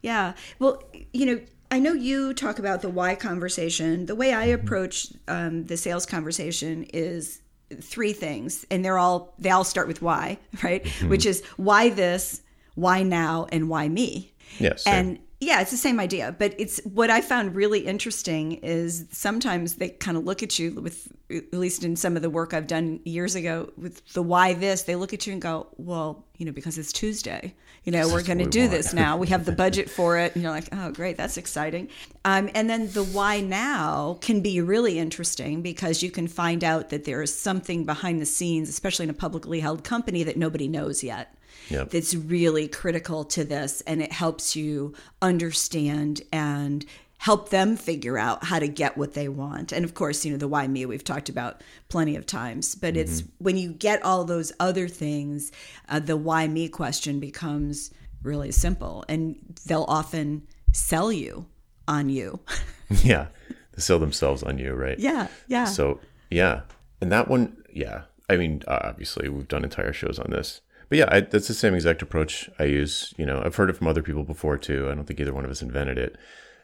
Yeah. 0.00 0.34
Well, 0.60 0.80
you 1.12 1.26
know, 1.26 1.40
I 1.72 1.80
know 1.80 1.92
you 1.92 2.34
talk 2.34 2.60
about 2.60 2.82
the 2.82 2.88
why 2.88 3.16
conversation. 3.16 4.06
The 4.06 4.14
way 4.14 4.32
I 4.32 4.44
approach 4.44 5.08
um, 5.26 5.64
the 5.66 5.76
sales 5.76 6.06
conversation 6.06 6.84
is 6.94 7.40
three 7.80 8.12
things, 8.12 8.64
and 8.70 8.84
they're 8.84 8.98
all 8.98 9.34
they 9.38 9.50
all 9.50 9.64
start 9.64 9.88
with 9.88 10.02
why, 10.02 10.38
right? 10.62 10.84
Mm-hmm. 10.84 11.08
Which 11.08 11.26
is 11.26 11.42
why 11.56 11.90
this, 11.90 12.42
why 12.74 13.02
now, 13.02 13.46
and 13.52 13.68
why 13.68 13.88
me. 13.88 14.32
yes 14.58 14.84
same. 14.84 14.94
And 14.94 15.18
yeah, 15.40 15.60
it's 15.60 15.70
the 15.70 15.76
same 15.76 16.00
idea. 16.00 16.34
But 16.36 16.54
it's 16.58 16.80
what 16.84 17.10
I 17.10 17.20
found 17.20 17.54
really 17.54 17.80
interesting 17.80 18.52
is 18.54 19.06
sometimes 19.12 19.74
they 19.76 19.90
kind 19.90 20.16
of 20.16 20.24
look 20.24 20.42
at 20.42 20.58
you 20.58 20.72
with, 20.72 21.12
at 21.30 21.52
least 21.52 21.84
in 21.84 21.94
some 21.94 22.16
of 22.16 22.22
the 22.22 22.30
work 22.30 22.52
I've 22.52 22.66
done 22.66 23.00
years 23.04 23.36
ago 23.36 23.70
with 23.76 24.04
the 24.14 24.22
why 24.22 24.54
this, 24.54 24.82
they 24.82 24.96
look 24.96 25.12
at 25.12 25.26
you 25.26 25.32
and 25.32 25.40
go, 25.40 25.68
well, 25.76 26.24
you 26.38 26.46
know, 26.46 26.50
because 26.50 26.76
it's 26.76 26.92
Tuesday, 26.92 27.54
you 27.84 27.92
know, 27.92 28.08
we're 28.08 28.22
going 28.22 28.38
to 28.38 28.44
we 28.44 28.50
do 28.50 28.60
want." 28.60 28.72
this 28.72 28.92
now. 28.92 29.16
We 29.16 29.28
have 29.28 29.44
the 29.44 29.52
budget 29.64 29.90
for 29.90 30.18
it. 30.18 30.34
And 30.34 30.42
you're 30.42 30.52
like, 30.52 30.68
oh, 30.72 30.90
great, 30.92 31.16
that's 31.16 31.36
exciting. 31.36 31.88
Um, 32.24 32.50
and 32.54 32.68
then 32.68 32.90
the 32.92 33.04
why 33.04 33.40
now 33.40 34.18
can 34.20 34.40
be 34.40 34.60
really 34.60 34.98
interesting 34.98 35.62
because 35.62 36.02
you 36.02 36.10
can 36.10 36.28
find 36.28 36.64
out 36.64 36.90
that 36.90 37.04
there 37.04 37.22
is 37.22 37.36
something 37.36 37.84
behind 37.84 38.20
the 38.20 38.26
scenes, 38.26 38.68
especially 38.68 39.04
in 39.04 39.10
a 39.10 39.14
publicly 39.14 39.60
held 39.60 39.84
company 39.84 40.22
that 40.24 40.36
nobody 40.36 40.68
knows 40.68 41.02
yet 41.02 41.34
Yep. 41.70 41.90
that's 41.90 42.14
really 42.14 42.66
critical 42.66 43.24
to 43.24 43.44
this 43.44 43.82
and 43.82 44.00
it 44.00 44.10
helps 44.10 44.56
you 44.56 44.94
understand 45.20 46.22
and 46.32 46.86
help 47.18 47.50
them 47.50 47.76
figure 47.76 48.16
out 48.16 48.44
how 48.44 48.58
to 48.58 48.68
get 48.68 48.96
what 48.96 49.14
they 49.14 49.28
want 49.28 49.72
and 49.72 49.84
of 49.84 49.94
course 49.94 50.24
you 50.24 50.32
know 50.32 50.38
the 50.38 50.48
why 50.48 50.66
me 50.66 50.86
we've 50.86 51.04
talked 51.04 51.28
about 51.28 51.62
plenty 51.88 52.16
of 52.16 52.24
times 52.24 52.74
but 52.74 52.96
it's 52.96 53.22
when 53.38 53.56
you 53.56 53.72
get 53.72 54.02
all 54.04 54.24
those 54.24 54.52
other 54.60 54.88
things 54.88 55.52
uh, 55.88 55.98
the 55.98 56.16
why 56.16 56.46
me 56.46 56.68
question 56.68 57.20
becomes 57.20 57.90
really 58.22 58.50
simple 58.50 59.04
and 59.08 59.36
they'll 59.66 59.86
often 59.88 60.46
sell 60.72 61.12
you 61.12 61.46
on 61.86 62.08
you 62.08 62.38
yeah 63.02 63.26
they 63.74 63.80
sell 63.80 63.98
themselves 63.98 64.42
on 64.42 64.58
you 64.58 64.72
right 64.72 64.98
yeah 64.98 65.28
yeah 65.48 65.64
So 65.64 66.00
yeah, 66.30 66.62
and 67.00 67.10
that 67.12 67.28
one, 67.28 67.56
yeah. 67.72 68.02
I 68.28 68.36
mean, 68.36 68.62
uh, 68.66 68.80
obviously, 68.82 69.28
we've 69.28 69.48
done 69.48 69.64
entire 69.64 69.92
shows 69.92 70.18
on 70.18 70.30
this, 70.30 70.60
but 70.88 70.98
yeah, 70.98 71.08
I, 71.08 71.20
that's 71.20 71.48
the 71.48 71.54
same 71.54 71.74
exact 71.74 72.02
approach 72.02 72.50
I 72.58 72.64
use. 72.64 73.14
You 73.16 73.24
know, 73.24 73.42
I've 73.44 73.56
heard 73.56 73.70
it 73.70 73.76
from 73.76 73.86
other 73.86 74.02
people 74.02 74.24
before 74.24 74.58
too. 74.58 74.88
I 74.90 74.94
don't 74.94 75.04
think 75.06 75.20
either 75.20 75.32
one 75.32 75.44
of 75.44 75.50
us 75.50 75.62
invented 75.62 75.98
it, 75.98 76.16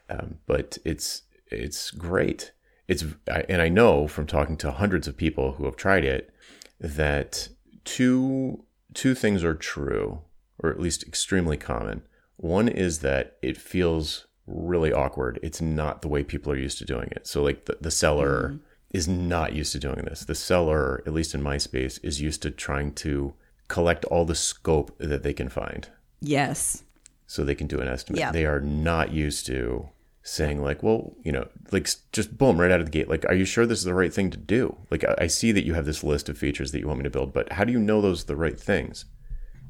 um, 0.09 0.39
but 0.45 0.77
it's 0.85 1.23
it's 1.47 1.91
great. 1.91 2.51
It's 2.87 3.03
and 3.27 3.61
I 3.61 3.69
know 3.69 4.07
from 4.07 4.27
talking 4.27 4.57
to 4.57 4.71
hundreds 4.71 5.07
of 5.07 5.17
people 5.17 5.53
who 5.53 5.65
have 5.65 5.75
tried 5.75 6.05
it 6.05 6.31
that 6.79 7.49
two 7.83 8.63
two 8.93 9.15
things 9.15 9.43
are 9.43 9.55
true, 9.55 10.21
or 10.59 10.69
at 10.69 10.79
least 10.79 11.03
extremely 11.03 11.57
common. 11.57 12.03
One 12.37 12.67
is 12.67 12.99
that 12.99 13.37
it 13.41 13.57
feels 13.57 14.27
really 14.45 14.93
awkward. 14.93 15.39
It's 15.41 15.61
not 15.61 16.01
the 16.01 16.07
way 16.07 16.23
people 16.23 16.51
are 16.51 16.57
used 16.57 16.77
to 16.79 16.85
doing 16.85 17.09
it. 17.11 17.25
So 17.25 17.41
like 17.41 17.65
the, 17.65 17.77
the 17.81 17.91
seller 17.91 18.59
is 18.91 19.07
not 19.07 19.53
used 19.53 19.71
to 19.71 19.79
doing 19.79 20.05
this. 20.05 20.21
The 20.25 20.35
seller, 20.35 21.01
at 21.07 21.13
least 21.13 21.33
in 21.33 21.41
my 21.41 21.57
space, 21.57 21.97
is 21.99 22.21
used 22.21 22.41
to 22.43 22.51
trying 22.51 22.93
to 22.93 23.33
collect 23.67 24.05
all 24.05 24.25
the 24.25 24.35
scope 24.35 24.95
that 24.99 25.23
they 25.23 25.33
can 25.33 25.49
find 25.49 25.89
yes 26.21 26.83
so 27.27 27.43
they 27.43 27.55
can 27.55 27.67
do 27.67 27.79
an 27.79 27.87
estimate. 27.87 28.19
Yeah. 28.19 28.31
They 28.31 28.45
are 28.45 28.61
not 28.61 29.11
used 29.11 29.45
to 29.47 29.89
saying 30.27 30.59
like, 30.59 30.81
well, 30.81 31.15
you 31.23 31.31
know, 31.31 31.47
like 31.71 31.87
just 32.11 32.35
boom 32.35 32.59
right 32.59 32.71
out 32.71 32.79
of 32.79 32.87
the 32.87 32.91
gate. 32.91 33.07
Like, 33.07 33.25
are 33.25 33.35
you 33.35 33.45
sure 33.45 33.67
this 33.67 33.77
is 33.77 33.85
the 33.85 33.93
right 33.93 34.11
thing 34.11 34.31
to 34.31 34.37
do? 34.37 34.75
Like, 34.89 35.05
I, 35.19 35.27
see 35.27 35.51
that 35.51 35.65
you 35.65 35.75
have 35.75 35.85
this 35.85 36.03
list 36.03 36.29
of 36.29 36.37
features 36.37 36.71
that 36.71 36.79
you 36.79 36.87
want 36.87 36.97
me 36.97 37.03
to 37.03 37.11
build, 37.11 37.31
but 37.31 37.53
how 37.53 37.63
do 37.63 37.71
you 37.71 37.79
know 37.79 38.01
those 38.01 38.23
are 38.23 38.27
the 38.27 38.35
right 38.35 38.59
things? 38.59 39.05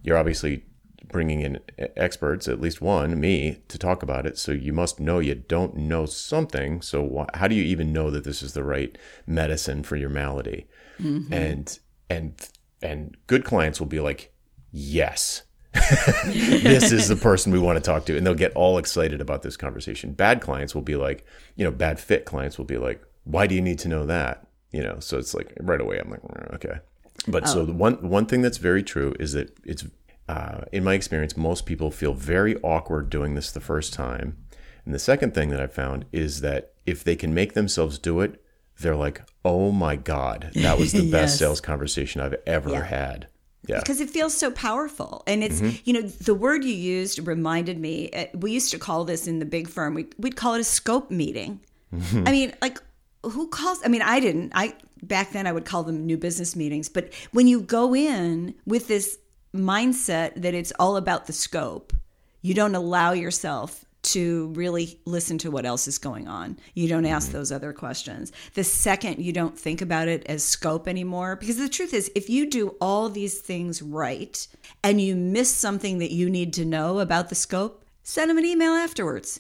You're 0.01 0.17
obviously 0.17 0.63
bringing 1.09 1.41
in 1.41 1.59
experts, 1.97 2.47
at 2.47 2.61
least 2.61 2.81
one, 2.81 3.19
me, 3.19 3.63
to 3.67 3.77
talk 3.77 4.01
about 4.01 4.25
it. 4.25 4.37
So 4.37 4.53
you 4.53 4.71
must 4.71 4.97
know 4.97 5.19
you 5.19 5.35
don't 5.35 5.75
know 5.75 6.05
something. 6.05 6.81
So 6.81 7.05
wh- 7.05 7.37
how 7.37 7.49
do 7.49 7.55
you 7.55 7.63
even 7.63 7.91
know 7.91 8.09
that 8.09 8.23
this 8.23 8.41
is 8.41 8.53
the 8.53 8.63
right 8.63 8.97
medicine 9.27 9.83
for 9.83 9.97
your 9.97 10.09
malady? 10.09 10.67
Mm-hmm. 11.01 11.33
And 11.33 11.79
and 12.09 12.49
and 12.81 13.17
good 13.27 13.43
clients 13.43 13.81
will 13.81 13.87
be 13.87 13.99
like, 13.99 14.33
yes, 14.71 15.43
this 15.75 16.91
is 16.91 17.07
the 17.07 17.15
person 17.15 17.51
we 17.51 17.59
want 17.59 17.75
to 17.77 17.81
talk 17.81 18.05
to 18.05 18.17
and 18.17 18.25
they'll 18.25 18.33
get 18.33 18.53
all 18.53 18.77
excited 18.77 19.21
about 19.21 19.41
this 19.41 19.57
conversation. 19.57 20.11
Bad 20.13 20.41
clients 20.41 20.73
will 20.73 20.81
be 20.81 20.95
like 20.95 21.25
you 21.55 21.63
know 21.65 21.71
bad 21.71 21.99
fit 21.99 22.25
clients 22.25 22.57
will 22.57 22.65
be 22.65 22.77
like 22.77 23.01
why 23.23 23.47
do 23.47 23.55
you 23.55 23.61
need 23.61 23.79
to 23.79 23.87
know 23.87 24.05
that? 24.05 24.47
You 24.71 24.83
know 24.83 24.97
so 24.99 25.17
it's 25.17 25.33
like 25.33 25.53
right 25.59 25.79
away 25.81 25.97
i'm 25.99 26.09
like 26.09 26.21
"Mm, 26.21 26.53
okay. 26.55 26.79
But 27.27 27.47
so 27.47 27.65
the 27.65 27.73
one 27.73 28.09
one 28.09 28.25
thing 28.25 28.41
that's 28.41 28.57
very 28.57 28.83
true 28.83 29.13
is 29.19 29.33
that 29.33 29.57
it's 29.65 29.85
uh, 30.27 30.61
in 30.71 30.83
my 30.83 30.93
experience 30.95 31.37
most 31.37 31.65
people 31.65 31.91
feel 31.91 32.13
very 32.13 32.55
awkward 32.57 33.09
doing 33.09 33.35
this 33.35 33.51
the 33.51 33.59
first 33.61 33.93
time. 33.93 34.37
And 34.85 34.93
the 34.93 34.99
second 34.99 35.33
thing 35.33 35.49
that 35.49 35.59
i 35.59 35.67
found 35.67 36.05
is 36.11 36.41
that 36.41 36.73
if 36.85 37.03
they 37.03 37.15
can 37.15 37.33
make 37.33 37.53
themselves 37.53 37.97
do 37.97 38.19
it 38.21 38.41
they're 38.79 38.95
like 38.95 39.21
oh 39.43 39.71
my 39.71 39.95
god 39.95 40.51
that 40.53 40.77
was 40.77 40.91
the 40.91 41.09
best 41.17 41.39
sales 41.39 41.59
conversation 41.61 42.21
i've 42.21 42.35
ever 42.45 42.69
Yeah. 42.69 42.83
had 42.85 43.27
yeah. 43.67 43.79
Because 43.79 43.99
it 43.99 44.09
feels 44.09 44.33
so 44.33 44.51
powerful. 44.51 45.23
And 45.27 45.43
it's 45.43 45.61
you 45.85 45.93
know 45.93 46.01
the 46.01 46.33
word 46.33 46.63
you 46.63 46.73
used 46.73 47.25
reminded 47.25 47.79
me 47.79 48.09
uh, 48.11 48.25
we 48.33 48.51
used 48.51 48.71
to 48.71 48.77
call 48.77 49.05
this 49.05 49.27
in 49.27 49.39
the 49.39 49.45
big 49.45 49.67
firm 49.67 49.93
we, 49.93 50.07
we'd 50.17 50.35
call 50.35 50.53
it 50.53 50.59
a 50.59 50.65
scope 50.65 51.11
meeting. 51.11 51.59
I 51.93 52.31
mean 52.31 52.53
like 52.61 52.79
who 53.23 53.47
calls 53.47 53.79
i 53.85 53.87
mean 53.87 54.01
i 54.01 54.19
didn't. 54.19 54.51
I 54.55 54.75
back 55.01 55.31
then 55.31 55.47
i 55.47 55.51
would 55.51 55.65
call 55.65 55.83
them 55.83 56.05
new 56.05 56.17
business 56.17 56.55
meetings. 56.55 56.89
But 56.89 57.13
when 57.31 57.47
you 57.47 57.61
go 57.61 57.95
in 57.95 58.55
with 58.65 58.87
this 58.87 59.17
mindset 59.55 60.41
that 60.41 60.53
it's 60.53 60.73
all 60.79 60.97
about 60.97 61.27
the 61.27 61.33
scope 61.33 61.93
you 62.41 62.53
don't 62.53 62.75
allow 62.75 63.13
yourself 63.13 63.84
to 64.05 64.47
really 64.49 64.99
listen 65.05 65.37
to 65.39 65.51
what 65.51 65.65
else 65.65 65.87
is 65.87 65.97
going 65.97 66.27
on. 66.27 66.57
You 66.73 66.87
don't 66.87 67.05
ask 67.05 67.31
those 67.31 67.51
other 67.51 67.73
questions. 67.73 68.31
The 68.53 68.63
second 68.63 69.19
you 69.23 69.33
don't 69.33 69.57
think 69.57 69.81
about 69.81 70.07
it 70.07 70.25
as 70.27 70.43
scope 70.43 70.87
anymore, 70.87 71.35
because 71.35 71.57
the 71.57 71.69
truth 71.69 71.93
is, 71.93 72.11
if 72.15 72.29
you 72.29 72.49
do 72.49 72.69
all 72.79 73.09
these 73.09 73.39
things 73.39 73.81
right 73.81 74.47
and 74.83 75.01
you 75.01 75.15
miss 75.15 75.49
something 75.49 75.97
that 75.99 76.11
you 76.11 76.29
need 76.29 76.53
to 76.53 76.65
know 76.65 76.99
about 76.99 77.29
the 77.29 77.35
scope, 77.35 77.83
send 78.03 78.29
them 78.29 78.37
an 78.37 78.45
email 78.45 78.73
afterwards. 78.73 79.39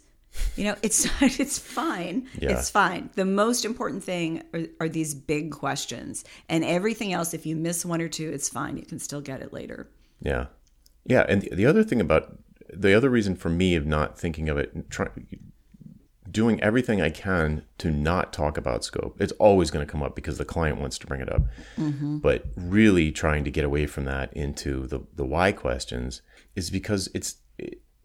You 0.55 0.65
know, 0.65 0.75
it's 0.81 1.07
it's 1.21 1.59
fine. 1.59 2.27
Yeah. 2.39 2.51
It's 2.51 2.69
fine. 2.69 3.09
The 3.15 3.25
most 3.25 3.65
important 3.65 4.03
thing 4.03 4.43
are, 4.53 4.65
are 4.81 4.89
these 4.89 5.13
big 5.13 5.51
questions, 5.51 6.25
and 6.49 6.63
everything 6.63 7.13
else. 7.13 7.33
If 7.33 7.45
you 7.45 7.55
miss 7.55 7.85
one 7.85 8.01
or 8.01 8.09
two, 8.09 8.31
it's 8.31 8.49
fine. 8.49 8.77
You 8.77 8.85
can 8.85 8.99
still 8.99 9.21
get 9.21 9.41
it 9.41 9.53
later. 9.53 9.89
Yeah. 10.21 10.47
Yeah. 11.05 11.25
And 11.29 11.41
the, 11.41 11.55
the 11.55 11.65
other 11.65 11.83
thing 11.83 12.01
about 12.01 12.37
the 12.81 12.93
other 12.93 13.09
reason 13.09 13.35
for 13.35 13.49
me 13.49 13.75
of 13.75 13.85
not 13.85 14.17
thinking 14.17 14.49
of 14.49 14.57
it, 14.57 14.89
try, 14.89 15.07
doing 16.35 16.61
everything 16.61 17.01
I 17.01 17.11
can 17.11 17.63
to 17.77 17.89
not 17.89 18.33
talk 18.33 18.57
about 18.57 18.83
scope, 18.83 19.21
it's 19.21 19.31
always 19.33 19.71
going 19.71 19.85
to 19.85 19.91
come 19.91 20.03
up 20.03 20.15
because 20.15 20.37
the 20.37 20.45
client 20.45 20.79
wants 20.79 20.97
to 20.99 21.07
bring 21.07 21.21
it 21.21 21.31
up. 21.31 21.43
Mm-hmm. 21.77 22.17
But 22.17 22.45
really 22.57 23.11
trying 23.11 23.45
to 23.45 23.51
get 23.51 23.63
away 23.63 23.85
from 23.85 24.03
that 24.05 24.33
into 24.33 24.85
the, 24.87 25.01
the 25.15 25.25
why 25.25 25.53
questions 25.53 26.21
is 26.55 26.69
because 26.69 27.09
it's, 27.13 27.37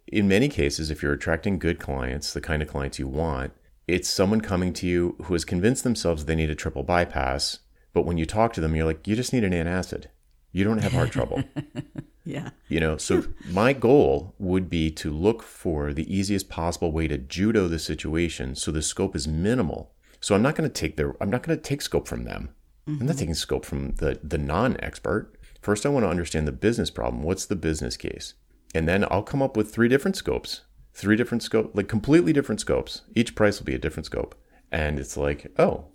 in 0.06 0.28
many 0.28 0.48
cases, 0.48 0.90
if 0.90 1.02
you're 1.02 1.12
attracting 1.12 1.58
good 1.58 1.80
clients, 1.80 2.32
the 2.32 2.40
kind 2.40 2.62
of 2.62 2.68
clients 2.68 2.98
you 2.98 3.08
want, 3.08 3.52
it's 3.88 4.08
someone 4.08 4.40
coming 4.40 4.72
to 4.74 4.86
you 4.86 5.16
who 5.24 5.34
has 5.34 5.44
convinced 5.44 5.82
themselves 5.82 6.24
they 6.24 6.36
need 6.36 6.50
a 6.50 6.54
triple 6.54 6.84
bypass. 6.84 7.58
But 7.92 8.06
when 8.06 8.16
you 8.16 8.26
talk 8.26 8.52
to 8.52 8.60
them, 8.60 8.76
you're 8.76 8.86
like, 8.86 9.08
you 9.08 9.16
just 9.16 9.32
need 9.32 9.42
an 9.42 9.52
antacid. 9.52 10.06
You 10.52 10.62
don't 10.62 10.78
have 10.78 10.92
heart 10.92 11.10
trouble. 11.10 11.42
Yeah. 12.24 12.50
You 12.68 12.80
know, 12.80 12.96
so 12.96 13.24
my 13.50 13.72
goal 13.72 14.34
would 14.38 14.68
be 14.68 14.90
to 14.92 15.10
look 15.10 15.42
for 15.42 15.92
the 15.92 16.14
easiest 16.14 16.48
possible 16.48 16.92
way 16.92 17.08
to 17.08 17.18
judo 17.18 17.68
the 17.68 17.78
situation 17.78 18.54
so 18.54 18.70
the 18.70 18.82
scope 18.82 19.16
is 19.16 19.26
minimal. 19.26 19.92
So 20.20 20.34
I'm 20.34 20.42
not 20.42 20.54
going 20.54 20.68
to 20.68 20.72
take 20.72 20.96
their 20.96 21.14
I'm 21.20 21.30
not 21.30 21.42
going 21.42 21.56
to 21.56 21.62
take 21.62 21.82
scope 21.82 22.06
from 22.06 22.24
them. 22.24 22.50
I'm 22.86 22.94
not 22.94 23.00
mm-hmm. 23.00 23.18
taking 23.18 23.34
scope 23.34 23.64
from 23.64 23.92
the 23.96 24.18
the 24.22 24.38
non-expert. 24.38 25.32
First 25.62 25.86
I 25.86 25.88
want 25.88 26.04
to 26.04 26.10
understand 26.10 26.46
the 26.46 26.52
business 26.52 26.90
problem. 26.90 27.22
What's 27.22 27.46
the 27.46 27.56
business 27.56 27.96
case? 27.96 28.34
And 28.74 28.88
then 28.88 29.04
I'll 29.10 29.22
come 29.22 29.42
up 29.42 29.56
with 29.56 29.72
three 29.72 29.88
different 29.88 30.16
scopes. 30.16 30.62
Three 30.92 31.16
different 31.16 31.42
scope 31.42 31.72
like 31.74 31.88
completely 31.88 32.32
different 32.32 32.60
scopes. 32.60 33.02
Each 33.14 33.34
price 33.34 33.58
will 33.58 33.66
be 33.66 33.74
a 33.74 33.78
different 33.78 34.06
scope. 34.06 34.34
And 34.70 34.98
it's 34.98 35.16
like, 35.16 35.50
"Oh, 35.58 35.86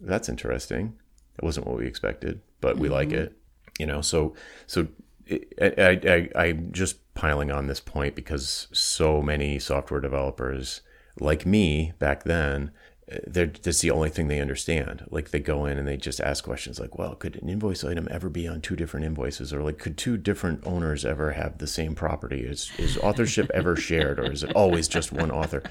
that's 0.00 0.28
interesting. 0.28 0.94
It 1.38 1.44
wasn't 1.44 1.66
what 1.66 1.76
we 1.76 1.86
expected, 1.86 2.40
but 2.60 2.78
we 2.78 2.88
like 2.88 3.08
mm-hmm. 3.08 3.24
it." 3.24 3.38
You 3.78 3.86
know, 3.86 4.00
so 4.00 4.34
so 4.66 4.88
I, 5.30 6.00
I, 6.36 6.46
I'm 6.46 6.72
just 6.72 6.98
piling 7.14 7.50
on 7.50 7.66
this 7.66 7.80
point 7.80 8.14
because 8.14 8.68
so 8.72 9.22
many 9.22 9.58
software 9.58 10.00
developers, 10.00 10.82
like 11.20 11.46
me 11.46 11.92
back 11.98 12.24
then, 12.24 12.70
they're 13.26 13.46
that's 13.46 13.80
the 13.82 13.90
only 13.90 14.08
thing 14.08 14.28
they 14.28 14.40
understand. 14.40 15.04
Like 15.10 15.30
they 15.30 15.38
go 15.38 15.66
in 15.66 15.76
and 15.78 15.86
they 15.86 15.98
just 15.98 16.20
ask 16.20 16.42
questions 16.42 16.80
like, 16.80 16.98
"Well, 16.98 17.14
could 17.14 17.36
an 17.36 17.50
invoice 17.50 17.84
item 17.84 18.08
ever 18.10 18.30
be 18.30 18.48
on 18.48 18.62
two 18.62 18.76
different 18.76 19.04
invoices?" 19.04 19.52
Or 19.52 19.62
like, 19.62 19.78
"Could 19.78 19.98
two 19.98 20.16
different 20.16 20.66
owners 20.66 21.04
ever 21.04 21.32
have 21.32 21.58
the 21.58 21.66
same 21.66 21.94
property? 21.94 22.40
Is 22.40 22.70
is 22.78 22.96
authorship 22.98 23.50
ever 23.52 23.76
shared, 23.76 24.18
or 24.18 24.32
is 24.32 24.42
it 24.42 24.52
always 24.54 24.88
just 24.88 25.12
one 25.12 25.30
author?" 25.30 25.62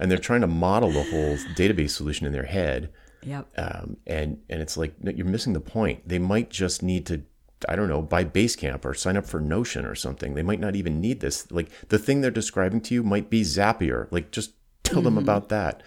And 0.00 0.10
they're 0.10 0.18
trying 0.18 0.40
to 0.40 0.48
model 0.48 0.90
the 0.90 1.04
whole 1.04 1.36
database 1.54 1.90
solution 1.90 2.26
in 2.26 2.32
their 2.32 2.46
head, 2.46 2.90
Yep. 3.22 3.46
um, 3.56 3.96
and 4.06 4.38
and 4.50 4.60
it's 4.60 4.76
like 4.76 4.94
you're 5.04 5.24
missing 5.24 5.52
the 5.52 5.60
point. 5.60 6.06
They 6.08 6.18
might 6.18 6.50
just 6.50 6.82
need 6.82 7.06
to, 7.06 7.22
I 7.68 7.76
don't 7.76 7.88
know, 7.88 8.02
buy 8.02 8.24
Basecamp 8.24 8.84
or 8.84 8.94
sign 8.94 9.16
up 9.16 9.26
for 9.26 9.40
Notion 9.40 9.84
or 9.84 9.94
something. 9.94 10.34
They 10.34 10.42
might 10.42 10.60
not 10.60 10.76
even 10.76 11.00
need 11.00 11.20
this. 11.20 11.50
Like 11.50 11.70
the 11.88 11.98
thing 11.98 12.20
they're 12.20 12.30
describing 12.30 12.80
to 12.82 12.94
you 12.94 13.02
might 13.02 13.30
be 13.30 13.42
Zapier. 13.42 14.08
Like 14.10 14.30
just 14.30 14.52
tell 14.82 15.02
them 15.02 15.14
mm-hmm. 15.14 15.24
about 15.24 15.48
that. 15.48 15.82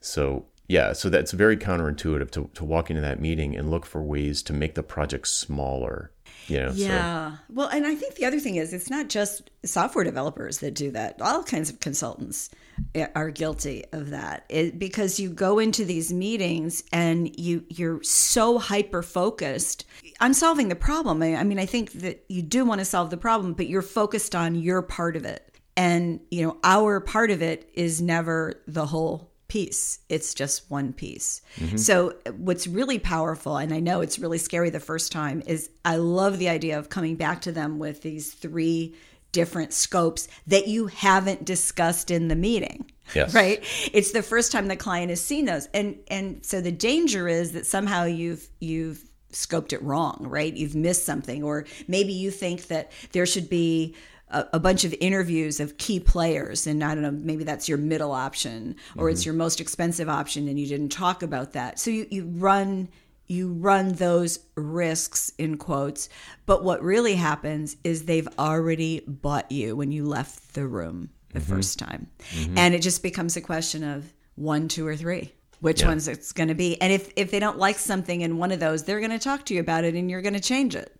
So 0.00 0.46
yeah, 0.68 0.92
so 0.92 1.08
that's 1.08 1.32
very 1.32 1.56
counterintuitive 1.56 2.30
to 2.32 2.50
to 2.54 2.64
walk 2.64 2.90
into 2.90 3.02
that 3.02 3.20
meeting 3.20 3.56
and 3.56 3.70
look 3.70 3.86
for 3.86 4.02
ways 4.02 4.42
to 4.44 4.52
make 4.52 4.74
the 4.74 4.82
project 4.82 5.28
smaller. 5.28 6.10
You 6.48 6.60
know, 6.60 6.72
so 6.72 6.76
Yeah. 6.76 7.36
Well, 7.50 7.68
and 7.68 7.86
I 7.86 7.94
think 7.94 8.14
the 8.14 8.24
other 8.24 8.40
thing 8.40 8.56
is 8.56 8.72
it's 8.72 8.90
not 8.90 9.08
just 9.08 9.50
software 9.64 10.04
developers 10.04 10.58
that 10.58 10.74
do 10.74 10.90
that. 10.92 11.20
All 11.20 11.42
kinds 11.42 11.70
of 11.70 11.80
consultants 11.80 12.50
eh, 12.94 13.08
are 13.14 13.30
guilty 13.30 13.84
of 13.92 14.10
that. 14.10 14.44
It, 14.48 14.78
because 14.78 15.18
you 15.18 15.30
go 15.30 15.58
into 15.58 15.84
these 15.84 16.12
meetings 16.12 16.84
and 16.92 17.38
you 17.38 17.64
you're 17.68 18.02
so 18.02 18.58
hyper 18.58 19.02
focused 19.02 19.84
on 20.20 20.34
solving 20.34 20.68
the 20.68 20.76
problem. 20.76 21.22
I, 21.22 21.36
I 21.36 21.44
mean, 21.44 21.58
I 21.58 21.66
think 21.66 21.92
that 21.92 22.24
you 22.28 22.42
do 22.42 22.64
want 22.64 22.80
to 22.80 22.84
solve 22.84 23.10
the 23.10 23.16
problem, 23.16 23.54
but 23.54 23.68
you're 23.68 23.82
focused 23.82 24.34
on 24.34 24.54
your 24.54 24.82
part 24.82 25.16
of 25.16 25.24
it. 25.24 25.42
And, 25.76 26.20
you 26.30 26.42
know, 26.42 26.56
our 26.64 27.00
part 27.00 27.30
of 27.30 27.42
it 27.42 27.70
is 27.74 28.00
never 28.00 28.62
the 28.66 28.86
whole 28.86 29.30
piece. 29.48 30.00
It's 30.08 30.34
just 30.34 30.70
one 30.70 30.92
piece. 30.92 31.42
Mm-hmm. 31.56 31.76
So, 31.76 32.14
what's 32.36 32.66
really 32.66 32.98
powerful, 32.98 33.56
and 33.56 33.72
I 33.72 33.80
know 33.80 34.00
it's 34.00 34.18
really 34.18 34.38
scary 34.38 34.70
the 34.70 34.80
first 34.80 35.12
time, 35.12 35.42
is 35.46 35.70
I 35.84 35.96
love 35.96 36.38
the 36.38 36.48
idea 36.48 36.78
of 36.78 36.88
coming 36.88 37.16
back 37.16 37.42
to 37.42 37.52
them 37.52 37.78
with 37.78 38.02
these 38.02 38.32
three 38.32 38.94
different 39.32 39.72
scopes 39.72 40.28
that 40.46 40.66
you 40.66 40.86
haven't 40.86 41.44
discussed 41.44 42.10
in 42.10 42.28
the 42.28 42.36
meeting. 42.36 42.90
Yes. 43.14 43.34
Right? 43.34 43.62
It's 43.92 44.12
the 44.12 44.22
first 44.22 44.50
time 44.50 44.66
the 44.66 44.76
client 44.76 45.10
has 45.10 45.20
seen 45.20 45.44
those. 45.44 45.68
And 45.74 45.98
and 46.08 46.44
so 46.44 46.60
the 46.60 46.72
danger 46.72 47.28
is 47.28 47.52
that 47.52 47.66
somehow 47.66 48.04
you've 48.04 48.48
you've 48.60 49.04
scoped 49.32 49.72
it 49.72 49.82
wrong, 49.82 50.26
right? 50.28 50.54
You've 50.54 50.74
missed 50.74 51.04
something 51.04 51.42
or 51.42 51.66
maybe 51.86 52.12
you 52.12 52.30
think 52.30 52.68
that 52.68 52.90
there 53.12 53.26
should 53.26 53.48
be 53.50 53.94
a, 54.28 54.46
a 54.54 54.60
bunch 54.60 54.84
of 54.84 54.94
interviews 55.00 55.60
of 55.60 55.78
key 55.78 56.00
players 56.00 56.66
and 56.66 56.82
I 56.82 56.94
don't 56.94 57.02
know, 57.02 57.10
maybe 57.10 57.44
that's 57.44 57.68
your 57.68 57.78
middle 57.78 58.12
option 58.12 58.76
or 58.96 59.08
it's 59.10 59.20
mm-hmm. 59.20 59.28
your 59.28 59.34
most 59.34 59.60
expensive 59.60 60.08
option 60.08 60.48
and 60.48 60.58
you 60.58 60.66
didn't 60.66 60.90
talk 60.90 61.22
about 61.22 61.52
that. 61.52 61.78
So 61.78 61.90
you, 61.90 62.06
you 62.10 62.26
run 62.26 62.88
you 63.28 63.52
run 63.52 63.92
those 63.94 64.38
risks 64.54 65.32
in 65.36 65.58
quotes, 65.58 66.08
but 66.46 66.62
what 66.62 66.80
really 66.82 67.16
happens 67.16 67.76
is 67.82 68.04
they've 68.04 68.28
already 68.38 69.00
bought 69.06 69.50
you 69.50 69.74
when 69.74 69.90
you 69.90 70.04
left 70.06 70.54
the 70.54 70.66
room 70.66 71.10
the 71.32 71.40
mm-hmm. 71.40 71.56
first 71.56 71.78
time. 71.78 72.06
Mm-hmm. 72.30 72.58
And 72.58 72.74
it 72.74 72.82
just 72.82 73.02
becomes 73.02 73.36
a 73.36 73.40
question 73.40 73.82
of 73.82 74.12
one, 74.36 74.68
two, 74.68 74.86
or 74.86 74.96
three. 74.96 75.32
Which 75.60 75.80
Yeah. 75.80 75.88
one's 75.88 76.06
it's 76.06 76.32
going 76.32 76.48
to 76.48 76.54
be? 76.54 76.80
And 76.80 76.92
if 76.92 77.10
if 77.16 77.30
they 77.30 77.40
don't 77.40 77.58
like 77.58 77.78
something 77.78 78.20
in 78.20 78.36
one 78.36 78.52
of 78.52 78.60
those, 78.60 78.84
they're 78.84 79.00
going 79.00 79.10
to 79.10 79.18
talk 79.18 79.46
to 79.46 79.54
you 79.54 79.60
about 79.60 79.84
it, 79.84 79.94
and 79.94 80.10
you're 80.10 80.20
going 80.20 80.34
to 80.34 80.40
change 80.40 80.76
it. 80.76 80.94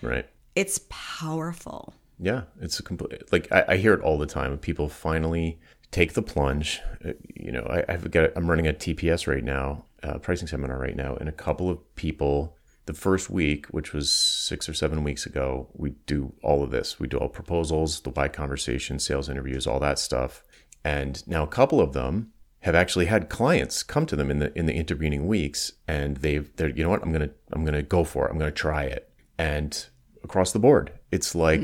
right. 0.00 0.26
It's 0.56 0.80
powerful. 0.88 1.94
Yeah, 2.20 2.42
it's 2.60 2.80
a 2.80 2.82
complete 2.82 3.30
like 3.32 3.50
I, 3.52 3.64
I 3.68 3.76
hear 3.76 3.94
it 3.94 4.00
all 4.02 4.18
the 4.18 4.26
time. 4.26 4.56
People 4.58 4.88
finally 4.88 5.58
take 5.90 6.14
the 6.14 6.22
plunge. 6.22 6.80
Uh, 7.04 7.12
You 7.34 7.52
know, 7.52 7.62
I, 7.70 7.84
I've 7.88 8.10
got 8.10 8.30
I'm 8.36 8.48
running 8.48 8.66
a 8.66 8.72
TPS 8.72 9.26
right 9.26 9.44
now, 9.44 9.84
uh, 10.02 10.18
pricing 10.18 10.48
seminar 10.48 10.78
right 10.78 10.96
now, 10.96 11.16
and 11.16 11.28
a 11.28 11.32
couple 11.32 11.70
of 11.70 11.94
people. 11.94 12.54
The 12.86 12.94
first 12.94 13.28
week, 13.28 13.66
which 13.66 13.92
was 13.92 14.10
six 14.10 14.66
or 14.66 14.72
seven 14.72 15.04
weeks 15.04 15.26
ago, 15.26 15.68
we 15.74 15.90
do 16.06 16.32
all 16.42 16.62
of 16.62 16.70
this. 16.70 16.98
We 16.98 17.06
do 17.06 17.18
all 17.18 17.28
proposals, 17.28 18.00
the 18.00 18.10
buy 18.10 18.28
conversation, 18.28 18.98
sales 18.98 19.28
interviews, 19.28 19.66
all 19.66 19.78
that 19.80 19.98
stuff. 19.98 20.42
And 20.82 21.22
now 21.28 21.42
a 21.42 21.48
couple 21.48 21.82
of 21.82 21.92
them 21.92 22.32
have 22.60 22.74
actually 22.74 23.04
had 23.04 23.28
clients 23.28 23.82
come 23.82 24.06
to 24.06 24.16
them 24.16 24.30
in 24.30 24.38
the 24.38 24.58
in 24.58 24.64
the 24.64 24.72
intervening 24.74 25.26
weeks, 25.26 25.72
and 25.86 26.16
they've 26.18 26.50
they're 26.56 26.70
you 26.70 26.82
know 26.82 26.88
what 26.88 27.02
I'm 27.02 27.12
gonna 27.12 27.30
I'm 27.52 27.64
gonna 27.64 27.82
go 27.82 28.04
for 28.04 28.26
it. 28.26 28.30
I'm 28.30 28.38
gonna 28.38 28.50
try 28.50 28.84
it. 28.84 29.10
And 29.36 29.86
across 30.24 30.52
the 30.52 30.58
board, 30.58 30.92
it's 31.10 31.34
like 31.34 31.60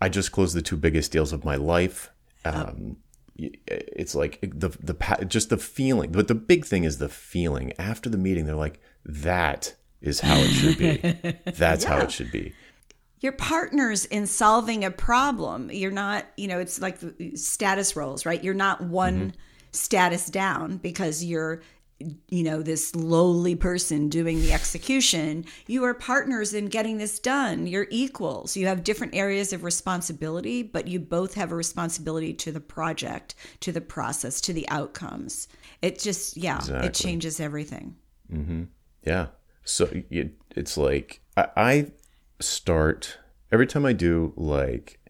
I 0.00 0.08
just 0.08 0.32
closed 0.32 0.54
the 0.54 0.62
two 0.62 0.76
biggest 0.76 1.12
deals 1.12 1.32
of 1.32 1.44
my 1.44 1.56
life. 1.56 2.10
Um, 2.44 2.96
y- 3.38 3.50
it's 3.66 4.14
like 4.14 4.38
the 4.42 4.68
the 4.68 5.24
just 5.26 5.50
the 5.50 5.56
feeling, 5.58 6.12
but 6.12 6.28
the 6.28 6.34
big 6.34 6.64
thing 6.64 6.84
is 6.84 6.98
the 6.98 7.08
feeling 7.08 7.72
after 7.78 8.08
the 8.08 8.18
meeting. 8.18 8.46
They're 8.46 8.54
like, 8.54 8.80
that 9.04 9.74
is 10.00 10.20
how 10.20 10.36
it 10.38 10.48
should 10.48 10.78
be. 10.78 10.96
That's 11.52 11.84
how 11.84 11.98
it 11.98 12.10
should 12.12 12.30
be. 12.30 12.52
You're 13.20 13.32
partners 13.32 14.04
in 14.04 14.26
solving 14.26 14.84
a 14.84 14.90
problem. 14.90 15.70
You're 15.70 15.90
not, 15.90 16.26
you 16.36 16.46
know, 16.48 16.58
it's 16.58 16.80
like 16.82 16.98
status 17.34 17.96
roles, 17.96 18.26
right? 18.26 18.44
You're 18.44 18.52
not 18.54 18.82
one 18.82 19.32
status 19.72 20.26
down 20.26 20.76
because 20.76 21.24
you're, 21.24 21.62
you 22.28 22.42
know, 22.42 22.60
this 22.62 22.94
lowly 22.94 23.54
person 23.54 24.08
doing 24.08 24.40
the 24.40 24.52
execution. 24.52 25.44
You 25.66 25.84
are 25.84 25.94
partners 25.94 26.52
in 26.52 26.66
getting 26.66 26.98
this 26.98 27.18
done. 27.18 27.66
You're 27.66 27.86
equals. 27.90 28.56
You 28.56 28.66
have 28.66 28.84
different 28.84 29.14
areas 29.14 29.52
of 29.52 29.64
responsibility, 29.64 30.62
but 30.62 30.88
you 30.88 31.00
both 31.00 31.34
have 31.34 31.52
a 31.52 31.56
responsibility 31.56 32.34
to 32.34 32.52
the 32.52 32.60
project, 32.60 33.34
to 33.60 33.72
the 33.72 33.80
process, 33.80 34.40
to 34.42 34.52
the 34.52 34.68
outcomes. 34.68 35.48
It 35.80 35.98
just, 35.98 36.36
yeah, 36.36 36.58
Exactly. 36.58 36.86
it 36.88 36.94
changes 36.94 37.40
everything. 37.40 37.96
Mm-hmm. 38.30 38.64
Yeah. 39.04 39.28
So 39.64 39.88
it, 40.10 40.34
it's 40.54 40.76
like 40.76 41.20
I, 41.36 41.48
I 41.56 41.86
start 42.40 43.18
every 43.50 43.66
time 43.66 43.86
I 43.86 43.92
do 43.92 44.32
like 44.36 45.00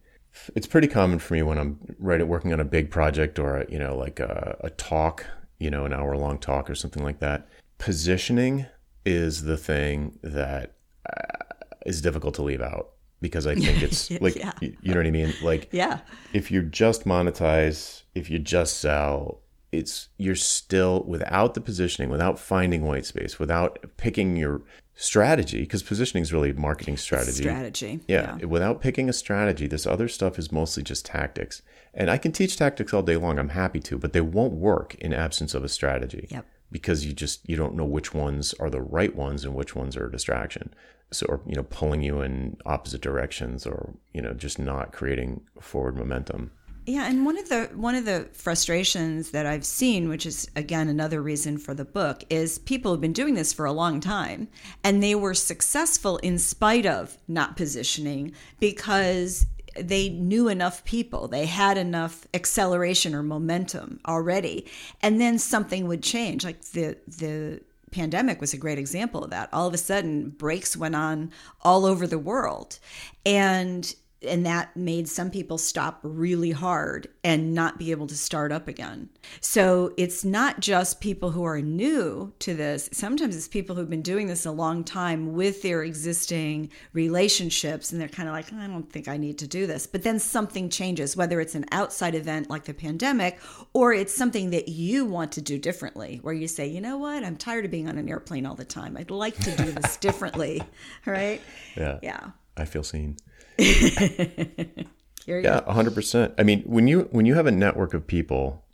it's 0.55 0.66
pretty 0.66 0.87
common 0.87 1.18
for 1.18 1.34
me 1.34 1.43
when 1.43 1.59
I'm 1.59 1.78
right 1.99 2.20
at 2.20 2.28
working 2.28 2.53
on 2.53 2.61
a 2.61 2.64
big 2.64 2.91
project 2.91 3.39
or 3.39 3.59
a, 3.59 3.70
you 3.70 3.78
know 3.78 3.97
like 3.97 4.20
a, 4.20 4.57
a 4.61 4.70
talk, 4.70 5.26
you 5.59 5.70
know, 5.70 5.84
an 5.84 5.92
hour 5.92 6.16
long 6.16 6.38
talk 6.38 6.68
or 6.70 6.74
something 6.74 7.02
like 7.02 7.20
that. 7.20 7.48
Positioning 7.78 8.66
is 9.04 9.44
the 9.44 9.57
thing 9.57 10.18
that 10.22 10.74
uh, 11.09 11.44
is 11.86 12.02
difficult 12.02 12.34
to 12.34 12.42
leave 12.42 12.61
out 12.61 12.90
because 13.20 13.46
I 13.46 13.54
think 13.54 13.82
it's 13.82 14.11
like 14.20 14.36
Yeah. 14.36 14.52
you, 14.61 14.76
you 14.82 14.92
know 14.92 15.00
what 15.00 15.07
I 15.07 15.11
mean. 15.11 15.32
Like 15.42 15.68
Yeah. 15.72 16.00
if 16.32 16.50
you 16.50 16.62
just 16.62 17.04
monetize, 17.04 18.02
if 18.14 18.28
you 18.28 18.38
just 18.38 18.78
sell, 18.80 19.40
it's 19.72 20.09
you're 20.18 20.34
still 20.34 21.04
without 21.07 21.54
the 21.54 21.61
positioning, 21.61 22.11
without 22.11 22.38
finding 22.38 22.82
white 22.82 23.07
space, 23.07 23.38
without 23.38 23.78
picking 23.96 24.36
your 24.36 24.62
strategy, 24.97 25.61
because 25.61 25.82
positioning 25.82 26.22
is 26.22 26.32
really 26.32 26.53
marketing 26.55 26.97
strategy. 26.97 27.42
Strategy. 27.42 28.01
Yeah, 28.09 28.36
without 28.36 28.80
picking 28.80 29.09
a 29.09 29.12
strategy, 29.12 29.66
this 29.66 29.86
other 29.86 30.09
stuff 30.09 30.38
is 30.38 30.51
mostly 30.51 30.82
just 30.82 31.05
tactics. 31.05 31.62
And 31.94 32.11
I 32.11 32.18
can 32.18 32.32
teach 32.32 32.57
tactics 32.57 32.92
all 32.92 33.03
day 33.03 33.16
long. 33.16 33.38
I'm 33.38 33.51
happy 33.51 33.80
to, 33.80 33.99
but 33.99 34.12
they 34.12 34.22
won't 34.22 34.55
work 34.55 34.94
in 34.97 35.12
absence 35.12 35.55
of 35.55 35.62
a 35.62 35.68
strategy. 35.68 36.26
Yep. 36.30 36.47
Because 36.72 37.07
you 37.07 37.12
just 37.12 37.49
you 37.49 37.57
don't 37.57 37.76
know 37.76 37.84
which 37.84 38.12
ones 38.12 38.55
are 38.55 38.70
the 38.70 38.80
right 38.80 39.14
ones 39.14 39.44
and 39.44 39.55
which 39.55 39.76
ones 39.76 39.97
are 39.97 40.07
a 40.07 40.11
distraction. 40.12 40.74
So 41.12 41.26
or 41.26 41.40
you 41.47 41.55
know 41.55 41.62
pulling 41.62 42.03
you 42.03 42.22
in 42.22 42.57
opposite 42.66 43.01
directions 43.01 43.66
or 43.66 43.94
you 44.12 44.20
know 44.20 44.32
just 44.32 44.59
not 44.59 44.92
creating 44.92 45.42
forward 45.61 45.97
momentum. 45.97 46.51
Yeah, 46.89 47.09
and 47.09 47.26
one 47.26 47.37
of 47.37 47.49
the 47.49 47.68
one 47.74 47.97
of 47.97 48.05
the 48.05 48.28
frustrations 48.32 49.32
that 49.32 49.45
I've 49.45 49.66
seen, 49.66 50.09
which 50.09 50.24
is 50.24 50.49
again 50.55 50.89
another 50.89 51.20
reason 51.20 51.59
for 51.59 51.74
the 51.74 51.84
book, 51.84 52.22
is 52.30 52.61
people 52.61 52.93
have 52.93 53.01
been 53.01 53.12
doing 53.12 53.34
this 53.34 53.53
for 53.53 53.66
a 53.66 53.72
long 53.72 53.99
time 54.01 54.47
and 54.84 55.03
they 55.03 55.16
were 55.16 55.34
successful 55.34 56.18
in 56.18 56.39
spite 56.39 56.87
of 56.87 57.18
not 57.26 57.57
positioning 57.57 58.32
because 58.61 59.47
they 59.76 60.09
knew 60.09 60.49
enough 60.49 60.84
people. 60.84 61.26
They 61.26 61.47
had 61.47 61.76
enough 61.76 62.26
acceleration 62.32 63.16
or 63.16 63.22
momentum 63.24 63.99
already. 64.07 64.66
And 65.03 65.20
then 65.20 65.39
something 65.39 65.89
would 65.89 66.05
change. 66.05 66.45
Like 66.45 66.62
the 66.66 66.99
the 67.09 67.62
pandemic 67.91 68.41
was 68.41 68.55
a 68.55 68.59
great 68.59 68.78
example 68.78 69.24
of 69.24 69.30
that. 69.30 69.49
All 69.53 69.66
of 69.66 69.74
a 69.74 69.78
sudden, 69.78 70.30
brakes 70.30 70.76
went 70.76 70.95
on 70.95 71.32
all 71.62 71.84
over 71.84 72.07
the 72.07 72.18
world. 72.18 72.78
And 73.24 73.93
and 74.27 74.45
that 74.47 74.77
made 74.77 75.09
some 75.09 75.31
people 75.31 75.59
stop 75.59 76.01
really 76.03 76.51
hard 76.51 77.09
and 77.24 77.55
not 77.55 77.79
be 77.79 77.91
able 77.91 78.07
to 78.07 78.16
start 78.16 78.53
up 78.53 78.68
again. 78.68 79.09
So 79.41 79.93
it's 79.97 80.24
not 80.24 80.61
just 80.61 81.01
people 81.01 81.31
who 81.31 81.45
are 81.45 81.61
new 81.61 82.33
to 82.41 82.55
this. 82.55 82.89
Sometimes 82.93 83.37
it's 83.37 83.49
people 83.49 83.77
who've 83.77 83.91
been 83.91 84.03
doing 84.03 84.27
this 84.27 84.47
a 84.47 84.51
long 84.51 84.85
time 84.85 85.35
with 85.35 85.62
their 85.62 85.83
existing 85.83 86.70
relationships 86.93 87.93
and 87.93 88.01
they're 88.01 88.09
kind 88.09 88.29
of 88.29 88.35
like, 88.35 88.53
I 88.53 88.66
don't 88.66 88.91
think 88.91 89.09
I 89.09 89.16
need 89.16 89.39
to 89.39 89.47
do 89.47 89.66
this. 89.66 89.87
But 89.87 90.03
then 90.03 90.18
something 90.18 90.68
changes, 90.68 91.16
whether 91.16 91.41
it's 91.41 91.55
an 91.55 91.66
outside 91.72 92.14
event 92.14 92.51
like 92.51 92.64
the 92.64 92.74
pandemic 92.74 93.39
or 93.72 93.93
it's 93.93 94.14
something 94.14 94.51
that 94.51 94.68
you 94.68 95.05
want 95.05 95.33
to 95.33 95.41
do 95.41 95.59
differently, 95.59 96.20
where 96.22 96.35
you 96.35 96.49
say, 96.49 96.66
you 96.66 96.81
know 96.81 96.99
what, 96.99 97.24
I'm 97.24 97.37
tired 97.37 97.64
of 97.64 97.70
being 97.70 97.89
on 97.89 97.99
an 97.99 98.09
airplane 98.09 98.47
all 98.47 98.55
the 98.55 98.64
time. 98.64 98.97
I'd 98.97 99.11
like 99.11 99.37
to 99.39 99.57
do 99.57 99.72
this 99.72 99.97
differently. 100.07 100.62
Right? 101.05 101.41
Yeah. 101.77 101.99
Yeah. 102.03 102.31
I 102.57 102.64
feel 102.64 102.83
seen. 102.83 103.16
Yeah, 105.26 105.70
hundred 105.70 105.94
percent. 105.94 106.34
I 106.38 106.44
mean, 106.44 106.62
when 106.62 106.86
you 106.86 107.09
when 107.11 107.26
you 107.26 107.34
have 107.34 107.46
a 107.46 107.50
network 107.50 107.94
of 107.94 108.07
people 108.07 108.64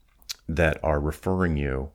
that 0.49 0.79
are 0.83 1.01
referring 1.01 1.57
you, 1.57 1.91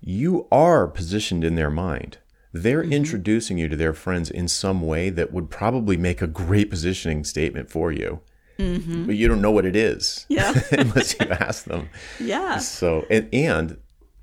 you 0.00 0.46
are 0.52 0.86
positioned 0.86 1.42
in 1.44 1.56
their 1.56 1.70
mind. 1.70 2.18
They're 2.52 2.82
mm-hmm. 2.82 2.92
introducing 2.92 3.58
you 3.58 3.68
to 3.68 3.76
their 3.76 3.92
friends 3.92 4.30
in 4.30 4.48
some 4.48 4.80
way 4.80 5.10
that 5.10 5.32
would 5.32 5.50
probably 5.50 5.96
make 5.96 6.22
a 6.22 6.26
great 6.26 6.70
positioning 6.70 7.24
statement 7.24 7.70
for 7.70 7.92
you. 7.92 8.20
Mm-hmm. 8.58 9.06
But 9.06 9.16
you 9.16 9.28
don't 9.28 9.42
know 9.42 9.50
what 9.50 9.66
it 9.66 9.76
is 9.76 10.24
Yeah. 10.30 10.54
unless 10.72 11.18
you 11.18 11.26
ask 11.26 11.64
them. 11.64 11.90
Yeah. 12.20 12.58
So 12.58 13.04
and 13.10 13.28
and 13.34 13.78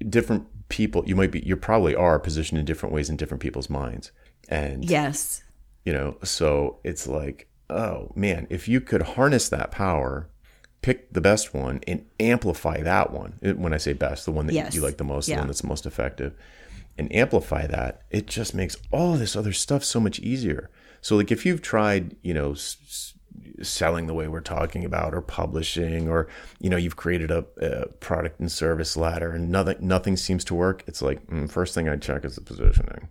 different 0.09 0.47
people, 0.69 1.03
you 1.05 1.15
might 1.15 1.31
be, 1.31 1.41
you 1.41 1.55
probably 1.55 1.93
are 1.93 2.17
positioned 2.19 2.57
in 2.57 2.65
different 2.65 2.95
ways 2.95 3.09
in 3.09 3.17
different 3.17 3.41
people's 3.41 3.69
minds. 3.69 4.11
And 4.49 4.89
Yes. 4.89 5.43
you 5.85 5.93
know 5.93 6.17
so 6.23 6.79
it's 6.83 7.05
like 7.07 7.47
oh 7.69 8.11
man 8.15 8.45
if 8.49 8.67
you 8.67 8.81
could 8.81 9.01
harness 9.01 9.49
that 9.49 9.71
power 9.71 10.27
pick 10.81 11.11
the 11.13 11.21
best 11.21 11.53
one 11.53 11.79
and 11.87 12.05
amplify 12.19 12.81
that 12.81 13.11
one. 13.11 13.33
When 13.41 13.73
i 13.73 13.77
say 13.77 13.93
best 13.93 14.25
the 14.25 14.31
one 14.31 14.47
that 14.47 14.53
Yes. 14.53 14.75
you 14.75 14.81
like 14.81 14.97
the 14.97 15.03
most 15.05 15.27
the 15.27 15.35
one 15.35 15.47
that's 15.47 15.63
most 15.63 15.85
effective 15.85 16.33
and 16.97 17.09
amplify 17.15 17.65
that 17.67 18.01
it 18.11 18.27
just 18.27 18.53
makes 18.53 18.75
all 18.91 19.13
this 19.15 19.35
other 19.35 19.53
stuff 19.53 19.83
so 19.83 19.99
much 19.99 20.19
easier. 20.19 20.69
So 21.01 21.15
like 21.15 21.31
if 21.31 21.45
you've 21.45 21.61
tried 21.61 22.15
you 22.21 22.33
know 22.33 22.51
s- 22.51 23.13
selling 23.61 24.07
the 24.07 24.13
way 24.13 24.27
we're 24.27 24.41
talking 24.41 24.83
about 24.85 25.13
or 25.13 25.21
publishing 25.21 26.07
or 26.09 26.27
you 26.59 26.69
know 26.69 26.77
you've 26.77 26.95
created 26.97 27.31
a, 27.31 27.45
a 27.61 27.87
product 27.99 28.39
and 28.41 28.51
service 28.51 28.95
ladder 28.97 29.31
and 29.31 29.49
nothing 29.49 29.77
nothing 29.79 30.17
seems 30.17 30.43
to 30.45 30.53
work 30.53 30.83
it's 30.85 31.01
like 31.01 31.25
mm, 31.27 31.49
first 31.49 31.73
thing 31.73 31.87
i 31.89 31.95
check 31.95 32.25
is 32.25 32.35
the 32.35 32.41
positioning 32.41 33.07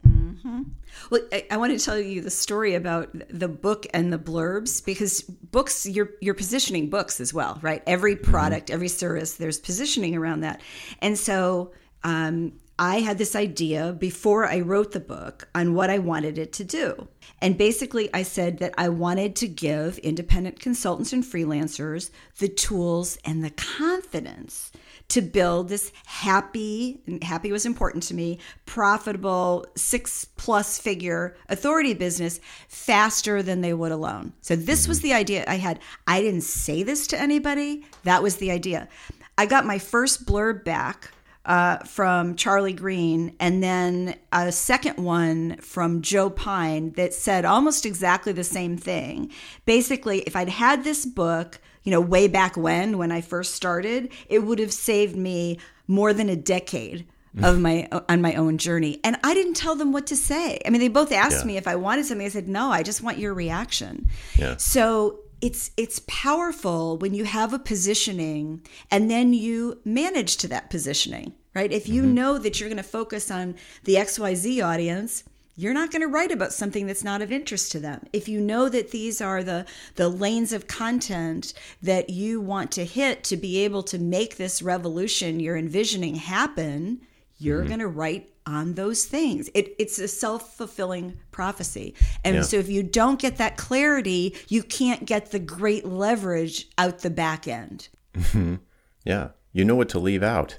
Well, 1.11 1.22
I, 1.33 1.47
I 1.51 1.57
want 1.57 1.78
to 1.78 1.85
tell 1.85 1.99
you 1.99 2.20
the 2.20 2.30
story 2.30 2.74
about 2.74 3.11
the 3.28 3.49
book 3.49 3.87
and 3.95 4.12
the 4.12 4.18
blurbs 4.18 4.85
because 4.85 5.22
books, 5.22 5.87
you're 5.87 6.11
you're 6.20 6.35
positioning 6.35 6.91
books 6.91 7.20
as 7.20 7.33
well, 7.33 7.59
right? 7.62 7.83
Every 7.87 8.16
product, 8.16 8.70
every 8.70 8.89
service, 8.89 9.35
there's 9.35 9.61
positioning 9.61 10.16
around 10.16 10.41
that, 10.41 10.61
and 11.01 11.18
so 11.18 11.72
um, 12.05 12.53
I 12.78 13.01
had 13.01 13.18
this 13.18 13.37
idea 13.37 13.93
before 13.93 14.47
I 14.47 14.61
wrote 14.61 14.93
the 14.93 15.01
book 15.01 15.49
on 15.55 15.74
what 15.74 15.91
I 15.91 15.99
wanted 15.99 16.39
it 16.39 16.53
to 16.55 16.64
do, 16.64 17.09
and 17.41 17.57
basically 17.57 18.11
I 18.12 18.22
said 18.22 18.59
that 18.59 18.74
I 18.78 18.89
wanted 18.89 19.37
to 19.37 19.49
give 19.49 19.99
independent 19.99 20.61
consultants 20.61 21.12
and 21.12 21.24
freelancers 21.24 22.11
the 22.39 22.49
tools 22.49 23.18
and 23.24 23.45
the 23.45 23.51
confidence 23.51 24.72
to 25.12 25.20
build 25.20 25.68
this 25.68 25.92
happy 26.06 27.02
and 27.06 27.22
happy 27.22 27.52
was 27.52 27.66
important 27.66 28.02
to 28.02 28.14
me 28.14 28.38
profitable 28.64 29.66
six 29.76 30.24
plus 30.24 30.78
figure 30.78 31.36
authority 31.50 31.92
business 31.92 32.40
faster 32.68 33.42
than 33.42 33.60
they 33.60 33.74
would 33.74 33.92
alone. 33.92 34.32
So 34.40 34.56
this 34.56 34.88
was 34.88 35.00
the 35.02 35.12
idea 35.12 35.44
i 35.46 35.56
had. 35.56 35.80
I 36.06 36.22
didn't 36.22 36.42
say 36.42 36.82
this 36.82 37.06
to 37.08 37.20
anybody. 37.20 37.84
That 38.04 38.22
was 38.22 38.36
the 38.36 38.50
idea. 38.50 38.88
I 39.36 39.44
got 39.44 39.66
my 39.66 39.78
first 39.78 40.24
blurb 40.24 40.64
back 40.64 41.10
uh, 41.44 41.78
from 41.78 42.36
Charlie 42.36 42.72
Green, 42.72 43.34
and 43.40 43.62
then 43.62 44.14
a 44.32 44.50
second 44.52 44.96
one 45.02 45.56
from 45.56 46.00
Joe 46.00 46.30
Pine 46.30 46.92
that 46.92 47.12
said 47.12 47.44
almost 47.44 47.84
exactly 47.84 48.32
the 48.32 48.44
same 48.44 48.78
thing. 48.78 49.30
Basically, 49.66 50.20
if 50.20 50.36
I'd 50.36 50.48
had 50.48 50.84
this 50.84 51.04
book, 51.04 51.60
you 51.83 51.91
know, 51.91 52.01
way 52.01 52.28
back 52.28 52.57
when, 52.57 52.99
when 52.99 53.12
I 53.12 53.20
first 53.20 53.55
started, 53.55 54.12
it 54.28 54.41
would 54.41 54.59
have 54.59 54.72
saved 54.72 55.16
me 55.16 55.59
more 55.87 56.12
than 56.12 56.28
a 56.28 56.37
decade 56.37 57.07
of 57.43 57.59
my 57.59 57.89
on 58.09 58.20
my 58.20 58.35
own 58.35 58.59
journey. 58.59 59.01
And 59.03 59.16
i 59.24 59.35
didn't 59.35 59.55
tell 59.55 59.74
them 59.74 59.93
what 59.93 60.07
to 60.09 60.16
say. 60.16 60.61
I 60.66 60.70
mean 60.70 60.80
they 60.80 60.89
both 60.89 61.12
asked 61.12 61.41
Yeah. 61.41 61.47
me 61.47 61.57
if 61.57 61.66
i 61.66 61.76
wanted 61.76 62.07
something. 62.07 62.26
I 62.26 62.30
said 62.30 62.49
no 62.49 62.70
i 62.70 62.83
just 62.83 63.03
want 63.03 63.18
your 63.18 63.35
reaction. 63.35 64.09
Yeah. 64.37 64.57
so 64.57 65.20
it's 65.41 65.72
it's 65.76 66.01
powerful 66.07 66.99
when 66.99 67.14
you 67.14 67.24
have 67.24 67.53
a 67.53 67.59
positioning 67.59 68.62
and 68.91 69.11
then 69.11 69.33
you 69.33 69.80
manage 69.85 70.37
to 70.39 70.49
that 70.49 70.70
positioning 70.70 71.35
right? 71.55 71.70
If 71.70 71.87
you 71.87 72.01
mm-hmm. 72.01 72.14
know 72.14 72.39
that 72.39 72.59
you're 72.59 72.70
going 72.70 72.78
to 72.78 72.83
focus 72.83 73.30
on 73.30 73.57
the 73.85 73.97
xyz 73.97 74.64
audience 74.64 75.24
you're 75.55 75.74
not 75.74 75.90
going 75.90 76.03
to 76.03 76.09
write 76.09 76.32
about 76.32 76.53
something 76.53 76.86
that's 76.86 77.05
not 77.05 77.22
of 77.22 77.32
interest 77.32 77.72
to 77.72 77.80
them 77.80 78.05
if 78.12 78.28
you 78.28 78.40
know 78.40 78.68
that 78.68 78.90
these 78.90 79.20
are 79.20 79.42
the 79.42 79.64
the 79.96 80.09
lanes 80.09 80.53
of 80.53 80.66
content 80.66 81.53
that 81.82 82.11
you 82.11 82.40
want 82.40 82.70
to 82.72 82.84
hit 82.84 83.24
to 83.24 83.36
be 83.36 83.59
able 83.64 83.82
to 83.82 83.98
make 83.98 84.36
this 84.36 84.62
revolution 84.62 85.40
you're 85.40 85.57
envisioning 85.57 86.14
happen 86.14 87.00
you're 87.38 87.61
mm-hmm. 87.61 87.68
going 87.68 87.80
to 87.80 87.88
write 87.88 88.28
on 88.44 88.74
those 88.74 89.05
things 89.05 89.48
it, 89.55 89.74
it's 89.78 89.98
a 89.98 90.09
self-fulfilling 90.09 91.16
prophecy 91.30 91.94
and 92.24 92.36
Yeah. 92.36 92.42
so 92.42 92.57
if 92.57 92.68
you 92.68 92.82
don't 92.82 93.20
get 93.20 93.36
that 93.36 93.57
clarity 93.57 94.34
you 94.48 94.62
can't 94.62 95.05
get 95.07 95.30
the 95.30 95.38
great 95.38 95.84
leverage 95.84 96.68
out 96.76 97.00
the 97.00 97.11
back 97.11 97.46
end 97.46 97.88
mm-hmm. 98.14 98.57
Yeah. 99.05 99.28
You 99.53 99.64
know 99.64 99.74
what 99.74 99.88
to 99.90 99.98
leave 99.98 100.22
out 100.22 100.59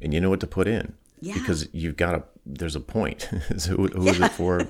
and 0.00 0.14
you 0.14 0.20
know 0.20 0.30
what 0.30 0.40
to 0.40 0.46
put 0.46 0.68
in. 0.68 0.94
Yeah. 1.20 1.34
Because 1.34 1.68
you've 1.72 1.96
got 1.96 2.14
a, 2.14 2.22
there's 2.46 2.76
a 2.76 2.80
point. 2.80 3.28
so 3.56 3.76
who, 3.76 3.86
who 3.88 4.08
is 4.08 4.20
it 4.20 4.32
for? 4.32 4.66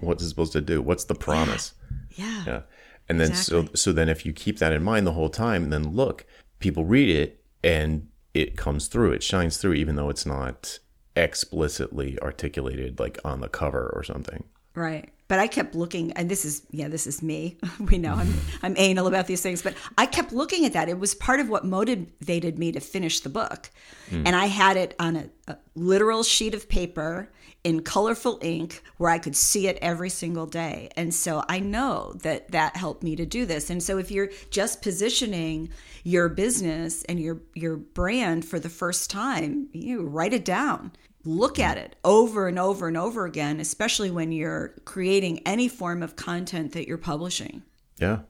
what's 0.00 0.22
it 0.22 0.28
supposed 0.28 0.52
to 0.52 0.60
do? 0.60 0.80
What's 0.82 1.04
the 1.04 1.14
promise? 1.14 1.74
yeah 2.16 2.44
Yeah. 2.46 2.60
And 3.08 3.20
then 3.20 3.34
so, 3.34 3.58
Exactly. 3.60 3.76
so 3.76 3.92
then 3.92 4.08
if 4.08 4.26
you 4.26 4.32
keep 4.32 4.58
that 4.58 4.72
in 4.72 4.82
mind 4.82 5.06
the 5.06 5.12
whole 5.12 5.30
time 5.30 5.70
then 5.70 5.94
look, 5.94 6.26
people 6.58 6.84
read 6.84 7.08
it 7.08 7.42
and 7.64 8.08
it 8.34 8.56
comes 8.56 8.86
through, 8.88 9.12
it 9.12 9.22
shines 9.22 9.56
through, 9.56 9.74
even 9.74 9.96
though 9.96 10.10
it's 10.10 10.26
not 10.26 10.78
explicitly 11.16 12.18
articulated 12.20 12.98
like 13.00 13.18
on 13.24 13.40
the 13.40 13.48
cover 13.48 13.92
or 13.94 14.02
something. 14.04 14.44
Right. 14.74 15.10
But 15.28 15.38
I 15.38 15.46
kept 15.46 15.74
looking, 15.74 16.12
and 16.12 16.30
this 16.30 16.44
is 16.44 16.62
yeah, 16.70 16.88
this 16.88 17.06
is 17.06 17.22
me. 17.22 17.58
We 17.78 17.98
know 17.98 18.14
I'm 18.14 18.34
I'm 18.62 18.74
anal 18.76 19.06
about 19.06 19.26
these 19.26 19.42
things, 19.42 19.62
but 19.62 19.74
I 19.96 20.06
kept 20.06 20.32
looking 20.32 20.64
at 20.64 20.72
that. 20.72 20.88
It 20.88 20.98
was 20.98 21.14
part 21.14 21.40
of 21.40 21.48
what 21.48 21.64
motivated 21.64 22.58
me 22.58 22.72
to 22.72 22.80
finish 22.80 23.20
the 23.20 23.28
book, 23.28 23.70
hmm. 24.08 24.22
and 24.26 24.34
I 24.34 24.46
had 24.46 24.76
it 24.76 24.94
on 24.98 25.16
a, 25.16 25.30
a 25.46 25.56
literal 25.74 26.22
sheet 26.22 26.54
of 26.54 26.68
paper 26.68 27.30
in 27.64 27.82
colorful 27.82 28.38
ink 28.40 28.82
where 28.98 29.10
I 29.10 29.18
could 29.18 29.36
see 29.36 29.66
it 29.66 29.78
every 29.82 30.10
single 30.10 30.46
day. 30.46 30.90
And 30.96 31.12
so 31.12 31.44
I 31.48 31.58
know 31.58 32.14
that 32.22 32.50
that 32.52 32.76
helped 32.76 33.02
me 33.02 33.16
to 33.16 33.26
do 33.26 33.44
this. 33.46 33.68
And 33.68 33.82
so 33.82 33.98
if 33.98 34.10
you're 34.10 34.30
just 34.50 34.80
positioning 34.80 35.70
your 36.04 36.28
business 36.28 37.02
and 37.04 37.20
your 37.20 37.40
your 37.54 37.76
brand 37.76 38.44
for 38.44 38.58
the 38.58 38.68
first 38.68 39.10
time, 39.10 39.68
you 39.72 40.02
write 40.02 40.32
it 40.32 40.44
down 40.44 40.92
look 41.28 41.58
at 41.58 41.76
it 41.76 41.94
over 42.04 42.48
and 42.48 42.58
over 42.58 42.88
and 42.88 42.96
over 42.96 43.26
again, 43.26 43.60
especially 43.60 44.10
when 44.10 44.32
you're 44.32 44.74
creating 44.86 45.40
any 45.46 45.68
form 45.68 46.02
of 46.02 46.16
content 46.16 46.72
that 46.72 46.88
you're 46.88 46.96
publishing. 46.96 47.62
Yeah. 47.98 48.20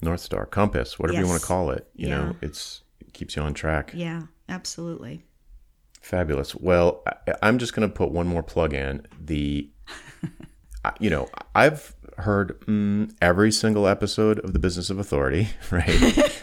North 0.00 0.20
Star, 0.20 0.46
compass, 0.46 0.98
whatever 0.98 1.20
you 1.20 1.26
want 1.28 1.40
to 1.40 1.46
call 1.46 1.70
it. 1.70 1.88
You 1.94 2.08
Yeah. 2.08 2.16
know, 2.16 2.36
it's 2.40 2.82
it 3.00 3.12
keeps 3.12 3.36
you 3.36 3.42
on 3.42 3.52
track. 3.54 3.92
Yeah, 3.94 4.22
absolutely. 4.48 5.24
Fabulous. 6.00 6.54
Well, 6.54 7.02
I, 7.06 7.34
I'm 7.42 7.58
just 7.58 7.74
going 7.74 7.88
to 7.88 7.94
put 7.94 8.10
one 8.10 8.26
more 8.26 8.42
plug 8.42 8.72
in. 8.74 9.06
The, 9.20 9.70
you 11.00 11.10
know, 11.10 11.28
I've 11.54 11.94
heard 12.18 12.60
mm, 12.62 13.14
every 13.20 13.50
single 13.52 13.86
episode 13.86 14.38
of 14.40 14.52
The 14.52 14.58
Business 14.58 14.90
of 14.90 14.98
Authority, 14.98 15.48
right? 15.70 16.42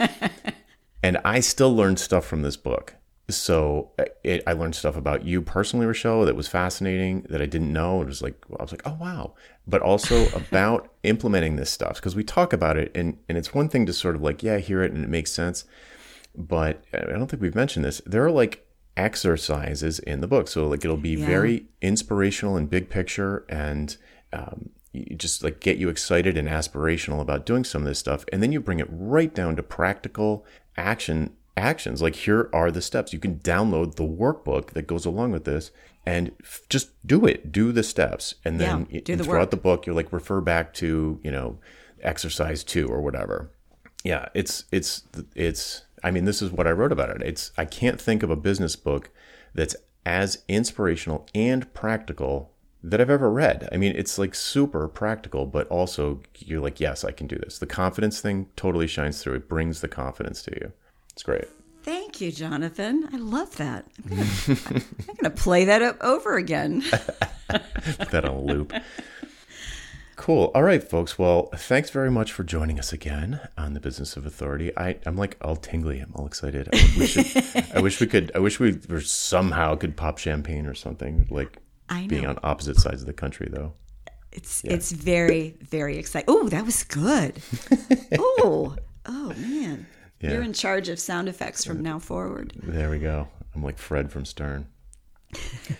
and 1.02 1.18
I 1.24 1.40
still 1.40 1.74
learned 1.74 1.98
stuff 1.98 2.24
from 2.24 2.42
this 2.42 2.56
book. 2.56 2.94
So 3.28 3.92
it, 4.24 4.42
I 4.46 4.52
learned 4.52 4.74
stuff 4.74 4.96
about 4.96 5.24
you 5.24 5.40
personally, 5.40 5.86
Rochelle, 5.86 6.24
that 6.26 6.36
was 6.36 6.48
fascinating 6.48 7.22
that 7.30 7.40
I 7.40 7.46
didn't 7.46 7.72
know. 7.72 8.02
It 8.02 8.06
was 8.06 8.20
like 8.20 8.36
I 8.58 8.62
was 8.62 8.72
like, 8.72 8.82
oh 8.84 8.96
wow! 9.00 9.34
But 9.66 9.80
also 9.80 10.26
about 10.34 10.92
implementing 11.02 11.56
this 11.56 11.70
stuff 11.70 11.96
because 11.96 12.16
we 12.16 12.24
talk 12.24 12.52
about 12.52 12.76
it, 12.76 12.90
and 12.94 13.18
and 13.28 13.38
it's 13.38 13.54
one 13.54 13.68
thing 13.68 13.86
to 13.86 13.92
sort 13.92 14.16
of 14.16 14.22
like 14.22 14.42
yeah, 14.42 14.58
hear 14.58 14.82
it 14.82 14.92
and 14.92 15.02
it 15.04 15.08
makes 15.08 15.32
sense, 15.32 15.64
but 16.36 16.84
I 16.92 17.12
don't 17.12 17.28
think 17.28 17.42
we've 17.42 17.54
mentioned 17.54 17.84
this. 17.84 18.02
There 18.04 18.24
are 18.24 18.30
like 18.30 18.66
exercises 18.96 19.98
in 20.00 20.20
the 20.20 20.26
book, 20.28 20.48
so 20.48 20.68
like 20.68 20.84
it'll 20.84 20.96
be 20.96 21.16
Yeah. 21.16 21.26
very 21.26 21.66
inspirational 21.80 22.56
and 22.56 22.68
big 22.68 22.90
picture, 22.90 23.44
and 23.48 23.96
um, 24.32 24.70
just 25.16 25.42
like 25.42 25.60
get 25.60 25.78
you 25.78 25.88
excited 25.88 26.36
and 26.36 26.48
aspirational 26.48 27.20
about 27.20 27.46
doing 27.46 27.64
some 27.64 27.82
of 27.82 27.88
this 27.88 27.98
stuff, 27.98 28.24
and 28.32 28.42
then 28.42 28.52
you 28.52 28.60
bring 28.60 28.80
it 28.80 28.88
right 28.90 29.32
down 29.34 29.56
to 29.56 29.62
practical 29.62 30.44
action 30.76 31.34
actions. 31.56 32.00
Like 32.02 32.14
here 32.16 32.48
are 32.52 32.70
the 32.70 32.82
steps. 32.82 33.12
You 33.12 33.18
can 33.18 33.38
download 33.40 33.96
the 33.96 34.04
workbook 34.06 34.70
that 34.70 34.86
goes 34.86 35.04
along 35.06 35.32
with 35.32 35.44
this 35.44 35.70
and 36.06 36.32
f- 36.42 36.62
just 36.68 36.90
do 37.06 37.26
it. 37.26 37.52
Do 37.52 37.72
the 37.72 37.82
steps, 37.82 38.34
and 38.44 38.58
then 38.60 38.86
Yeah, 38.90 39.00
the 39.16 39.22
throughout 39.24 39.40
work. 39.40 39.50
the 39.50 39.56
book, 39.56 39.86
you're 39.86 39.94
like 39.94 40.12
refer 40.12 40.40
back 40.40 40.74
to 40.74 41.20
you 41.22 41.30
know 41.30 41.58
exercise 42.02 42.64
two 42.64 42.88
or 42.88 43.00
whatever 43.00 43.50
yeah 44.02 44.26
it's 44.34 44.64
it's 44.72 45.04
it's 45.36 45.82
i 46.02 46.10
mean 46.10 46.24
this 46.24 46.42
is 46.42 46.50
what 46.50 46.66
i 46.66 46.70
wrote 46.72 46.90
about 46.90 47.08
it 47.10 47.22
it's 47.22 47.52
i 47.56 47.64
can't 47.64 48.00
think 48.00 48.24
of 48.24 48.30
a 48.30 48.34
business 48.34 48.74
book 48.74 49.10
that's 49.54 49.76
as 50.04 50.42
inspirational 50.48 51.24
and 51.32 51.72
practical 51.74 52.50
that 52.82 53.00
i've 53.00 53.08
ever 53.08 53.30
read 53.30 53.68
i 53.70 53.76
mean 53.76 53.94
it's 53.94 54.18
like 54.18 54.34
super 54.34 54.88
practical 54.88 55.46
but 55.46 55.68
also 55.68 56.20
you're 56.38 56.60
like 56.60 56.80
yes 56.80 57.04
i 57.04 57.12
can 57.12 57.28
do 57.28 57.36
this 57.36 57.60
the 57.60 57.66
confidence 57.66 58.20
thing 58.20 58.48
totally 58.56 58.88
shines 58.88 59.22
through 59.22 59.34
it 59.34 59.48
brings 59.48 59.80
the 59.80 59.86
confidence 59.86 60.42
to 60.42 60.50
you 60.60 60.72
it's 61.12 61.22
great. 61.22 61.44
Thank 61.82 62.20
you, 62.20 62.30
Jonathan. 62.30 63.08
I 63.12 63.16
love 63.16 63.56
that. 63.56 63.86
I'm 64.08 64.56
gonna, 65.16 65.30
play 65.34 65.64
that 65.64 65.82
up 65.82 65.96
over 66.00 66.36
again. 66.36 66.82
Put 66.82 67.10
that 68.10 68.24
on 68.24 68.34
a 68.36 68.40
loop. 68.40 68.72
Cool. 70.14 70.52
All 70.54 70.62
right 70.62 70.82
folks. 70.82 71.18
Well 71.18 71.48
thanks 71.56 71.90
very 71.90 72.10
much 72.10 72.30
for 72.30 72.44
joining 72.44 72.78
us 72.78 72.92
again 72.92 73.40
on 73.58 73.72
the 73.74 73.80
business 73.80 74.16
of 74.16 74.24
authority. 74.24 74.70
I, 74.76 74.98
i'm 75.04 75.16
like 75.16 75.36
all 75.42 75.56
tingly. 75.56 75.98
I'm 75.98 76.12
all 76.14 76.26
excited. 76.26 76.68
I 76.72 77.72
I 77.74 77.80
wish 77.80 77.98
we 78.00 78.06
could 78.06 78.30
i 78.34 78.38
wish 78.38 78.60
we 78.60 78.78
were 78.88 79.00
somehow 79.00 79.74
could 79.74 79.96
pop 79.96 80.18
champagne 80.18 80.66
or 80.66 80.74
something 80.74 81.26
like 81.30 81.58
being 82.06 82.26
on 82.26 82.38
opposite 82.44 82.76
sides 82.76 83.00
of 83.02 83.06
the 83.06 83.12
country 83.12 83.48
though. 83.50 83.72
It's 84.30 84.62
it's 84.64 84.92
very 84.92 85.56
very 85.60 85.98
exciting. 85.98 86.26
Oh, 86.28 86.48
that 86.50 86.64
was 86.64 86.84
good. 86.84 87.42
oh, 88.18 88.76
oh 89.06 89.28
man, 89.38 89.86
Yeah. 90.22 90.32
you're 90.32 90.42
in 90.42 90.52
charge 90.52 90.88
of 90.88 90.98
sound 91.00 91.28
effects 91.28 91.64
from 91.64 91.82
now 91.82 91.98
forward. 91.98 92.52
there 92.62 92.88
we 92.90 92.98
go 92.98 93.28
i'm 93.54 93.62
like 93.62 93.76
fred 93.78 94.10
from 94.12 94.24
stern 94.24 94.66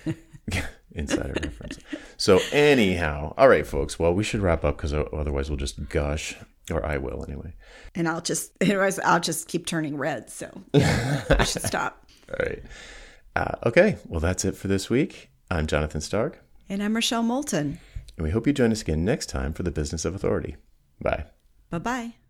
insider 0.95 1.34
reference 1.43 1.78
so 2.16 2.38
anyhow 2.53 3.32
all 3.38 3.49
right 3.49 3.66
folks 3.66 3.99
well 3.99 4.12
we 4.12 4.24
should 4.24 4.40
wrap 4.40 4.64
up 4.64 4.76
because 4.76 4.93
otherwise 4.93 5.49
we'll 5.49 5.57
just 5.57 5.88
gush 5.88 6.36
or 6.70 6.84
i 6.84 6.99
will 6.99 7.24
anyway 7.26 7.53
And 7.95 8.07
I'll 8.09 8.20
just 8.20 8.53
otherwise 8.61 8.99
I'll 8.99 9.20
just 9.20 9.49
keep 9.49 9.64
turning 9.66 9.97
red. 9.97 10.28
So 10.30 10.49
yeah, 10.74 11.24
I 11.30 11.45
should 11.45 11.62
stop. 11.62 12.07
all 12.30 12.36
right 12.47 12.62
uh, 13.36 13.55
okay 13.66 13.97
well 14.07 14.20
that's 14.20 14.45
it 14.45 14.57
for 14.57 14.68
this 14.68 14.90
week 14.90 15.30
i'm 15.51 15.66
jonathan 15.66 16.01
stark 16.01 16.43
And 16.68 16.82
I'm 16.82 16.95
Rochelle 16.95 17.22
Moulton. 17.22 17.78
And 18.16 18.24
we 18.24 18.30
hope 18.30 18.47
you 18.47 18.53
join 18.53 18.72
us 18.72 18.82
again 18.82 19.05
next 19.05 19.26
time 19.26 19.53
for 19.53 19.62
the 19.62 19.70
Business 19.70 20.05
of 20.05 20.14
Authority. 20.14 20.57
Bye. 21.01 21.24
Bye 21.70 21.78
bye. 21.78 22.22